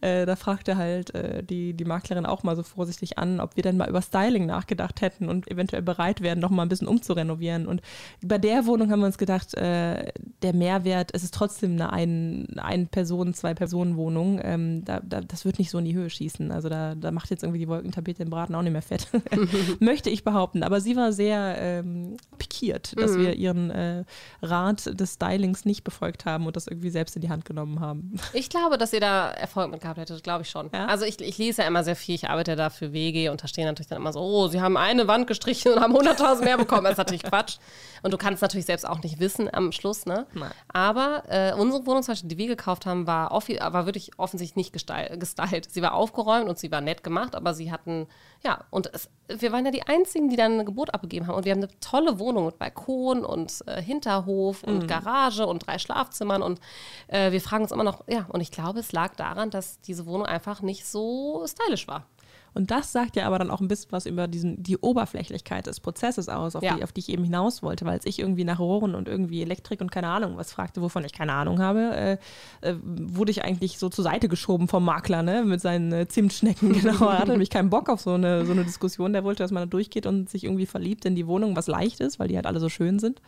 äh, 0.00 0.26
da 0.26 0.36
fragte 0.36 0.76
halt 0.76 1.14
äh, 1.14 1.42
die, 1.42 1.72
die 1.74 1.84
Maklerin 1.84 2.26
auch 2.26 2.42
mal 2.42 2.54
so 2.56 2.62
vorsichtig 2.62 3.18
an, 3.18 3.40
ob 3.40 3.56
wir 3.56 3.62
denn 3.62 3.76
mal 3.76 3.88
über 3.88 4.02
Styling 4.02 4.46
nachgedacht 4.46 5.00
hätten 5.00 5.28
und 5.28 5.50
eventuell 5.50 5.82
bereit 5.82 6.20
wären, 6.20 6.38
noch 6.38 6.50
mal 6.50 6.62
ein 6.62 6.68
bisschen 6.68 6.88
umzurenovieren. 6.88 7.66
Und 7.66 7.82
bei 8.22 8.38
der 8.38 8.66
Wohnung 8.66 8.90
haben 8.90 9.00
wir 9.00 9.06
uns 9.06 9.18
gedacht, 9.18 9.54
äh, 9.54 10.12
der 10.42 10.54
Mehrwert, 10.54 11.10
es 11.12 11.24
ist 11.24 11.34
trotzdem 11.34 11.72
eine 11.72 11.92
ein, 11.92 12.46
ein 12.58 12.86
Person, 12.86 13.34
zwei 13.34 13.54
Personen 13.54 13.96
Wohnung. 13.96 14.40
Ähm, 14.42 14.84
da, 14.84 15.00
da, 15.00 15.20
das 15.20 15.44
wird 15.44 15.58
nicht 15.58 15.70
so 15.70 15.78
in 15.78 15.86
die 15.86 15.94
Höhe 15.94 16.10
schießen. 16.10 16.52
Also 16.52 16.68
da, 16.68 16.94
da 16.94 17.10
macht 17.10 17.30
jetzt 17.30 17.42
irgendwie 17.42 17.60
die 17.60 17.68
Wolkentapete 17.68 18.22
im 18.22 18.30
Braten 18.30 18.54
auch 18.54 18.62
nicht 18.62 18.72
mehr 18.72 18.82
fett. 18.82 19.08
Möchte 19.80 20.10
ich 20.10 20.24
behaupten. 20.24 20.62
Aber 20.62 20.80
sie 20.80 20.96
war 20.96 21.12
sehr 21.12 21.56
ähm, 21.58 22.16
pikiert, 22.38 22.98
dass 23.00 23.12
Mhm. 23.12 23.18
wir 23.20 23.34
ihren 23.34 23.70
äh, 23.70 24.04
Rat 24.42 24.98
des 24.98 25.14
Stylings 25.14 25.64
nicht 25.64 25.84
befolgt 25.84 26.24
haben 26.24 26.46
und 26.46 26.56
das 26.56 26.66
irgendwie 26.66 26.90
selbst 26.90 27.14
in 27.16 27.22
die 27.22 27.28
Hand 27.30 27.44
genommen 27.44 27.80
haben. 27.80 28.14
Ich 28.32 28.50
glaube, 28.50 28.78
dass 28.78 28.92
ihr 28.92 29.00
da 29.00 29.30
Erfolg 29.30 29.70
mit 29.70 29.80
gehabt 29.80 29.98
hättet, 29.98 30.22
glaube 30.22 30.42
ich 30.42 30.50
schon. 30.50 30.70
Ja? 30.72 30.86
Also 30.86 31.04
ich, 31.04 31.20
ich 31.20 31.38
lese 31.38 31.62
ja 31.62 31.68
immer 31.68 31.84
sehr 31.84 31.96
viel, 31.96 32.14
ich 32.14 32.28
arbeite 32.28 32.52
ja 32.52 32.56
da 32.56 32.70
für 32.70 32.92
WG 32.92 33.28
und 33.28 33.42
da 33.42 33.48
stehen 33.48 33.66
natürlich 33.66 33.88
dann 33.88 33.98
immer 33.98 34.12
so, 34.12 34.20
oh, 34.20 34.48
sie 34.48 34.60
haben 34.60 34.76
eine 34.76 35.06
Wand 35.08 35.26
gestrichen 35.26 35.72
und 35.72 35.80
haben 35.80 35.96
100.000 35.96 36.44
mehr 36.44 36.56
bekommen. 36.58 36.84
Das 36.84 36.92
ist 36.92 36.98
natürlich 36.98 37.22
Quatsch. 37.22 37.58
Und 38.02 38.12
du 38.12 38.18
kannst 38.18 38.42
natürlich 38.42 38.66
selbst 38.66 38.86
auch 38.86 39.02
nicht 39.02 39.20
wissen 39.20 39.48
am 39.52 39.72
Schluss, 39.72 40.04
ne? 40.06 40.26
Nein. 40.34 40.50
Aber 40.68 41.22
äh, 41.28 41.52
unsere 41.54 41.86
Wohnung 41.86 42.02
zum 42.02 42.12
Beispiel, 42.12 42.28
die 42.28 42.38
wir 42.38 42.48
gekauft 42.48 42.86
haben, 42.86 43.06
war, 43.06 43.30
war 43.30 43.86
wirklich 43.86 44.10
offensichtlich 44.18 44.56
nicht 44.56 44.72
gestylt. 44.72 45.70
Sie 45.70 45.82
war 45.82 45.94
aufgeräumt 45.94 46.48
und 46.48 46.58
sie 46.58 46.70
war 46.70 46.80
nett 46.80 47.02
gemacht, 47.02 47.34
aber 47.34 47.54
sie 47.54 47.72
hatten, 47.72 48.06
ja, 48.44 48.64
und 48.70 48.92
es, 48.92 49.08
wir 49.28 49.52
waren 49.52 49.64
ja 49.64 49.70
die 49.70 49.86
Einzigen, 49.86 50.28
die 50.28 50.36
dann 50.36 50.60
ein 50.60 50.66
Gebot 50.66 50.92
abgegeben 50.92 51.26
haben. 51.26 51.36
Und 51.36 51.44
wir 51.44 51.52
haben 51.52 51.62
eine 51.62 51.80
tolle 51.80 52.18
Wohnung 52.18 52.46
mit 52.46 52.58
Balkon 52.58 53.24
und 53.24 53.64
äh, 53.66 53.80
Hinterhof 53.80 54.62
und 54.62 54.86
Garage 54.86 55.46
und 55.46 55.66
drei 55.66 55.78
Schlafzimmern. 55.78 56.42
Und 56.42 56.60
äh, 57.08 57.32
wir 57.32 57.40
fragen 57.40 57.62
uns 57.62 57.72
immer 57.72 57.84
noch, 57.84 58.04
ja, 58.06 58.26
und 58.28 58.40
ich 58.40 58.50
glaube, 58.50 58.80
es 58.80 58.92
lag 58.92 59.14
daran, 59.16 59.50
dass 59.50 59.80
diese 59.80 60.06
Wohnung 60.06 60.26
einfach 60.26 60.60
nicht 60.60 60.86
so 60.86 61.44
stylisch 61.46 61.88
war. 61.88 62.06
Und 62.54 62.70
das 62.70 62.92
sagt 62.92 63.16
ja 63.16 63.26
aber 63.26 63.38
dann 63.38 63.50
auch 63.50 63.60
ein 63.60 63.68
bisschen 63.68 63.90
was 63.92 64.06
über 64.06 64.28
diesen, 64.28 64.62
die 64.62 64.78
Oberflächlichkeit 64.78 65.66
des 65.66 65.80
Prozesses 65.80 66.28
aus, 66.28 66.54
auf, 66.56 66.62
Ja. 66.62 66.76
die, 66.76 66.84
auf 66.84 66.92
die 66.92 67.00
ich 67.00 67.08
eben 67.08 67.24
hinaus 67.24 67.62
wollte, 67.62 67.84
weil 67.84 67.94
als 67.94 68.06
ich 68.06 68.20
irgendwie 68.20 68.44
nach 68.44 68.60
Rohren 68.60 68.94
und 68.94 69.08
irgendwie 69.08 69.42
Elektrik 69.42 69.80
und 69.80 69.90
keine 69.90 70.06
Ahnung 70.08 70.36
was 70.36 70.52
fragte, 70.52 70.80
wovon 70.80 71.04
ich 71.04 71.12
keine 71.12 71.32
Ahnung 71.32 71.60
habe, 71.60 71.80
äh, 71.94 72.12
äh, 72.60 72.76
wurde 72.82 73.32
ich 73.32 73.44
eigentlich 73.44 73.78
so 73.78 73.88
zur 73.88 74.04
Seite 74.04 74.28
geschoben 74.28 74.68
vom 74.68 74.84
Makler, 74.84 75.22
ne, 75.22 75.42
mit 75.44 75.60
seinen 75.60 75.92
äh, 75.92 76.08
Zimtschnecken. 76.08 76.72
Genau, 76.84 77.08
er 77.08 77.18
hatte 77.18 77.32
nämlich 77.32 77.50
keinen 77.50 77.70
Bock 77.70 77.88
auf 77.88 78.00
so 78.00 78.12
eine, 78.14 78.44
so 78.46 78.52
eine 78.52 78.64
Diskussion. 78.64 79.12
Der 79.12 79.24
wollte, 79.24 79.42
dass 79.42 79.50
man 79.50 79.62
da 79.62 79.66
durchgeht 79.66 80.06
und 80.06 80.28
sich 80.30 80.44
irgendwie 80.44 80.66
verliebt 80.66 81.04
in 81.04 81.14
die 81.16 81.26
Wohnung, 81.26 81.56
was 81.56 81.66
leicht 81.66 82.00
ist, 82.00 82.18
weil 82.18 82.28
die 82.28 82.36
halt 82.36 82.46
alle 82.46 82.60
so 82.60 82.68
schön 82.68 82.98
sind 82.98 83.20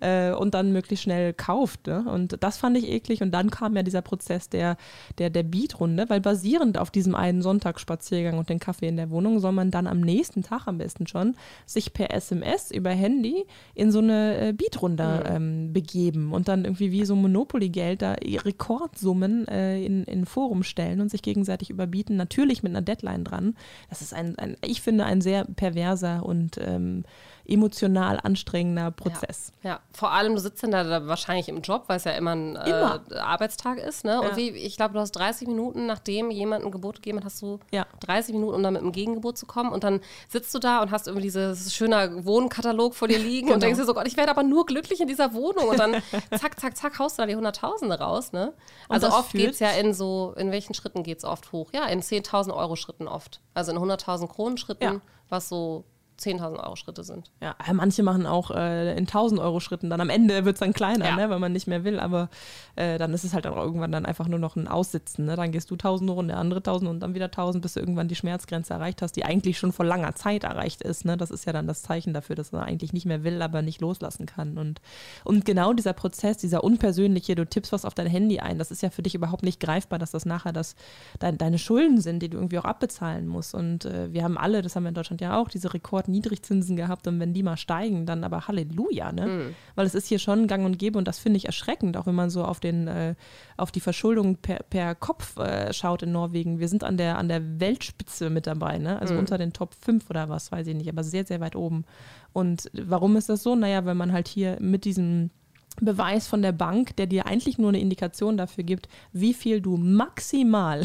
äh, 0.00 0.32
und 0.32 0.54
dann 0.54 0.72
möglichst 0.72 1.04
schnell 1.04 1.32
kauft. 1.32 1.86
Ne? 1.86 2.04
Und 2.06 2.36
das 2.40 2.58
fand 2.58 2.76
ich 2.76 2.88
eklig. 2.88 3.22
Und 3.22 3.32
dann 3.32 3.50
kam 3.50 3.76
ja 3.76 3.82
dieser 3.82 4.02
Prozess 4.02 4.48
der, 4.48 4.76
der, 5.18 5.30
der 5.30 5.42
Beatrunde, 5.42 6.06
weil 6.08 6.20
basierend 6.20 6.78
auf 6.78 6.90
diesem 6.90 7.14
einen 7.14 7.42
Sonntagsspaziergang 7.42 8.38
und 8.38 8.48
den 8.48 8.58
Kaffee 8.58 8.88
in 8.88 8.96
der 8.96 9.10
Wohnung 9.10 9.40
soll 9.40 9.52
man 9.52 9.70
dann 9.70 9.86
am 9.86 10.00
nächsten 10.00 10.42
Tag 10.42 10.66
am 10.66 10.78
besten 10.78 11.06
schon 11.06 11.36
sich 11.66 11.92
per 11.92 12.12
SMS 12.14 12.70
über 12.70 12.90
Handy 12.90 13.44
in 13.74 13.90
so 13.90 13.98
eine 13.98 14.48
äh, 14.48 14.52
Beatrunde 14.52 15.24
ähm, 15.26 15.72
begeben 15.72 16.32
und 16.32 16.48
dann 16.48 16.64
irgendwie 16.64 16.92
wie 16.92 17.04
so 17.04 17.14
Monopoly-Geld 17.14 18.02
da 18.02 18.12
Rekordsummen 18.12 19.46
äh, 19.48 19.82
in, 19.82 20.04
in 20.04 20.26
Forum 20.26 20.62
stellen 20.62 21.00
und 21.00 21.10
sich 21.10 21.22
gegenseitig 21.22 21.70
überbieten, 21.70 22.16
natürlich 22.16 22.62
mit 22.62 22.72
einer 22.72 22.82
Deadline 22.82 23.24
dran. 23.24 23.56
Das 23.88 24.02
ist 24.02 24.14
ein, 24.14 24.38
ein 24.38 24.56
ich 24.64 24.80
finde, 24.80 25.04
ein 25.04 25.20
sehr 25.20 25.44
perverser 25.44 26.24
und 26.24 26.58
ähm, 26.58 27.04
emotional 27.48 28.20
anstrengender 28.22 28.90
Prozess. 28.90 29.52
Ja, 29.62 29.80
vor 29.92 30.12
allem, 30.12 30.34
du 30.34 30.40
sitzt 30.40 30.62
dann 30.62 30.70
da, 30.70 31.06
wahrscheinlich 31.06 31.48
im 31.48 31.62
Job, 31.62 31.84
weil 31.86 31.96
es 31.96 32.04
ja 32.04 32.12
immer 32.12 32.32
ein 32.34 32.56
äh, 32.56 32.70
Immer. 32.70 33.00
Arbeitstag 33.20 33.78
ist. 33.78 34.04
Ne? 34.04 34.20
Und 34.20 34.30
Ja. 34.30 34.36
wie, 34.36 34.50
ich 34.50 34.76
glaube, 34.76 34.94
du 34.94 35.00
hast 35.00 35.12
30 35.12 35.48
Minuten, 35.48 35.86
nachdem 35.86 36.30
jemand 36.30 36.64
ein 36.64 36.70
Gebot 36.70 36.96
gegeben 36.96 37.18
hat, 37.18 37.24
hast 37.24 37.40
du 37.42 37.58
Ja. 37.72 37.86
30 38.00 38.34
Minuten, 38.34 38.54
um 38.54 38.62
dann 38.62 38.74
mit 38.74 38.82
einem 38.82 38.92
Gegengebot 38.92 39.38
zu 39.38 39.46
kommen. 39.46 39.72
Und 39.72 39.82
dann 39.82 40.00
sitzt 40.28 40.54
du 40.54 40.58
da 40.58 40.82
und 40.82 40.90
hast 40.90 41.06
irgendwie 41.06 41.26
dieses 41.26 41.74
schöne 41.74 42.24
Wohnkatalog 42.26 42.94
vor 42.94 43.08
dir 43.08 43.18
liegen 43.18 43.48
und 43.48 43.54
Genau. 43.54 43.60
denkst 43.66 43.78
dir 43.80 43.86
so, 43.86 43.94
Gott, 43.94 44.06
ich 44.06 44.16
werde 44.16 44.30
aber 44.30 44.42
nur 44.42 44.66
glücklich 44.66 45.00
in 45.00 45.08
dieser 45.08 45.32
Wohnung. 45.34 45.68
Und 45.68 45.78
dann 45.78 45.96
zack, 46.38 46.60
zack, 46.60 46.76
zack, 46.76 46.98
haust 46.98 47.18
du 47.18 47.22
da 47.22 47.26
die 47.26 47.36
Hunderttausende 47.36 47.98
raus. 47.98 48.32
Ne? 48.32 48.52
Also 48.88 49.08
oft 49.08 49.32
geht 49.32 49.52
es 49.54 49.58
ja 49.58 49.70
in 49.70 49.94
so, 49.94 50.34
in 50.36 50.50
welchen 50.50 50.74
Schritten 50.74 51.02
geht 51.02 51.18
es 51.18 51.24
oft 51.24 51.50
hoch? 51.52 51.70
Ja, 51.72 51.86
in 51.86 52.02
10.000 52.02 52.54
Euro 52.54 52.76
Schritten 52.76 53.08
oft. 53.08 53.40
Also 53.54 53.72
in 53.72 53.78
100.000 53.78 54.28
Kronen 54.28 54.58
Schritten, 54.58 54.84
Ja. 54.84 55.00
was 55.30 55.48
so 55.48 55.84
10.000 56.18 56.62
Euro 56.62 56.76
Schritte 56.76 57.04
sind. 57.04 57.30
Ja, 57.40 57.54
äh, 57.68 57.72
manche 57.72 58.02
machen 58.02 58.26
auch 58.26 58.50
äh, 58.50 58.92
in 58.92 59.06
1000 59.06 59.40
Euro 59.40 59.60
Schritten. 59.60 59.88
Dann 59.90 60.00
am 60.00 60.10
Ende 60.10 60.44
wird 60.44 60.56
es 60.56 60.60
dann 60.60 60.72
kleiner, 60.72 61.06
Ja. 61.06 61.16
ne, 61.16 61.30
weil 61.30 61.38
man 61.38 61.52
nicht 61.52 61.66
mehr 61.66 61.84
will. 61.84 62.00
Aber 62.00 62.28
äh, 62.76 62.98
dann 62.98 63.12
ist 63.14 63.24
es 63.24 63.34
halt 63.34 63.46
auch 63.46 63.56
irgendwann 63.56 63.92
dann 63.92 64.04
einfach 64.06 64.26
nur 64.28 64.38
noch 64.38 64.56
ein 64.56 64.68
Aussitzen. 64.68 65.26
Ne? 65.26 65.36
Dann 65.36 65.52
gehst 65.52 65.70
du 65.70 65.74
1000 65.74 66.10
Runden, 66.10 66.28
der 66.28 66.38
andere 66.38 66.58
1000 66.58 66.90
und 66.90 67.00
dann 67.00 67.14
wieder 67.14 67.26
1000, 67.26 67.62
bis 67.62 67.74
du 67.74 67.80
irgendwann 67.80 68.08
die 68.08 68.16
Schmerzgrenze 68.16 68.74
erreicht 68.74 69.00
hast, 69.02 69.12
die 69.12 69.24
eigentlich 69.24 69.58
schon 69.58 69.72
vor 69.72 69.84
langer 69.84 70.14
Zeit 70.14 70.44
erreicht 70.44 70.82
ist. 70.82 71.04
Ne? 71.04 71.16
Das 71.16 71.30
ist 71.30 71.44
ja 71.44 71.52
dann 71.52 71.66
das 71.66 71.82
Zeichen 71.82 72.12
dafür, 72.14 72.36
dass 72.36 72.52
man 72.52 72.62
eigentlich 72.62 72.92
nicht 72.92 73.06
mehr 73.06 73.22
will, 73.24 73.40
aber 73.40 73.62
nicht 73.62 73.80
loslassen 73.80 74.26
kann. 74.26 74.58
Und, 74.58 74.80
und 75.24 75.44
genau 75.44 75.72
dieser 75.72 75.92
Prozess, 75.92 76.36
dieser 76.38 76.64
unpersönliche, 76.64 77.34
du 77.34 77.46
tippst 77.46 77.72
was 77.72 77.84
auf 77.84 77.94
dein 77.94 78.06
Handy 78.08 78.40
ein, 78.40 78.58
das 78.58 78.70
ist 78.70 78.82
ja 78.82 78.90
für 78.90 79.02
dich 79.02 79.14
überhaupt 79.14 79.42
nicht 79.44 79.60
greifbar, 79.60 79.98
dass 79.98 80.10
das 80.10 80.26
nachher 80.26 80.52
das, 80.52 80.74
dein, 81.20 81.38
deine 81.38 81.58
Schulden 81.58 82.00
sind, 82.00 82.20
die 82.20 82.28
du 82.28 82.38
irgendwie 82.38 82.58
auch 82.58 82.64
abbezahlen 82.64 83.26
musst. 83.26 83.54
Und 83.54 83.84
äh, 83.84 84.12
wir 84.12 84.24
haben 84.24 84.36
alle, 84.38 84.62
das 84.62 84.74
haben 84.76 84.82
wir 84.84 84.88
in 84.88 84.94
Deutschland 84.94 85.20
ja 85.20 85.38
auch, 85.38 85.48
diese 85.48 85.72
Rekordniedrigzinsen 86.08 86.76
gehabt. 86.76 87.06
Und 87.06 87.20
wenn 87.20 87.32
die 87.32 87.42
mal 87.42 87.56
steigen, 87.56 88.06
dann 88.06 88.24
aber 88.24 88.48
Halleluja, 88.48 89.12
ne? 89.12 89.26
Weil 89.74 89.86
es 89.86 89.94
ist 89.94 90.06
hier 90.06 90.18
schon 90.18 90.46
gang 90.46 90.64
und 90.64 90.78
gäbe 90.78 90.98
und 90.98 91.06
das 91.06 91.18
finde 91.18 91.36
ich 91.36 91.46
erschreckend, 91.46 91.96
auch 91.96 92.06
wenn 92.06 92.14
man 92.14 92.30
so 92.30 92.44
auf 92.44 92.60
den, 92.60 92.88
äh, 92.88 93.14
auf 93.56 93.70
die 93.70 93.80
Verschuldung 93.80 94.36
per, 94.36 94.62
per 94.70 94.94
Kopf 94.94 95.36
äh, 95.38 95.72
schaut 95.72 96.02
in 96.02 96.12
Norwegen. 96.12 96.58
Wir 96.58 96.68
sind 96.68 96.84
an 96.84 96.96
der, 96.96 97.18
an 97.18 97.28
der 97.28 97.60
Weltspitze 97.60 98.30
mit 98.30 98.46
dabei, 98.46 98.78
ne? 98.78 99.00
Also 99.00 99.14
unter 99.14 99.38
den 99.38 99.52
Top 99.52 99.74
5 99.74 100.10
oder 100.10 100.28
was, 100.28 100.50
weiß 100.50 100.66
ich 100.66 100.74
nicht, 100.74 100.88
aber 100.88 101.04
sehr, 101.04 101.24
sehr 101.24 101.40
weit 101.40 101.56
oben. 101.56 101.84
Und 102.32 102.70
warum 102.72 103.16
ist 103.16 103.28
das 103.28 103.42
so? 103.42 103.54
Naja, 103.54 103.84
weil 103.84 103.94
man 103.94 104.12
halt 104.12 104.28
hier 104.28 104.58
mit 104.60 104.84
diesem 104.84 105.30
Beweis 105.80 106.26
von 106.26 106.42
der 106.42 106.52
Bank, 106.52 106.96
der 106.96 107.06
dir 107.06 107.26
eigentlich 107.26 107.58
nur 107.58 107.68
eine 107.68 107.80
Indikation 107.80 108.36
dafür 108.36 108.64
gibt, 108.64 108.88
wie 109.12 109.34
viel 109.34 109.60
du 109.60 109.76
maximal, 109.76 110.84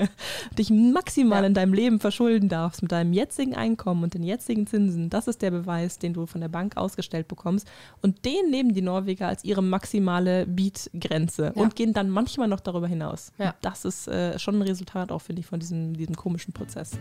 dich 0.58 0.70
maximal 0.70 1.42
Ja. 1.42 1.46
in 1.46 1.54
deinem 1.54 1.72
Leben 1.72 2.00
verschulden 2.00 2.48
darfst 2.48 2.82
mit 2.82 2.92
deinem 2.92 3.12
jetzigen 3.12 3.54
Einkommen 3.54 4.02
und 4.04 4.14
den 4.14 4.22
jetzigen 4.22 4.66
Zinsen. 4.66 5.10
Das 5.10 5.28
ist 5.28 5.42
der 5.42 5.50
Beweis, 5.50 5.98
den 5.98 6.14
du 6.14 6.26
von 6.26 6.40
der 6.40 6.48
Bank 6.48 6.76
ausgestellt 6.76 7.28
bekommst. 7.28 7.68
Und 8.02 8.24
den 8.24 8.50
nehmen 8.50 8.74
die 8.74 8.82
Norweger 8.82 9.28
als 9.28 9.44
ihre 9.44 9.62
maximale 9.62 10.46
Beat-Grenze 10.46 11.52
Ja. 11.54 11.62
und 11.62 11.76
gehen 11.76 11.92
dann 11.92 12.10
manchmal 12.10 12.48
noch 12.48 12.60
darüber 12.60 12.86
hinaus. 12.88 13.32
Ja. 13.38 13.54
Das 13.60 13.84
ist 13.84 14.08
äh, 14.08 14.38
schon 14.38 14.56
ein 14.56 14.62
Resultat 14.62 15.12
auch, 15.12 15.20
finde 15.22 15.40
ich, 15.40 15.46
von 15.46 15.60
diesem, 15.60 15.94
diesem 15.96 16.16
komischen 16.16 16.52
Prozess. 16.52 16.92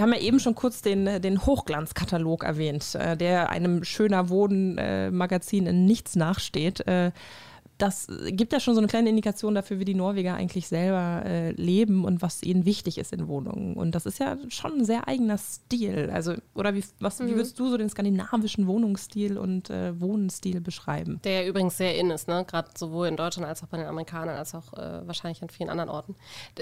Wir 0.00 0.06
haben 0.06 0.14
ja 0.14 0.20
eben 0.20 0.40
schon 0.40 0.54
kurz 0.54 0.80
den, 0.80 1.20
den 1.20 1.44
Hochglanzkatalog 1.44 2.42
erwähnt, 2.42 2.94
äh, 2.94 3.18
der 3.18 3.50
einem 3.50 3.84
schöner 3.84 4.30
Wohnen-Magazin 4.30 5.66
in 5.66 5.84
nichts 5.84 6.16
nachsteht. 6.16 6.80
Äh, 7.80 7.90
das 7.90 8.06
gibt 8.26 8.52
ja 8.52 8.60
schon 8.60 8.74
so 8.74 8.80
eine 8.80 8.88
kleine 8.88 9.08
Indikation 9.08 9.54
dafür, 9.54 9.78
wie 9.78 9.84
die 9.84 9.94
Norweger 9.94 10.34
eigentlich 10.34 10.68
selber 10.68 11.22
äh, 11.24 11.52
leben 11.52 12.04
und 12.04 12.22
was 12.22 12.42
ihnen 12.42 12.64
wichtig 12.64 12.98
ist 12.98 13.12
in 13.12 13.28
Wohnungen. 13.28 13.74
Und 13.74 13.94
das 13.94 14.06
ist 14.06 14.18
ja 14.18 14.36
schon 14.48 14.78
ein 14.78 14.84
sehr 14.84 15.08
eigener 15.08 15.38
Stil. 15.38 16.10
Also, 16.12 16.34
oder 16.54 16.74
wie, 16.74 16.84
was, 17.00 17.20
wie 17.20 17.34
würdest 17.34 17.58
du 17.58 17.68
so 17.68 17.76
den 17.76 17.88
skandinavischen 17.88 18.66
Wohnungsstil 18.66 19.38
und 19.38 19.70
äh, 19.70 19.98
Wohnenstil 20.00 20.60
beschreiben? 20.60 21.20
Der 21.24 21.42
ja 21.42 21.48
übrigens 21.48 21.76
sehr 21.76 21.96
in 21.96 22.10
ist, 22.10 22.28
ne? 22.28 22.44
gerade 22.46 22.70
sowohl 22.76 23.08
in 23.08 23.16
Deutschland 23.16 23.48
als 23.48 23.62
auch 23.62 23.68
bei 23.68 23.78
den 23.78 23.86
Amerikanern, 23.86 24.36
als 24.36 24.54
auch 24.54 24.72
äh, 24.74 25.06
wahrscheinlich 25.06 25.42
an 25.42 25.48
vielen 25.48 25.70
anderen 25.70 25.90
Orten. 25.90 26.14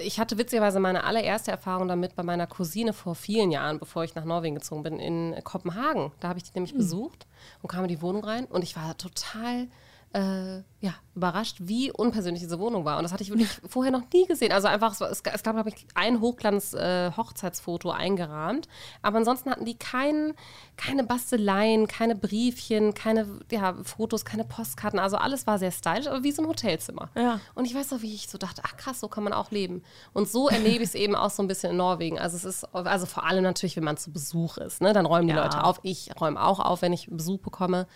Ich 0.03 0.19
hatte 0.19 0.39
witzigerweise 0.39 0.81
meine 0.81 1.05
allererste 1.05 1.51
Erfahrung 1.51 1.89
damit 1.89 2.15
bei 2.15 2.23
meiner 2.23 2.47
Cousine 2.47 2.93
vor 2.93 3.15
vielen 3.15 3.51
Jahren, 3.51 3.79
bevor 3.79 4.05
ich 4.05 4.15
nach 4.15 4.25
Norwegen 4.25 4.55
gezogen 4.55 4.83
bin, 4.83 4.99
in 4.99 5.35
Kopenhagen. 5.45 6.13
Da 6.21 6.29
habe 6.29 6.39
ich 6.39 6.45
die 6.45 6.53
nämlich 6.55 6.75
besucht 6.75 7.27
und 7.63 7.69
kam 7.69 7.85
in 7.85 7.89
die 7.89 8.03
Wohnung 8.03 8.25
rein 8.25 8.45
und 8.47 8.63
ich 8.63 8.77
war 8.77 8.97
total 8.97 9.69
äh, 10.13 10.63
ja, 10.81 10.95
überrascht, 11.17 11.57
wie 11.61 11.91
unpersönlich 11.91 12.41
diese 12.41 12.61
Wohnung 12.61 12.85
war. 12.85 12.99
Und 12.99 13.03
das 13.03 13.13
hatte 13.13 13.25
ich 13.25 13.31
wirklich 13.31 13.49
vorher 13.69 13.91
noch 13.91 14.03
nie 14.13 14.27
gesehen. 14.27 14.53
Also 14.53 14.69
einfach, 14.69 14.93
es, 14.93 15.01
war- 15.01 15.11
es, 15.11 15.23
gab, 15.25 15.43
glaube 15.43 15.69
ich, 15.71 15.87
ein 15.97 16.21
Hochglanz-Hochzeitsfoto 16.21 17.91
eingerahmt. 17.91 18.69
Aber 19.03 19.19
ansonsten 19.19 19.51
hatten 19.51 19.65
die 19.65 19.77
kein, 19.77 20.35
keine 20.77 21.05
Basteleien, 21.05 21.89
keine 21.89 22.15
Briefchen, 22.15 22.95
keine 22.95 23.27
ja, 23.51 23.75
Fotos, 23.83 24.25
keine 24.25 24.45
Postkarten. 24.45 24.99
Also 24.99 25.17
alles 25.17 25.47
war 25.47 25.59
sehr 25.59 25.71
stylisch, 25.71 26.07
aber 26.07 26.23
wie 26.23 26.33
so 26.33 26.43
ein 26.43 26.49
Hotelzimmer. 26.49 27.09
Ja. 27.17 27.41
Und 27.55 27.65
ich 27.65 27.75
weiß 27.75 27.91
noch, 27.91 28.03
wie 28.03 28.15
ich 28.15 28.29
so 28.29 28.39
dachte, 28.39 28.63
ach 28.65 28.77
krass, 28.77 29.01
so 29.01 29.09
kann 29.09 29.25
man 29.25 29.33
auch 29.33 29.51
leben. 29.51 29.83
Und 30.13 30.29
so 30.29 30.49
erlebe 30.49 30.83
ich 30.85 30.91
es 30.91 30.95
eben 30.95 31.15
auch 31.15 31.31
so 31.31 31.43
ein 31.43 31.49
bisschen 31.49 31.71
in 31.73 31.77
Norwegen. 31.77 32.19
Also 32.19 32.37
es 32.37 32.45
ist, 32.45 32.65
also 32.75 33.07
vor 33.07 33.25
allem 33.25 33.43
natürlich, 33.43 33.77
wenn 33.77 33.85
man 33.85 33.97
zu 33.97 34.13
Besuch 34.13 34.59
ist, 34.59 34.81
ne? 34.81 34.93
dann 34.93 35.07
räumen 35.07 35.29
die 35.29 35.35
Ja. 35.35 35.43
Leute 35.43 35.65
auf. 35.65 35.81
Ich 35.83 36.11
räume 36.21 36.41
auch 36.43 36.61
auf, 36.61 36.83
wenn 36.83 36.93
ich 36.93 37.09
Besuch 37.11 37.41
bekomme. 37.41 37.87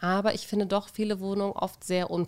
Aber 0.00 0.34
ich 0.34 0.46
finde 0.46 0.66
doch 0.66 0.88
viele 0.88 1.20
Wohnungen 1.20 1.52
oft 1.52 1.82
sehr 1.84 2.10
unpersönlich. 2.10 2.23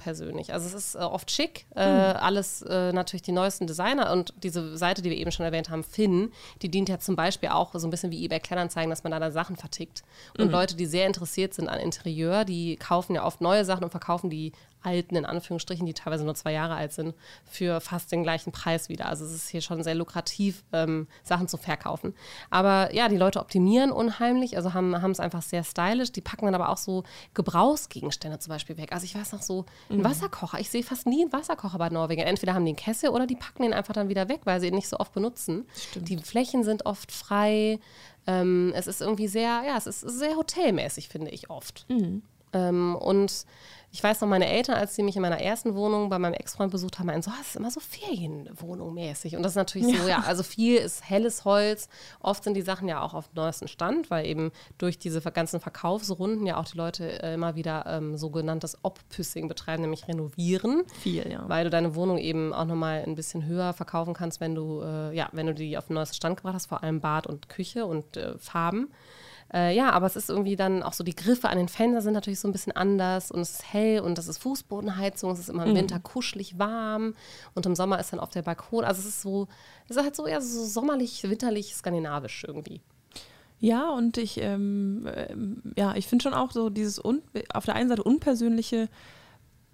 Also 0.52 0.66
es 0.66 0.74
ist 0.74 0.94
äh, 0.94 0.98
oft 0.98 1.30
schick, 1.30 1.66
äh, 1.74 1.80
alles 1.80 2.62
äh, 2.62 2.92
natürlich 2.92 3.22
die 3.22 3.32
neuesten 3.32 3.66
Designer 3.66 4.12
und 4.12 4.34
diese 4.42 4.76
Seite, 4.76 5.02
die 5.02 5.10
wir 5.10 5.16
eben 5.16 5.32
schon 5.32 5.44
erwähnt 5.44 5.70
haben, 5.70 5.84
Finn, 5.84 6.32
die 6.62 6.70
dient 6.70 6.88
ja 6.88 6.98
zum 6.98 7.16
Beispiel 7.16 7.50
auch 7.50 7.74
so 7.74 7.86
ein 7.86 7.90
bisschen 7.90 8.10
wie 8.10 8.24
eBay 8.24 8.40
Kleinanzeigen, 8.40 8.90
dass 8.90 9.04
man 9.04 9.12
da, 9.12 9.20
da 9.20 9.30
Sachen 9.30 9.56
vertickt. 9.56 10.02
Und 10.38 10.50
Leute, 10.50 10.76
die 10.76 10.86
sehr 10.86 11.06
interessiert 11.06 11.54
sind 11.54 11.68
an 11.68 11.78
Interieur, 11.78 12.44
die 12.44 12.76
kaufen 12.76 13.14
ja 13.14 13.24
oft 13.24 13.40
neue 13.40 13.64
Sachen 13.64 13.84
und 13.84 13.90
verkaufen 13.90 14.30
die 14.30 14.52
alten, 14.86 15.16
in 15.16 15.26
Anführungsstrichen, 15.26 15.84
die 15.84 15.94
teilweise 15.94 16.24
nur 16.24 16.34
zwei 16.34 16.52
Jahre 16.52 16.76
alt 16.76 16.92
sind, 16.92 17.14
für 17.44 17.80
fast 17.80 18.12
den 18.12 18.22
gleichen 18.22 18.52
Preis 18.52 18.88
wieder. 18.88 19.06
Also 19.06 19.24
es 19.24 19.32
ist 19.32 19.48
hier 19.48 19.60
schon 19.60 19.82
sehr 19.82 19.94
lukrativ, 19.94 20.64
ähm, 20.72 21.08
Sachen 21.24 21.48
zu 21.48 21.56
verkaufen. 21.56 22.14
Aber 22.50 22.94
ja, 22.94 23.08
die 23.08 23.16
Leute 23.16 23.40
optimieren 23.40 23.90
unheimlich, 23.90 24.56
also 24.56 24.72
haben 24.72 24.94
es 25.10 25.20
einfach 25.20 25.42
sehr 25.42 25.64
stylisch. 25.64 26.12
Die 26.12 26.20
packen 26.20 26.46
dann 26.46 26.54
aber 26.54 26.70
auch 26.70 26.78
so 26.78 27.04
Gebrauchsgegenstände 27.34 28.38
zum 28.38 28.50
Beispiel 28.52 28.76
weg. 28.76 28.92
Also 28.92 29.04
ich 29.04 29.14
weiß 29.14 29.32
noch 29.32 29.42
so, 29.42 29.66
ein 29.90 29.98
mhm. 29.98 30.04
Wasserkocher. 30.04 30.60
Ich 30.60 30.70
sehe 30.70 30.82
fast 30.82 31.06
nie 31.06 31.22
einen 31.22 31.32
Wasserkocher 31.32 31.78
bei 31.78 31.88
Norwegen. 31.88 32.22
Entweder 32.22 32.54
haben 32.54 32.64
die 32.64 32.70
einen 32.70 32.76
Kessel 32.76 33.10
oder 33.10 33.26
die 33.26 33.36
packen 33.36 33.62
den 33.62 33.74
einfach 33.74 33.94
dann 33.94 34.08
wieder 34.08 34.28
weg, 34.28 34.40
weil 34.44 34.60
sie 34.60 34.68
ihn 34.68 34.74
nicht 34.74 34.88
so 34.88 34.98
oft 34.98 35.12
benutzen. 35.12 35.66
Stimmt. 35.74 36.08
Die 36.08 36.16
Flächen 36.18 36.62
sind 36.62 36.86
oft 36.86 37.10
frei. 37.10 37.80
Ähm, 38.26 38.72
es 38.74 38.86
ist 38.86 39.00
irgendwie 39.00 39.28
sehr, 39.28 39.62
ja, 39.66 39.76
es 39.76 39.86
ist 39.86 40.00
sehr 40.00 40.36
hotelmäßig, 40.36 41.08
finde 41.08 41.30
ich 41.30 41.50
oft. 41.50 41.86
Mhm. 41.88 42.22
Ähm, 42.52 42.96
und 42.96 43.46
ich 43.96 44.04
weiß 44.04 44.20
noch, 44.20 44.28
meine 44.28 44.46
Eltern, 44.46 44.74
als 44.74 44.94
sie 44.94 45.02
mich 45.02 45.16
in 45.16 45.22
meiner 45.22 45.40
ersten 45.40 45.74
Wohnung 45.74 46.10
bei 46.10 46.18
meinem 46.18 46.34
Ex-Freund 46.34 46.70
besucht 46.70 46.98
haben, 46.98 47.06
meinten 47.06 47.22
so, 47.22 47.30
ah, 47.30 47.38
das 47.38 47.48
ist 47.48 47.56
immer 47.56 47.70
so 47.70 47.80
Ferienwohnung 47.80 48.92
mäßig. 48.92 49.36
Und 49.36 49.42
das 49.42 49.52
ist 49.52 49.56
natürlich 49.56 49.88
ja. 49.88 50.02
so, 50.02 50.08
ja, 50.08 50.18
also 50.26 50.42
viel 50.42 50.76
ist 50.76 51.08
helles 51.08 51.46
Holz. 51.46 51.88
Oft 52.20 52.44
sind 52.44 52.54
die 52.54 52.62
Sachen 52.62 52.88
ja 52.88 53.00
auch 53.00 53.14
auf 53.14 53.28
dem 53.28 53.36
neuesten 53.36 53.68
Stand, 53.68 54.10
weil 54.10 54.26
eben 54.26 54.52
durch 54.76 54.98
diese 54.98 55.22
ganzen 55.22 55.60
Verkaufsrunden 55.60 56.44
ja 56.44 56.58
auch 56.58 56.66
die 56.66 56.76
Leute 56.76 57.22
äh, 57.22 57.34
immer 57.34 57.54
wieder 57.54 57.86
ähm, 57.86 58.18
sogenanntes 58.18 58.76
Oppüssing 58.82 59.48
betreiben, 59.48 59.80
nämlich 59.80 60.06
renovieren. 60.08 60.82
Viel, 61.00 61.26
ja. 61.30 61.48
Weil 61.48 61.64
du 61.64 61.70
deine 61.70 61.94
Wohnung 61.94 62.18
eben 62.18 62.52
auch 62.52 62.66
nochmal 62.66 63.02
ein 63.06 63.14
bisschen 63.14 63.46
höher 63.46 63.72
verkaufen 63.72 64.12
kannst, 64.12 64.40
wenn 64.42 64.54
du, 64.54 64.82
äh, 64.82 65.16
ja, 65.16 65.30
wenn 65.32 65.46
du 65.46 65.54
die 65.54 65.78
auf 65.78 65.86
den 65.86 65.94
neuesten 65.94 66.16
Stand 66.16 66.36
gebracht 66.36 66.56
hast, 66.56 66.66
vor 66.66 66.82
allem 66.82 67.00
Bad 67.00 67.26
und 67.26 67.48
Küche 67.48 67.86
und 67.86 68.18
äh, 68.18 68.36
Farben. 68.36 68.90
Äh, 69.56 69.74
ja, 69.74 69.90
aber 69.90 70.06
es 70.06 70.16
ist 70.16 70.28
irgendwie 70.28 70.54
dann 70.54 70.82
auch 70.82 70.92
so, 70.92 71.02
die 71.02 71.16
Griffe 71.16 71.48
an 71.48 71.56
den 71.56 71.68
Fenstern 71.68 72.02
sind 72.02 72.12
natürlich 72.12 72.40
so 72.40 72.46
ein 72.46 72.52
bisschen 72.52 72.76
anders 72.76 73.30
und 73.30 73.40
es 73.40 73.52
ist 73.52 73.72
hell 73.72 74.00
und 74.00 74.18
das 74.18 74.28
ist 74.28 74.36
Fußbodenheizung, 74.38 75.30
es 75.30 75.38
ist 75.38 75.48
immer 75.48 75.64
im 75.64 75.70
mhm. 75.70 75.76
Winter 75.76 75.98
kuschelig 75.98 76.58
warm 76.58 77.14
und 77.54 77.64
im 77.64 77.74
Sommer 77.74 77.98
ist 77.98 78.12
dann 78.12 78.20
auf 78.20 78.28
der 78.28 78.42
Balkon. 78.42 78.84
Also 78.84 79.00
es 79.00 79.06
ist 79.06 79.22
so, 79.22 79.48
es 79.88 79.96
ist 79.96 80.02
halt 80.02 80.14
so 80.14 80.26
eher 80.26 80.42
so 80.42 80.62
sommerlich, 80.66 81.22
winterlich, 81.22 81.74
skandinavisch 81.74 82.44
irgendwie. 82.46 82.82
Ja, 83.58 83.88
und 83.88 84.18
ich, 84.18 84.38
ähm, 84.42 85.06
äh, 85.06 85.34
ja, 85.80 85.94
ich 85.96 86.06
finde 86.06 86.24
schon 86.24 86.34
auch 86.34 86.52
so 86.52 86.68
dieses 86.68 87.02
un 87.02 87.22
auf 87.54 87.64
der 87.64 87.76
einen 87.76 87.88
Seite 87.88 88.02
unpersönliche 88.02 88.90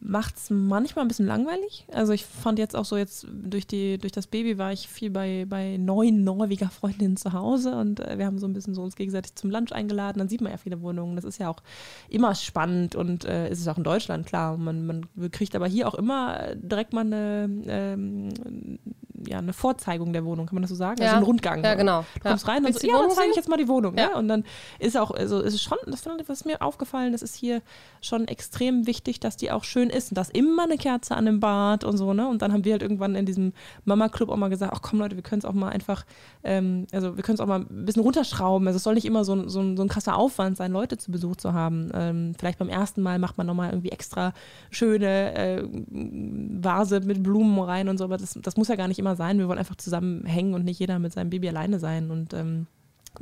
macht 0.05 0.37
es 0.37 0.51
manchmal 0.51 1.05
ein 1.05 1.09
bisschen 1.09 1.27
langweilig. 1.27 1.87
Also 1.93 2.13
ich 2.13 2.27
fand 2.27 2.59
jetzt 2.59 2.75
auch 2.75 2.85
so 2.85 2.97
jetzt 2.97 3.27
durch 3.31 3.67
die 3.67 3.99
durch 3.99 4.13
das 4.13 4.27
Baby 4.27 4.59
war 4.59 4.73
ich 4.73 4.89
viel 4.89 5.11
bei, 5.11 5.47
bei 5.49 5.77
neuen 5.77 6.25
Norweger 6.25 6.71
Freundinnen 6.71 7.17
zu 7.17 7.33
Hause 7.33 7.77
und 7.77 8.01
äh, 8.01 8.19
wir 8.19 8.27
haben 8.27 8.39
so 8.39 8.47
ein 8.47 8.53
bisschen 8.53 8.75
so 8.75 8.83
uns 8.83 8.97
gegenseitig 8.97 9.37
zum 9.37 9.51
Lunch 9.51 9.73
eingeladen. 9.73 10.19
Dann 10.19 10.29
sieht 10.29 10.41
man 10.41 10.51
ja 10.51 10.59
viele 10.59 10.83
Wohnungen. 10.83 11.15
Das 11.15 11.25
ist 11.25 11.39
ja 11.39 11.49
auch 11.49 11.63
immer 12.09 12.35
spannend 12.35 12.97
und 12.97 13.25
äh, 13.25 13.49
ist 13.49 13.61
es 13.61 13.69
auch 13.69 13.79
in 13.79 13.85
Deutschland 13.85 14.27
klar. 14.27 14.57
Man, 14.57 14.87
man 14.87 15.07
kriegt 15.31 15.55
aber 15.55 15.69
hier 15.69 15.87
auch 15.87 15.95
immer 15.95 16.55
direkt 16.57 16.93
mal 16.93 17.07
eine 17.07 17.49
ähm, 17.69 18.31
ja, 19.29 19.39
eine 19.39 19.53
Vorzeigung 19.53 20.13
der 20.13 20.25
Wohnung, 20.25 20.47
kann 20.47 20.57
man 20.57 20.63
das 20.63 20.71
so 20.71 20.77
sagen? 20.77 21.01
Ja, 21.01 21.09
also 21.09 21.19
ein 21.19 21.23
Rundgang. 21.23 21.63
Ja, 21.65 21.75
genau. 21.75 22.05
Du 22.15 22.21
kommst 22.21 22.47
ja. 22.47 22.53
rein 22.53 22.65
und 22.65 22.79
so, 22.79 22.87
ja, 22.87 22.99
dann 22.99 23.11
zeige 23.11 23.31
ich 23.31 23.37
jetzt 23.37 23.49
mal 23.49 23.57
die 23.57 23.69
Wohnung. 23.69 23.97
Ja. 23.97 24.09
Ne? 24.09 24.17
Und 24.17 24.29
dann 24.29 24.45
ist 24.79 24.97
auch, 24.97 25.11
also 25.11 25.41
ist 25.41 25.63
schon, 25.63 25.79
das 25.87 26.07
ist 26.07 26.47
mir 26.47 26.63
aufgefallen, 26.63 27.13
das 27.13 27.23
ist 27.23 27.35
hier 27.35 27.63
schon 28.01 28.27
extrem 28.29 28.87
wichtig, 28.87 29.21
dass 29.21 29.37
die 29.37 29.51
auch 29.51 29.65
schön 29.65 29.91
ist 29.93 30.11
und 30.11 30.19
dass 30.19 30.31
immer 30.31 30.65
eine 30.65 30.77
Kerze 30.77 31.15
an 31.15 31.27
dem 31.27 31.41
Bad 31.41 31.85
und 31.85 31.97
so, 31.97 32.13
ne? 32.13 32.29
Und 32.29 32.43
dann 32.43 32.53
haben 32.53 32.65
wir 32.65 32.73
halt 32.73 32.83
irgendwann 32.83 33.15
in 33.15 33.27
diesem 33.27 33.53
Mama-Club 33.85 34.29
auch 34.29 34.37
mal 34.37 34.49
gesagt, 34.49 34.73
ach 34.75 34.83
komm 34.83 34.99
Leute, 34.99 35.17
wir 35.17 35.23
können 35.23 35.41
es 35.41 35.45
auch 35.45 35.53
mal 35.53 35.69
einfach, 35.69 36.05
ähm, 36.43 36.87
also 36.93 37.17
wir 37.17 37.23
können 37.23 37.35
es 37.35 37.41
auch 37.41 37.47
mal 37.47 37.61
ein 37.61 37.85
bisschen 37.85 38.03
runterschrauben. 38.03 38.67
Also 38.67 38.77
es 38.77 38.83
soll 38.83 38.95
nicht 38.95 39.05
immer 39.05 39.25
so, 39.25 39.49
so, 39.49 39.77
so 39.77 39.83
ein 39.83 39.89
krasser 39.89 40.17
Aufwand 40.17 40.57
sein, 40.57 40.73
Leute 40.73 40.99
zu 40.99 41.11
Besuch 41.11 41.37
zu 41.37 41.53
haben. 41.53 41.91
Ähm, 41.95 42.35
vielleicht 42.39 42.59
beim 42.59 42.69
ersten 42.69 43.03
Mal 43.03 43.19
macht 43.19 43.39
man 43.39 43.47
nochmal 43.47 43.71
irgendwie 43.71 43.91
extra 43.91 44.33
schöne 44.71 45.35
äh, 45.35 45.65
Vase 46.63 47.01
mit 47.01 47.23
Blumen 47.23 47.59
rein 47.61 47.89
und 47.89 47.99
so, 47.99 48.05
aber 48.05 48.17
das, 48.17 48.39
das 48.41 48.57
muss 48.57 48.69
ja 48.69 48.77
gar 48.77 48.89
nicht 48.89 48.99
immer 48.99 49.17
sein. 49.17 49.39
Wir 49.39 49.49
wollen 49.49 49.59
einfach 49.59 49.77
zusammen 49.77 50.25
hängen 50.25 50.55
und 50.55 50.65
nicht 50.65 50.79
jeder 50.79 50.99
mit 50.99 51.13
seinem 51.13 51.31
Baby 51.31 51.49
alleine 51.49 51.79
sein. 51.79 52.11
Und 52.11 52.35
ähm, 52.35 52.67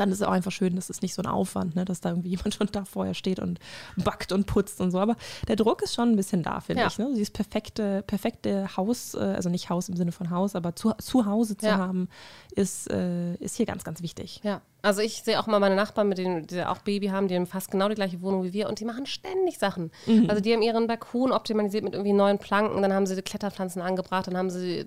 dann 0.00 0.10
ist 0.10 0.20
es 0.20 0.26
auch 0.26 0.32
einfach 0.32 0.50
schön, 0.50 0.76
dass 0.76 0.90
es 0.90 1.02
nicht 1.02 1.14
so 1.14 1.22
ein 1.22 1.26
Aufwand, 1.26 1.76
ne, 1.76 1.84
dass 1.84 2.00
da 2.00 2.10
irgendwie 2.10 2.30
jemand 2.36 2.54
schon 2.54 2.68
da 2.72 2.84
vorher 2.84 3.14
steht 3.14 3.38
und 3.38 3.58
backt 3.96 4.32
und 4.32 4.46
putzt 4.46 4.80
und 4.80 4.90
so. 4.90 4.98
Aber 4.98 5.16
der 5.46 5.56
Druck 5.56 5.82
ist 5.82 5.94
schon 5.94 6.10
ein 6.10 6.16
bisschen 6.16 6.42
da, 6.42 6.60
finde 6.60 6.82
ja. 6.82 6.88
ich. 6.88 6.98
Ne? 6.98 7.10
Dieses 7.14 7.30
perfekte, 7.30 8.02
perfekte 8.02 8.76
Haus, 8.76 9.14
äh, 9.14 9.18
also 9.18 9.50
nicht 9.50 9.68
Haus 9.68 9.88
im 9.88 9.96
Sinne 9.96 10.12
von 10.12 10.30
Haus, 10.30 10.56
aber 10.56 10.74
zu, 10.74 10.92
zu 10.98 11.26
Hause 11.26 11.56
zu 11.56 11.66
ja. 11.66 11.78
haben, 11.78 12.08
ist, 12.54 12.90
äh, 12.90 13.34
ist 13.34 13.56
hier 13.56 13.66
ganz, 13.66 13.84
ganz 13.84 14.02
wichtig. 14.02 14.40
Ja. 14.42 14.62
Also 14.82 15.00
ich 15.02 15.22
sehe 15.22 15.38
auch 15.38 15.46
mal 15.46 15.60
meine 15.60 15.74
Nachbarn, 15.74 16.08
mit 16.08 16.18
denen, 16.18 16.46
die 16.46 16.62
auch 16.64 16.78
Baby 16.78 17.08
haben, 17.08 17.28
die 17.28 17.36
haben 17.36 17.46
fast 17.46 17.70
genau 17.70 17.88
die 17.88 17.94
gleiche 17.94 18.22
Wohnung 18.22 18.44
wie 18.44 18.52
wir 18.52 18.68
und 18.68 18.80
die 18.80 18.84
machen 18.84 19.06
ständig 19.06 19.58
Sachen. 19.58 19.90
Mhm. 20.06 20.28
Also 20.28 20.40
die 20.40 20.52
haben 20.52 20.62
ihren 20.62 20.86
Balkon 20.86 21.32
optimalisiert 21.32 21.84
mit 21.84 21.94
irgendwie 21.94 22.12
neuen 22.12 22.38
Planken, 22.38 22.82
dann 22.82 22.92
haben 22.92 23.06
sie 23.06 23.16
die 23.16 23.22
Kletterpflanzen 23.22 23.82
angebracht, 23.82 24.26
dann 24.26 24.36
haben 24.36 24.50
sie 24.50 24.86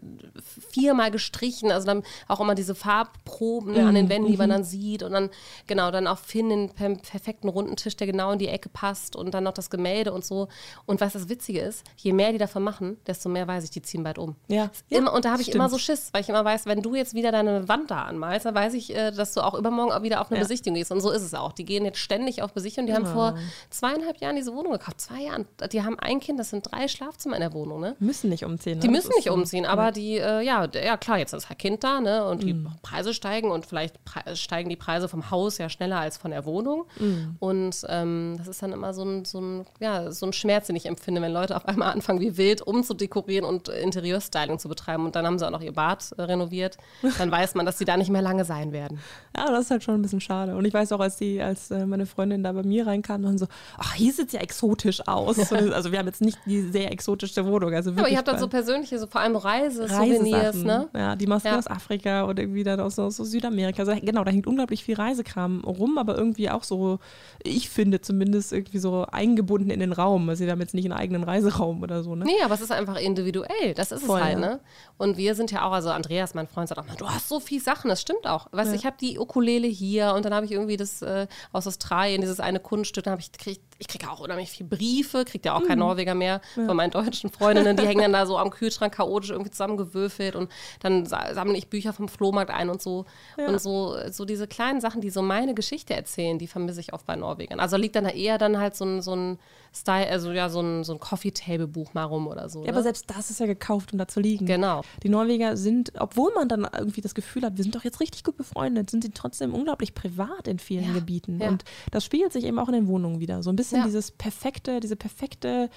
viermal 0.70 1.12
gestrichen, 1.12 1.72
also 1.72 1.86
dann 1.86 2.04
auch 2.28 2.40
immer 2.40 2.56
diese 2.56 2.76
Farbproben 2.76 3.74
mhm. 3.74 3.88
an 3.88 3.96
den 3.96 4.10
Wänden, 4.10 4.32
die 4.32 4.38
man 4.38 4.50
mhm. 4.50 4.54
dann 4.54 4.64
sieht 4.64 5.04
und 5.04 5.12
dann 5.12 5.30
genau, 5.68 5.92
dann 5.92 6.08
auch 6.08 6.18
Finn 6.18 6.50
den 6.50 6.70
perfekten 6.70 7.50
runden 7.50 7.76
Tisch, 7.76 7.96
der 7.96 8.08
genau 8.08 8.32
in 8.32 8.40
die 8.40 8.48
Ecke 8.48 8.70
passt 8.70 9.16
und 9.16 9.34
dann 9.34 9.44
noch 9.44 9.54
das 9.54 9.70
Gemälde 9.70 10.12
und 10.14 10.26
so. 10.26 10.48
Und 10.86 11.02
was 11.02 11.14
das 11.14 11.30
Witzige 11.30 11.62
ist, 11.62 11.84
je 11.98 12.14
mehr 12.14 12.32
die 12.32 12.38
davon 12.38 12.64
machen, 12.64 12.98
desto 13.08 13.30
mehr 13.30 13.48
weiß 13.48 13.64
ich, 13.64 13.70
die 13.72 13.82
ziehen 13.82 14.04
bald 14.04 14.18
um. 14.18 14.36
Ja. 14.48 14.70
Immer, 14.90 15.14
und 15.14 15.26
da 15.26 15.32
habe 15.32 15.42
ich 15.42 15.54
immer 15.54 15.70
so 15.70 15.78
Schiss, 15.78 16.10
weil 16.12 16.22
ich 16.22 16.30
immer 16.30 16.44
weiß, 16.44 16.66
wenn 16.66 16.82
du 16.82 16.96
jetzt 16.96 17.14
wieder 17.14 17.32
deine 17.32 17.68
Wand 17.68 17.92
da 17.92 18.04
anmalst, 18.04 18.46
dann 18.46 18.56
weiß 18.56 18.74
ich, 18.74 18.96
äh, 18.96 19.12
dass 19.12 19.34
du 19.34 19.42
auch 19.42 19.54
übermorgen 19.54 19.83
morgen 19.84 19.98
auch 19.98 20.04
wieder 20.04 20.22
auf 20.22 20.32
eine 20.32 20.40
ja. 20.40 20.44
Besichtigung 20.44 20.76
gehst. 20.76 20.92
Und 20.92 21.02
so 21.02 21.12
ist 21.12 21.22
es 21.22 21.34
auch. 21.34 21.52
Die 21.52 21.66
gehen 21.66 21.86
jetzt 21.86 22.00
ständig 22.00 22.42
auf 22.42 22.54
Besichtigung. 22.54 22.88
Die 22.88 22.94
haben 22.94 23.06
vor 23.06 23.38
zweieinhalb 23.70 24.20
Jahren 24.22 24.36
diese 24.36 24.54
Wohnung 24.54 24.72
gekauft. 24.72 25.02
Zwei 25.02 25.22
Jahren. 25.22 25.46
Die 25.72 25.84
haben 25.84 26.00
ein 26.00 26.20
Kind, 26.20 26.40
das 26.40 26.50
sind 26.50 26.72
drei 26.72 26.88
Schlafzimmer 26.88 27.36
in 27.36 27.42
der 27.42 27.54
Wohnung. 27.54 27.82
Ne? 27.82 27.96
Müssen 28.00 28.30
nicht 28.30 28.46
umziehen. 28.46 28.76
Ne? 28.76 28.80
Die 28.80 28.90
müssen 28.90 29.12
nicht 29.16 29.30
umziehen, 29.30 29.66
aber 29.66 29.92
die, 29.92 30.18
äh, 30.18 30.42
ja, 30.42 30.68
ja, 30.74 30.98
klar, 30.98 31.18
jetzt 31.18 31.34
ist 31.34 31.50
das 31.50 31.58
Kind 31.58 31.84
da, 31.84 32.02
ne? 32.02 32.26
Und 32.26 32.44
die 32.44 32.54
mhm. 32.54 32.72
Preise 32.82 33.14
steigen 33.14 33.52
und 33.52 33.66
vielleicht 33.66 33.96
steigen 34.34 34.70
die 34.70 34.76
Preise 34.76 35.08
vom 35.08 35.32
Haus 35.32 35.58
ja 35.58 35.70
schneller 35.70 36.00
als 36.00 36.18
von 36.18 36.32
der 36.32 36.46
Wohnung. 36.46 36.86
Mhm. 37.00 37.36
Und 37.40 37.86
ähm, 37.88 38.36
das 38.38 38.48
ist 38.48 38.62
dann 38.62 38.72
immer 38.72 38.94
so 38.94 39.04
ein, 39.04 39.26
so, 39.26 39.40
ein, 39.40 39.66
ja, 39.80 40.12
so 40.12 40.26
ein 40.26 40.34
Schmerz, 40.34 40.68
den 40.68 40.76
ich 40.76 40.86
empfinde, 40.86 41.22
wenn 41.22 41.32
Leute 41.32 41.56
auf 41.56 41.68
einmal 41.68 41.92
anfangen, 41.92 42.20
wie 42.20 42.38
wild 42.38 42.62
umzudekorieren 42.62 43.46
und 43.46 43.70
Interieurstyling 43.70 44.60
zu 44.60 44.70
betreiben. 44.70 45.06
Und 45.06 45.16
dann 45.16 45.26
haben 45.26 45.40
sie 45.40 45.46
auch 45.46 45.52
noch 45.52 45.62
ihr 45.62 45.74
Bad 45.74 46.12
äh, 46.18 46.22
renoviert. 46.24 46.78
Dann 47.18 47.32
weiß 47.32 47.56
man, 47.56 47.66
dass 47.66 47.78
sie 47.78 47.86
da 47.86 47.98
nicht 47.98 48.10
mehr 48.10 48.22
lange 48.22 48.46
sein 48.46 48.72
werden. 48.72 49.00
Ja, 49.36 49.50
das 49.50 49.66
ist 49.66 49.72
halt 49.74 49.84
schon 49.84 49.96
ein 49.96 50.02
bisschen 50.02 50.22
schade. 50.22 50.56
Und 50.56 50.66
ich 50.66 50.74
weiß 50.74 50.92
auch, 50.94 51.00
als 51.00 51.18
die, 51.18 51.42
als 51.42 51.72
äh, 51.72 51.86
meine 51.86 52.06
Freundin 52.06 52.44
da 52.44 52.52
bei 52.52 52.64
mir 52.64 52.88
reinkam, 52.88 53.24
dann 53.24 53.38
so, 53.38 53.48
ach, 53.78 53.94
hier 53.94 54.14
sieht 54.14 54.28
es 54.28 54.34
ja 54.34 54.40
exotisch 54.40 55.06
aus. 55.08 55.52
also 55.52 55.92
wir 55.92 56.00
haben 56.00 56.06
jetzt 56.06 56.22
nicht 56.22 56.40
die 56.46 56.62
sehr 56.62 56.92
exotische 56.92 57.46
Wohnung. 57.46 57.74
Also 57.74 57.92
aber 57.92 58.10
ihr 58.10 58.18
habt 58.18 58.28
dann 58.28 58.40
so 58.40 58.48
persönliche, 58.48 58.98
so 59.00 59.08
vor 59.08 59.22
allem 59.22 59.36
Reise, 59.36 59.88
Souvenirs, 59.88 60.56
ne? 60.56 60.88
Ja, 60.96 61.16
die 61.16 61.28
machst 61.28 61.46
ja. 61.46 61.58
aus 61.58 61.68
Afrika 61.68 62.24
und 62.24 62.40
irgendwie 62.40 62.64
dann 62.64 62.80
aus, 62.80 62.98
aus 63.00 63.18
Südamerika. 63.18 63.84
Also, 63.84 64.00
genau, 64.02 64.24
da 64.24 64.32
hängt 64.32 64.48
unglaublich 64.48 64.84
viel 64.84 64.96
Reisekram 64.96 65.64
rum, 65.66 65.98
aber 65.98 66.18
irgendwie 66.18 66.50
auch 66.50 66.64
so, 66.64 67.00
ich 67.44 67.70
finde 67.70 68.02
zumindest 68.02 68.54
irgendwie 68.54 68.80
so 68.80 69.06
eingebunden 69.12 69.70
in 69.70 69.80
den 69.80 69.92
Raum. 69.92 70.30
Also 70.30 70.46
wir 70.46 70.52
haben 70.52 70.62
jetzt 70.62 70.74
nicht 70.74 70.86
einen 70.86 70.94
eigenen 70.94 71.24
Reiseraum 71.24 71.82
oder 71.82 72.04
so, 72.04 72.16
ne? 72.16 72.26
Nee, 72.26 72.42
aber 72.44 72.54
es 72.54 72.62
ist 72.62 72.72
einfach 72.72 73.00
individuell. 73.00 73.74
Das 73.76 73.92
ist 73.92 74.06
Voll, 74.06 74.20
es 74.20 74.26
halt, 74.26 74.40
ja. 74.40 74.40
ne? 74.40 74.60
Und 74.98 75.18
wir 75.18 75.36
sind 75.36 75.52
ja 75.52 75.66
auch, 75.66 75.72
also 75.72 75.90
Andreas, 75.90 76.34
mein 76.34 76.48
Freund, 76.48 76.70
sagt 76.70 76.80
auch 76.80 76.88
mal, 76.88 76.96
du 76.96 77.08
hast 77.08 77.28
so 77.30 77.40
viel 77.40 77.62
Sachen, 77.62 77.90
das 77.90 78.02
stimmt 78.02 78.28
auch. 78.28 78.48
Weißt 78.52 78.72
ja. 78.72 78.76
ich 78.76 78.86
habe 78.86 78.96
die 79.00 79.20
Ukulele 79.20 79.63
hier 79.68 80.14
und 80.14 80.26
dann 80.26 80.34
habe 80.34 80.46
ich 80.46 80.52
irgendwie 80.52 80.78
das 80.78 81.02
äh, 81.02 81.28
aus 81.52 81.68
Australien, 81.68 82.22
dieses 82.22 82.40
eine 82.40 82.60
Kunststück, 82.60 83.04
dann 83.04 83.12
habe 83.14 83.22
ich 83.22 83.32
gekriegt, 83.32 83.62
ich 83.84 83.90
kriege 83.90 84.10
auch 84.10 84.22
unheimlich 84.22 84.50
viele 84.50 84.70
Briefe, 84.70 85.26
kriegt 85.26 85.46
ja 85.46 85.56
auch 85.56 85.64
kein 85.64 85.78
mhm. 85.78 85.86
Norweger 85.86 86.16
mehr 86.16 86.40
ja. 86.56 86.66
von 86.66 86.78
meinen 86.78 86.92
deutschen 86.92 87.30
Freundinnen, 87.30 87.76
die 87.76 87.86
hängen 87.86 88.02
dann 88.02 88.14
da 88.14 88.26
so 88.26 88.38
am 88.38 88.50
Kühlschrank 88.50 88.94
chaotisch 88.96 89.32
irgendwie 89.32 89.52
zusammengewürfelt 89.52 90.38
und 90.38 90.50
dann 90.80 91.06
sammle 91.06 91.58
ich 91.58 91.68
Bücher 91.68 91.92
vom 91.92 92.08
Flohmarkt 92.08 92.50
ein 92.50 92.70
und 92.70 92.82
so. 92.82 93.06
Ja. 93.38 93.48
Und 93.48 93.60
so, 93.60 93.98
so 94.10 94.24
diese 94.24 94.48
kleinen 94.48 94.80
Sachen, 94.80 95.02
die 95.02 95.10
so 95.10 95.22
meine 95.22 95.54
Geschichte 95.54 95.94
erzählen, 95.94 96.40
die 96.40 96.48
vermisse 96.48 96.80
ich 96.80 96.94
oft 96.94 97.06
bei 97.06 97.18
Norwegern. 97.18 97.60
Also 97.60 97.76
liegt 97.76 97.96
dann 97.98 98.06
da 98.06 98.12
eher 98.12 98.38
dann 98.38 98.58
halt 98.58 98.76
so 98.76 98.86
ein, 98.86 99.02
so 99.02 99.16
ein 99.16 99.38
Style, 99.76 100.08
also 100.08 100.32
ja, 100.32 100.50
so 100.50 100.62
ein, 100.62 100.84
so 100.84 100.94
ein 100.94 101.00
Coffee-Table-Buch 101.00 101.94
mal 101.94 102.04
rum 102.04 102.28
oder 102.28 102.48
so. 102.48 102.60
Ja, 102.60 102.66
ne? 102.66 102.74
aber 102.74 102.84
selbst 102.84 103.10
das 103.10 103.32
ist 103.32 103.40
ja 103.40 103.48
gekauft, 103.48 103.92
um 103.92 103.98
da 103.98 104.08
zu 104.08 104.20
liegen. 104.20 104.46
Genau. 104.46 104.82
Die 105.02 105.10
Norweger 105.10 105.58
sind, 105.58 105.92
obwohl 106.00 106.32
man 106.34 106.48
dann 106.48 106.68
irgendwie 106.78 107.02
das 107.02 107.16
Gefühl 107.16 107.44
hat, 107.44 107.58
wir 107.58 107.64
sind 107.64 107.76
doch 107.76 107.84
jetzt 107.84 108.00
richtig 108.00 108.24
gut 108.24 108.38
befreundet, 108.38 108.92
sind 108.92 109.04
sie 109.04 109.10
trotzdem 109.10 109.54
unglaublich 109.54 109.96
privat 109.96 110.48
in 110.48 110.60
vielen 110.60 110.86
ja. 110.86 110.94
Gebieten. 110.94 111.42
Und 111.42 111.64
das 111.90 112.06
spiegelt 112.06 112.32
sich 112.32 112.46
eben 112.46 112.60
auch 112.60 112.68
in 112.68 112.76
den 112.76 112.88
Wohnungen 112.88 113.20
wieder. 113.20 113.42
So 113.42 113.50
ein 113.50 113.56
bisschen 113.56 113.73
ja. 113.78 113.84
dieses 113.86 114.12
perfekte, 114.12 114.80
diese 114.80 114.96
perfekte 114.96 115.70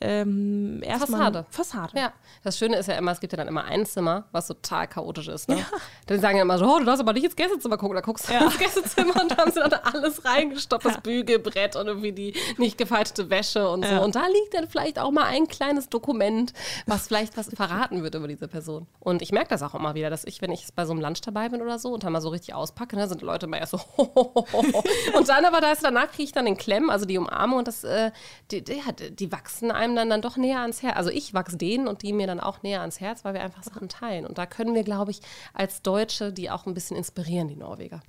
ähm, 0.00 0.82
Fassade. 0.98 1.46
Fassade. 1.50 1.98
Ja. 1.98 2.12
Das 2.42 2.58
Schöne 2.58 2.76
ist 2.76 2.88
ja 2.88 2.94
immer, 2.94 3.12
es 3.12 3.20
gibt 3.20 3.32
ja 3.32 3.36
dann 3.36 3.46
immer 3.46 3.64
ein 3.64 3.86
Zimmer, 3.86 4.24
was 4.32 4.48
total 4.48 4.88
chaotisch 4.88 5.28
ist. 5.28 5.48
Ne? 5.48 5.58
Ja. 5.58 5.66
Dann 6.06 6.20
sagen 6.20 6.36
ja 6.36 6.42
immer 6.42 6.58
so, 6.58 6.66
oh, 6.66 6.78
du 6.80 6.84
darfst 6.84 7.00
aber 7.00 7.12
nicht 7.12 7.24
ins 7.24 7.36
Gästezimmer 7.36 7.76
gucken. 7.76 7.94
Da 7.94 8.00
guckst 8.00 8.28
du 8.28 8.32
ja. 8.32 8.40
ins 8.40 8.58
Gästezimmer 8.58 9.20
und 9.20 9.30
da 9.30 9.36
haben 9.36 9.52
sie 9.52 9.60
dann 9.60 9.72
alles 9.72 10.24
reingestoppt, 10.24 10.84
das 10.84 11.00
Bügelbrett 11.00 11.76
und 11.76 11.86
irgendwie 11.86 12.12
die 12.12 12.34
nicht 12.58 12.78
gefaltete 12.78 13.30
Wäsche 13.30 13.68
und 13.68 13.86
so. 13.86 14.00
Und 14.02 14.16
da 14.16 14.26
liegt 14.26 14.54
dann 14.54 14.68
vielleicht 14.68 14.98
auch 14.98 15.12
mal 15.12 15.24
ein 15.24 15.46
kleines 15.46 15.88
Dokument, 15.88 16.52
was 16.86 17.06
vielleicht 17.06 17.36
was 17.36 17.50
verraten 17.54 18.02
wird 18.02 18.14
über 18.16 18.26
diese 18.26 18.48
Person. 18.48 18.86
Und 18.98 19.22
ich 19.22 19.30
merke 19.30 19.50
das 19.50 19.62
auch 19.62 19.74
immer 19.74 19.94
wieder, 19.94 20.10
dass 20.10 20.24
ich, 20.24 20.42
wenn 20.42 20.50
ich 20.50 20.66
bei 20.74 20.84
so 20.84 20.92
einem 20.92 21.00
Lunch 21.00 21.20
dabei 21.20 21.48
bin 21.48 21.62
oder 21.62 21.78
so 21.78 21.90
und 21.90 22.02
dann 22.02 22.12
mal 22.12 22.20
so 22.20 22.30
richtig 22.30 22.54
auspacke, 22.54 22.96
ne, 22.96 23.06
sind 23.06 23.22
Leute 23.22 23.46
immer 23.46 23.58
erst 23.58 23.72
so 23.72 23.80
und 23.96 25.28
dann 25.28 25.44
aber 25.44 25.60
da 25.60 25.72
ist 25.72 25.84
danach 25.84 26.10
kriege 26.10 26.24
ich 26.24 26.32
dann 26.32 26.46
den 26.46 26.56
Klemm, 26.56 26.90
also 26.90 27.06
die 27.06 27.18
Umarmung 27.18 27.60
und 27.60 27.68
das, 27.68 27.84
äh, 27.84 28.10
die, 28.50 28.64
die, 28.64 28.80
die 29.10 29.32
wachsen 29.32 29.70
einem 29.70 29.91
einem 29.92 30.08
dann, 30.08 30.10
dann 30.10 30.22
doch 30.22 30.36
näher 30.36 30.60
ans 30.60 30.82
Herz. 30.82 30.96
Also 30.96 31.10
ich 31.10 31.34
wachse 31.34 31.56
denen 31.56 31.86
und 31.86 32.02
die 32.02 32.12
mir 32.12 32.26
dann 32.26 32.40
auch 32.40 32.62
näher 32.62 32.80
ans 32.80 33.00
Herz, 33.00 33.24
weil 33.24 33.34
wir 33.34 33.42
einfach 33.42 33.62
Sachen 33.62 33.88
teilen. 33.88 34.26
Und 34.26 34.38
da 34.38 34.46
können 34.46 34.74
wir, 34.74 34.84
glaube 34.84 35.10
ich, 35.10 35.20
als 35.54 35.82
Deutsche 35.82 36.32
die 36.32 36.50
auch 36.50 36.66
ein 36.66 36.74
bisschen 36.74 36.96
inspirieren, 36.96 37.48
die 37.48 37.56
Norweger. 37.56 38.00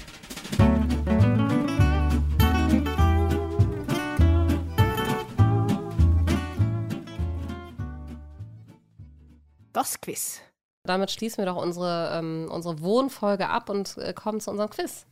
Das 9.74 10.00
Quiz. 10.00 10.42
Damit 10.86 11.12
schließen 11.12 11.40
wir 11.40 11.46
doch 11.46 11.62
unsere, 11.62 12.12
ähm, 12.14 12.50
unsere 12.52 12.82
Wohnfolge 12.82 13.50
ab 13.50 13.70
und 13.70 13.98
äh, 13.98 14.14
kommen 14.14 14.40
zu 14.40 14.52
unserem 14.52 14.70
Quiz. 14.70 15.06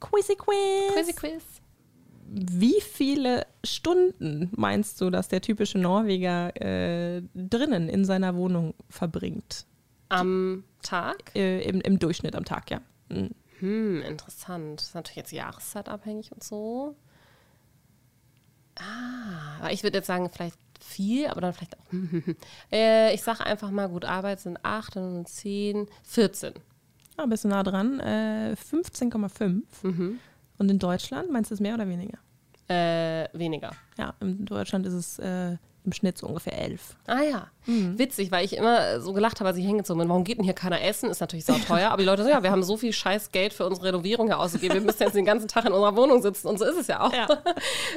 Quizzy 0.00 0.34
Quiz. 0.34 0.94
Quizzy 0.94 1.12
Quiz. 1.12 1.61
Wie 2.34 2.80
viele 2.80 3.46
Stunden 3.62 4.50
meinst 4.56 5.00
du, 5.00 5.10
dass 5.10 5.28
der 5.28 5.42
typische 5.42 5.78
Norweger 5.78 6.56
äh, 6.60 7.22
drinnen 7.34 7.90
in 7.90 8.06
seiner 8.06 8.34
Wohnung 8.36 8.72
verbringt? 8.88 9.66
Am 10.08 10.64
Tag? 10.82 11.34
Äh, 11.34 11.62
im, 11.68 11.82
Im 11.82 11.98
Durchschnitt 11.98 12.34
am 12.34 12.46
Tag, 12.46 12.70
ja. 12.70 12.80
Mhm. 13.10 13.30
Hm, 13.58 14.02
interessant. 14.02 14.80
Das 14.80 14.88
ist 14.88 14.94
natürlich 14.94 15.16
jetzt 15.16 15.32
jahreszeitabhängig 15.32 16.32
und 16.32 16.42
so. 16.42 16.96
Ah, 18.76 19.68
ich 19.70 19.82
würde 19.82 19.98
jetzt 19.98 20.06
sagen, 20.06 20.30
vielleicht 20.30 20.58
viel, 20.80 21.26
aber 21.26 21.42
dann 21.42 21.52
vielleicht 21.52 21.78
auch. 21.78 21.84
äh, 22.72 23.14
ich 23.14 23.22
sage 23.22 23.44
einfach 23.44 23.70
mal, 23.70 23.88
gut, 23.88 24.06
Arbeit 24.06 24.40
sind 24.40 24.58
8, 24.64 24.96
dann 24.96 25.26
10, 25.26 25.86
14. 26.02 26.54
Ah, 27.18 27.26
bist 27.26 27.44
du 27.44 27.48
nah 27.48 27.62
dran. 27.62 28.00
Äh, 28.00 28.56
15,5. 28.70 29.62
Mhm. 29.82 30.18
Und 30.62 30.70
in 30.70 30.78
Deutschland, 30.78 31.28
meinst 31.28 31.50
du 31.50 31.56
es 31.56 31.60
mehr 31.60 31.74
oder 31.74 31.88
weniger? 31.88 32.18
Äh, 32.68 33.26
weniger. 33.36 33.72
Ja, 33.98 34.14
in 34.20 34.44
Deutschland 34.44 34.86
ist 34.86 34.92
es 34.92 35.18
äh, 35.18 35.56
im 35.84 35.92
Schnitt 35.92 36.18
so 36.18 36.26
ungefähr 36.26 36.58
elf. 36.58 36.96
Ah 37.06 37.22
ja, 37.22 37.46
mhm. 37.66 37.98
witzig, 37.98 38.30
weil 38.30 38.44
ich 38.44 38.56
immer 38.56 39.00
so 39.00 39.12
gelacht 39.12 39.40
habe, 39.40 39.48
als 39.48 39.58
ich 39.58 39.64
hingezogen 39.64 40.00
bin. 40.00 40.08
Warum 40.08 40.24
geht 40.24 40.38
denn 40.38 40.44
hier 40.44 40.54
keiner 40.54 40.82
essen? 40.82 41.10
Ist 41.10 41.20
natürlich 41.20 41.44
sau 41.44 41.54
teuer. 41.66 41.90
Aber 41.90 41.98
die 41.98 42.06
Leute 42.06 42.22
so, 42.22 42.28
ja, 42.28 42.42
wir 42.42 42.50
haben 42.50 42.62
so 42.62 42.76
viel 42.76 42.92
scheiß 42.92 43.32
Geld 43.32 43.52
für 43.52 43.66
unsere 43.66 43.88
Renovierung 43.88 44.26
hier 44.28 44.38
ausgegeben. 44.38 44.74
Wir 44.74 44.80
müssen 44.80 45.02
jetzt 45.02 45.16
den 45.16 45.24
ganzen 45.24 45.48
Tag 45.48 45.64
in 45.64 45.72
unserer 45.72 45.96
Wohnung 45.96 46.22
sitzen. 46.22 46.48
Und 46.48 46.58
so 46.58 46.64
ist 46.64 46.76
es 46.76 46.86
ja 46.86 47.00
auch. 47.00 47.12
Ja. 47.12 47.28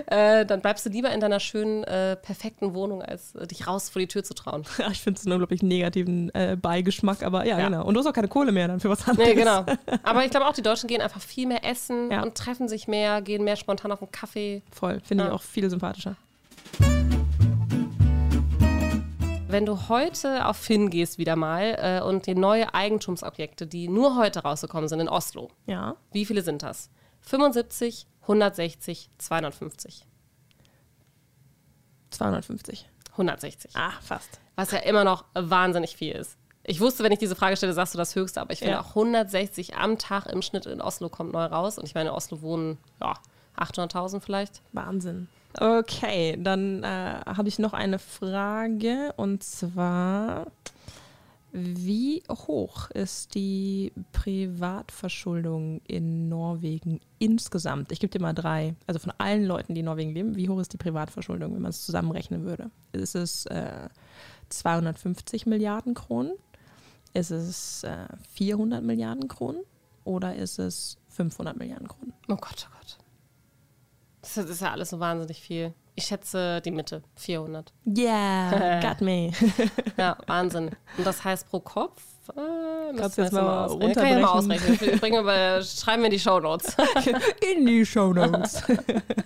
äh, 0.39 0.45
dann 0.45 0.61
bleibst 0.61 0.85
du 0.85 0.89
lieber 0.89 1.11
in 1.11 1.19
deiner 1.19 1.39
schönen, 1.39 1.83
äh, 1.83 2.15
perfekten 2.15 2.73
Wohnung, 2.73 3.01
als 3.03 3.35
äh, 3.35 3.45
dich 3.45 3.67
raus 3.67 3.89
vor 3.89 3.99
die 3.99 4.07
Tür 4.07 4.23
zu 4.23 4.33
trauen. 4.33 4.63
Ja, 4.77 4.91
ich 4.91 5.01
finde 5.01 5.19
es 5.19 5.25
einen 5.25 5.33
unglaublich 5.33 5.63
negativen 5.63 6.33
äh, 6.35 6.57
Beigeschmack. 6.59 7.23
Aber 7.23 7.45
ja, 7.45 7.57
ja, 7.57 7.69
genau. 7.69 7.85
Und 7.85 7.93
du 7.93 7.99
hast 7.99 8.07
auch 8.07 8.13
keine 8.13 8.27
Kohle 8.27 8.51
mehr 8.51 8.67
dann 8.67 8.79
für 8.79 8.89
was 8.89 9.07
anderes. 9.07 9.29
Nee, 9.29 9.35
genau. 9.35 9.65
Aber 10.03 10.25
ich 10.25 10.31
glaube 10.31 10.45
auch, 10.45 10.53
die 10.53 10.61
Deutschen 10.61 10.87
gehen 10.87 11.01
einfach 11.01 11.21
viel 11.21 11.47
mehr 11.47 11.63
essen 11.63 12.11
ja. 12.11 12.21
und 12.21 12.35
treffen 12.35 12.67
sich 12.67 12.87
mehr, 12.87 13.21
gehen 13.21 13.43
mehr 13.43 13.55
spontan 13.55 13.91
auf 13.91 14.01
einen 14.01 14.11
Kaffee. 14.11 14.63
Voll, 14.71 14.99
finde 15.01 15.25
ich 15.25 15.31
auch 15.31 15.41
viel 15.41 15.69
sympathischer. 15.69 16.17
Wenn 19.55 19.65
du 19.65 19.87
heute 19.87 20.47
auf 20.47 20.57
Finn 20.57 20.89
gehst 20.89 21.17
wieder 21.17 21.37
mal 21.37 21.77
äh, 21.79 22.05
und 22.05 22.25
dir 22.25 22.35
neue 22.35 22.73
Eigentumsobjekte, 22.73 23.65
die 23.65 23.87
nur 23.87 24.17
heute 24.17 24.39
rausgekommen 24.39 24.89
sind 24.89 24.99
in 24.99 25.07
Oslo, 25.07 25.49
ja. 25.65 25.95
wie 26.11 26.25
viele 26.25 26.41
sind 26.41 26.61
das? 26.61 26.89
75, 27.21 28.05
160, 28.23 29.09
250. 29.17 30.05
250. 32.09 32.89
160. 33.11 33.77
Ah, 33.77 33.93
fast. 34.01 34.41
Was 34.57 34.71
ja 34.71 34.79
immer 34.79 35.05
noch 35.05 35.23
wahnsinnig 35.33 35.95
viel 35.95 36.11
ist. 36.11 36.37
Ich 36.65 36.81
wusste, 36.81 37.05
wenn 37.05 37.13
ich 37.13 37.19
diese 37.19 37.37
Frage 37.37 37.55
stelle, 37.55 37.71
sagst 37.71 37.93
du 37.93 37.97
das 37.97 38.13
Höchste, 38.13 38.41
aber 38.41 38.51
ich 38.51 38.59
finde 38.59 38.73
ja. 38.73 38.81
auch 38.81 38.89
160 38.89 39.77
am 39.77 39.97
Tag 39.97 40.25
im 40.25 40.41
Schnitt 40.41 40.65
in 40.65 40.81
Oslo 40.81 41.07
kommt 41.07 41.31
neu 41.31 41.45
raus. 41.45 41.79
Und 41.79 41.85
ich 41.85 41.95
meine, 41.95 42.09
in 42.09 42.15
Oslo 42.15 42.41
wohnen 42.41 42.77
ja, 42.99 43.13
800.000 43.55 44.19
vielleicht. 44.19 44.61
Wahnsinn. 44.73 45.29
Okay, 45.59 46.37
dann 46.41 46.83
äh, 46.83 47.21
habe 47.25 47.47
ich 47.47 47.59
noch 47.59 47.73
eine 47.73 47.99
Frage 47.99 49.13
und 49.15 49.43
zwar, 49.43 50.47
wie 51.53 52.23
hoch 52.29 52.91
ist 52.91 53.35
die 53.35 53.93
Privatverschuldung 54.11 55.79
in 55.87 56.27
Norwegen 56.27 56.99
insgesamt? 57.19 57.93
Ich 57.93 58.01
gebe 58.01 58.11
dir 58.11 58.21
mal 58.21 58.33
drei, 58.33 58.75
also 58.87 58.99
von 58.99 59.13
allen 59.17 59.45
Leuten, 59.45 59.73
die 59.73 59.79
in 59.79 59.85
Norwegen 59.85 60.11
leben, 60.13 60.35
wie 60.35 60.49
hoch 60.49 60.59
ist 60.59 60.73
die 60.73 60.77
Privatverschuldung, 60.77 61.53
wenn 61.53 61.61
man 61.61 61.69
es 61.69 61.85
zusammenrechnen 61.85 62.43
würde? 62.43 62.69
Ist 62.91 63.15
es 63.15 63.45
äh, 63.45 63.87
250 64.49 65.45
Milliarden 65.45 65.93
Kronen? 65.93 66.33
Ist 67.13 67.31
es 67.31 67.85
äh, 67.85 68.07
400 68.33 68.83
Milliarden 68.83 69.29
Kronen? 69.29 69.61
Oder 70.03 70.35
ist 70.35 70.59
es 70.59 70.97
500 71.09 71.57
Milliarden 71.57 71.87
Kronen? 71.87 72.13
Oh 72.27 72.35
Gott, 72.35 72.67
oh 72.69 72.75
Gott. 72.77 72.97
Das 74.33 74.49
ist 74.49 74.61
ja 74.61 74.71
alles 74.71 74.89
so 74.89 74.99
wahnsinnig 74.99 75.39
viel. 75.41 75.73
Ich 75.95 76.05
schätze 76.05 76.61
die 76.61 76.71
Mitte, 76.71 77.03
400. 77.15 77.71
Yeah, 77.85 78.79
got 78.81 79.01
me. 79.01 79.31
ja, 79.97 80.17
Wahnsinn. 80.27 80.71
Und 80.97 81.05
das 81.05 81.23
heißt 81.23 81.49
pro 81.49 81.59
Kopf 81.59 82.01
äh, 82.29 82.97
Kannst 82.97 83.17
du 83.17 83.21
jetzt 83.21 83.33
mal, 83.33 83.43
mal 83.43 83.65
runterbrechen? 83.65 84.03
Kann 84.03 84.17
ich 84.17 84.23
mal 84.23 84.31
ausrechnen. 84.31 84.99
Bringen 84.99 85.25
wir, 85.25 85.61
schreiben 85.63 86.01
wir 86.01 86.07
in 86.07 86.11
die 86.11 86.19
Show 86.19 86.39
Notes. 86.39 86.75
in 87.55 87.65
die 87.65 87.85
Show 87.85 88.13
Notes. 88.13 88.63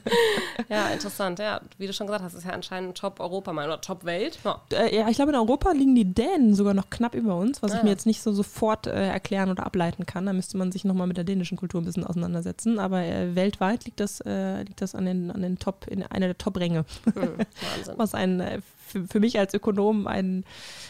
ja, 0.70 0.88
interessant. 0.90 1.40
Ja, 1.40 1.62
wie 1.78 1.88
du 1.88 1.94
schon 1.94 2.08
gesagt 2.08 2.24
hast, 2.24 2.34
ist 2.34 2.46
ja 2.46 2.52
anscheinend 2.52 2.98
Top 2.98 3.20
Europa 3.20 3.54
mal 3.54 3.66
oder 3.66 3.82
Top 3.82 4.06
Welt. 4.06 4.40
Ja. 4.44 4.62
Äh, 4.74 4.96
ja. 4.96 5.10
ich 5.10 5.16
glaube, 5.16 5.32
in 5.32 5.38
Europa 5.38 5.72
liegen 5.72 5.96
die 5.96 6.14
Dänen 6.14 6.56
sogar 6.56 6.74
noch 6.74 6.90
knapp 6.90 7.16
über 7.16 7.36
uns, 7.36 7.62
was 7.62 7.72
ah, 7.72 7.78
ich 7.78 7.84
mir 7.84 7.90
jetzt 7.90 8.06
nicht 8.06 8.22
so 8.22 8.32
sofort 8.32 8.88
äh, 8.88 9.08
erklären 9.08 9.50
oder 9.50 9.66
ableiten 9.66 10.06
kann. 10.06 10.26
Da 10.26 10.34
müsste 10.34 10.58
man 10.58 10.72
sich 10.72 10.86
nochmal 10.86 11.08
mit 11.08 11.18
der 11.18 11.24
dänischen 11.24 11.58
Kultur 11.58 11.82
ein 11.82 11.86
bisschen 11.86 12.06
auseinandersetzen. 12.06 12.80
Aber 12.80 13.02
äh, 13.02 13.36
weltweit 13.36 13.86
liegt 13.86 14.00
das, 14.00 14.22
äh, 14.22 14.64
liegt 14.64 14.82
das 14.82 14.96
an 14.96 15.06
den, 15.06 15.32
an 15.32 15.42
den 15.42 15.60
Top, 15.60 15.88
in 15.88 16.04
einer 16.04 16.28
der 16.28 16.38
Top-Ränge. 16.38 16.86
Mhm, 17.06 17.16
Wahnsinn. 17.16 17.94
was 17.98 18.14
ein 18.14 18.40
äh, 18.40 18.60
für, 18.90 19.08
für 19.08 19.20
mich 19.20 19.38
als 19.40 19.54
Ökonom 19.54 20.08
ein 20.08 20.44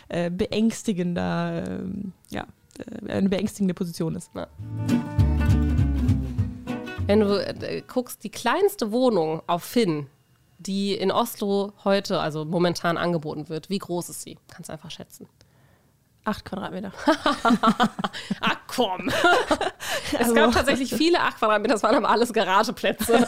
äh, 0.08 0.30
beängstigender, 0.30 1.64
äh, 1.68 1.84
ja, 2.30 2.48
äh, 2.80 3.12
eine 3.12 3.30
beängstigende 3.30 3.74
Position 3.74 4.16
ist. 4.16 4.32
Ja. 4.36 4.48
Wenn 7.08 7.20
du 7.22 7.46
äh, 7.46 7.82
guckst, 7.88 8.24
die 8.24 8.30
kleinste 8.30 8.92
Wohnung 8.92 9.42
auf 9.48 9.64
Finn, 9.64 10.08
die 10.60 10.94
in 10.94 11.12
Oslo 11.12 11.74
heute, 11.84 12.20
also 12.20 12.46
momentan 12.46 12.98
angeboten 12.98 13.50
wird, 13.50 13.70
wie 13.70 13.80
groß 13.80 14.10
ist 14.10 14.22
sie? 14.22 14.38
Kannst 14.50 14.70
du 14.70 14.74
einfach 14.74 14.92
schätzen. 14.92 15.28
Acht 16.26 16.46
Quadratmeter. 16.46 16.92
Ach 18.42 18.58
komm. 18.68 19.10
es 20.12 20.20
also, 20.20 20.34
gab 20.36 20.52
tatsächlich 20.52 20.94
viele 20.94 21.20
acht 21.22 21.38
Quadratmeter, 21.40 21.74
das 21.74 21.84
waren 21.84 21.96
aber 21.96 22.10
alles 22.10 22.34
Garageplätze. 22.34 23.28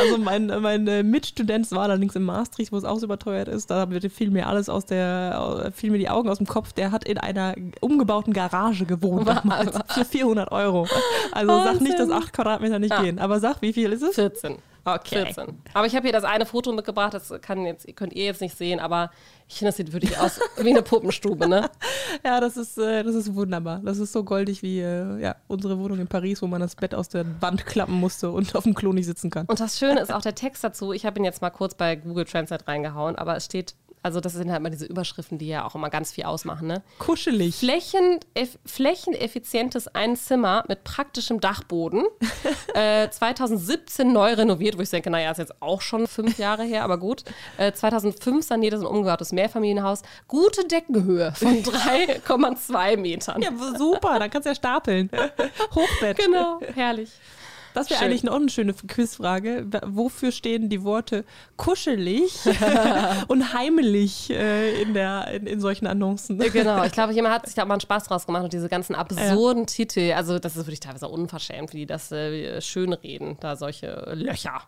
also 0.00 0.18
mein, 0.18 0.46
mein 0.46 0.86
äh, 0.86 1.02
Mitstudent 1.02 1.70
war 1.72 1.82
allerdings 1.84 2.14
in 2.14 2.22
Maastricht, 2.22 2.70
wo 2.70 2.76
es 2.76 2.84
auch 2.84 2.98
so 2.98 3.06
überteuert 3.06 3.48
ist. 3.48 3.70
Da 3.70 3.88
fiel 4.10 4.30
mir 4.30 4.46
alles 4.46 4.68
aus 4.68 4.84
der, 4.84 5.72
fiel 5.74 5.90
mir 5.90 5.98
die 5.98 6.10
Augen 6.10 6.28
aus 6.28 6.38
dem 6.38 6.46
Kopf. 6.46 6.72
Der 6.74 6.92
hat 6.92 7.04
in 7.04 7.18
einer 7.18 7.54
umgebauten 7.80 8.32
Garage 8.32 8.84
gewohnt 8.84 9.26
damals 9.26 9.78
für 9.88 10.04
400 10.04 10.52
Euro. 10.52 10.86
Also 11.32 11.48
Wahnsinn. 11.48 11.72
sag 11.72 11.80
nicht, 11.80 11.98
dass 11.98 12.10
acht 12.10 12.32
Quadratmeter 12.32 12.78
nicht 12.78 12.92
ja. 12.92 13.02
gehen. 13.02 13.18
Aber 13.18 13.40
sag, 13.40 13.62
wie 13.62 13.72
viel 13.72 13.92
ist 13.92 14.02
es? 14.02 14.14
14. 14.14 14.58
Okay. 14.84 15.24
14. 15.24 15.62
Aber 15.72 15.86
ich 15.86 15.94
habe 15.96 16.04
hier 16.04 16.12
das 16.12 16.24
eine 16.24 16.44
Foto 16.44 16.72
mitgebracht, 16.72 17.14
das 17.14 17.32
kann 17.40 17.64
jetzt, 17.64 17.86
könnt 17.96 18.12
ihr 18.12 18.24
jetzt 18.24 18.40
nicht 18.40 18.56
sehen, 18.56 18.80
aber 18.80 19.10
ich 19.48 19.56
finde, 19.56 19.70
das 19.70 19.76
sieht 19.76 19.92
wirklich 19.92 20.18
aus 20.18 20.40
wie 20.58 20.70
eine 20.70 20.82
Puppenstube, 20.82 21.48
ne? 21.48 21.70
ja, 22.24 22.40
das 22.40 22.56
ist, 22.56 22.78
äh, 22.78 23.02
das 23.02 23.14
ist 23.14 23.34
wunderbar. 23.34 23.80
Das 23.84 23.98
ist 23.98 24.12
so 24.12 24.24
goldig 24.24 24.62
wie 24.62 24.80
äh, 24.80 25.20
ja, 25.20 25.36
unsere 25.48 25.78
Wohnung 25.78 25.98
in 25.98 26.06
Paris, 26.06 26.42
wo 26.42 26.46
man 26.46 26.60
das 26.60 26.76
Bett 26.76 26.94
aus 26.94 27.08
der 27.08 27.24
Wand 27.40 27.64
klappen 27.66 27.94
musste 27.94 28.30
und 28.30 28.54
auf 28.54 28.64
dem 28.64 28.74
Klo 28.74 28.92
nicht 28.92 29.06
sitzen 29.06 29.30
kann. 29.30 29.46
Und 29.46 29.60
das 29.60 29.78
Schöne 29.78 30.00
ist 30.00 30.12
auch 30.12 30.22
der 30.22 30.34
Text 30.34 30.64
dazu. 30.64 30.92
Ich 30.92 31.06
habe 31.06 31.18
ihn 31.18 31.24
jetzt 31.24 31.40
mal 31.40 31.50
kurz 31.50 31.74
bei 31.74 31.96
Google 31.96 32.24
Translate 32.24 32.66
reingehauen, 32.66 33.16
aber 33.16 33.36
es 33.36 33.46
steht 33.46 33.74
also 34.04 34.20
das 34.20 34.34
sind 34.34 34.52
halt 34.52 34.62
mal 34.62 34.68
diese 34.68 34.84
Überschriften, 34.84 35.38
die 35.38 35.48
ja 35.48 35.64
auch 35.64 35.74
immer 35.74 35.88
ganz 35.88 36.12
viel 36.12 36.24
ausmachen. 36.24 36.68
Ne? 36.68 36.82
Kuschelig. 36.98 37.56
Flächen, 37.56 38.20
eff, 38.34 38.58
flächeneffizientes 38.66 39.88
Einzimmer 39.88 40.62
mit 40.68 40.84
praktischem 40.84 41.40
Dachboden. 41.40 42.04
äh, 42.74 43.08
2017 43.08 44.12
neu 44.12 44.34
renoviert, 44.34 44.76
wo 44.76 44.82
ich 44.82 44.90
denke, 44.90 45.08
naja, 45.08 45.30
ist 45.30 45.38
jetzt 45.38 45.62
auch 45.62 45.80
schon 45.80 46.06
fünf 46.06 46.36
Jahre 46.36 46.64
her, 46.64 46.84
aber 46.84 46.98
gut. 46.98 47.24
Äh, 47.56 47.72
2005 47.72 48.46
saniertes 48.46 48.80
und 48.80 48.88
umgebautes 48.88 49.32
Mehrfamilienhaus. 49.32 50.02
Gute 50.28 50.68
Deckenhöhe 50.68 51.32
von 51.32 51.62
3,2 51.62 52.98
Metern. 52.98 53.40
Ja, 53.40 53.52
super, 53.78 54.18
dann 54.18 54.28
kannst 54.28 54.44
du 54.44 54.50
ja 54.50 54.54
stapeln. 54.54 55.08
Hochbett. 55.74 56.18
Genau, 56.18 56.60
herrlich. 56.74 57.10
Das 57.74 57.90
wäre 57.90 58.00
eigentlich 58.00 58.22
noch 58.22 58.36
eine 58.36 58.48
schöne 58.48 58.72
Quizfrage. 58.72 59.66
Wofür 59.84 60.32
stehen 60.32 60.68
die 60.70 60.84
Worte 60.84 61.24
kuschelig 61.56 62.32
und 63.28 63.52
heimlich 63.52 64.30
äh, 64.30 64.80
in, 64.80 64.94
der, 64.94 65.28
in, 65.32 65.46
in, 65.46 65.60
solchen 65.60 65.86
Annoncen? 65.86 66.38
Genau, 66.38 66.84
ich 66.84 66.92
glaube, 66.92 67.12
jemand 67.12 67.34
hat 67.34 67.46
sich 67.46 67.56
da 67.56 67.64
mal 67.64 67.74
einen 67.74 67.80
Spaß 67.80 68.04
draus 68.04 68.26
gemacht 68.26 68.44
und 68.44 68.52
diese 68.52 68.68
ganzen 68.68 68.94
absurden 68.94 69.62
ja. 69.62 69.66
Titel, 69.66 70.12
also 70.12 70.38
das 70.38 70.56
ist 70.56 70.66
wirklich 70.66 70.80
teilweise 70.80 71.08
unverschämt, 71.08 71.72
wie 71.72 71.78
die 71.78 71.86
das 71.86 72.12
äh, 72.12 72.60
schönreden, 72.60 73.36
da 73.40 73.56
solche 73.56 74.12
Löcher. 74.14 74.62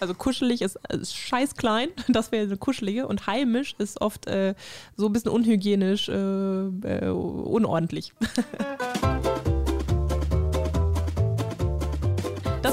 Also 0.00 0.14
kuschelig 0.14 0.62
ist, 0.62 0.78
ist 0.88 1.14
scheiß 1.14 1.56
klein, 1.56 1.88
das 2.08 2.32
wäre 2.32 2.44
eine 2.44 2.56
kuschelige. 2.56 3.06
Und 3.06 3.26
heimisch 3.26 3.74
ist 3.78 4.00
oft 4.00 4.26
äh, 4.26 4.54
so 4.96 5.06
ein 5.06 5.12
bisschen 5.12 5.30
unhygienisch, 5.30 6.08
äh, 6.08 6.12
äh, 6.12 7.08
unordentlich. 7.08 8.12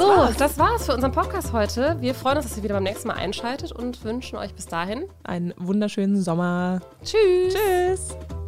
so, 0.07 0.17
war's. 0.17 0.37
das 0.37 0.57
war's 0.57 0.85
für 0.85 0.93
unseren 0.93 1.11
Podcast 1.11 1.53
heute. 1.53 1.97
Wir 1.99 2.15
freuen 2.15 2.37
uns, 2.37 2.47
dass 2.47 2.57
ihr 2.57 2.63
wieder 2.63 2.75
beim 2.75 2.83
nächsten 2.83 3.07
Mal 3.07 3.15
einschaltet 3.15 3.71
und 3.71 4.03
wünschen 4.03 4.37
euch 4.37 4.53
bis 4.53 4.65
dahin 4.65 5.05
Einen 5.23 5.53
wunderschönen 5.57 6.21
Sommer. 6.21 6.81
Tschüss. 7.03 7.53
Tschüss. 7.53 8.46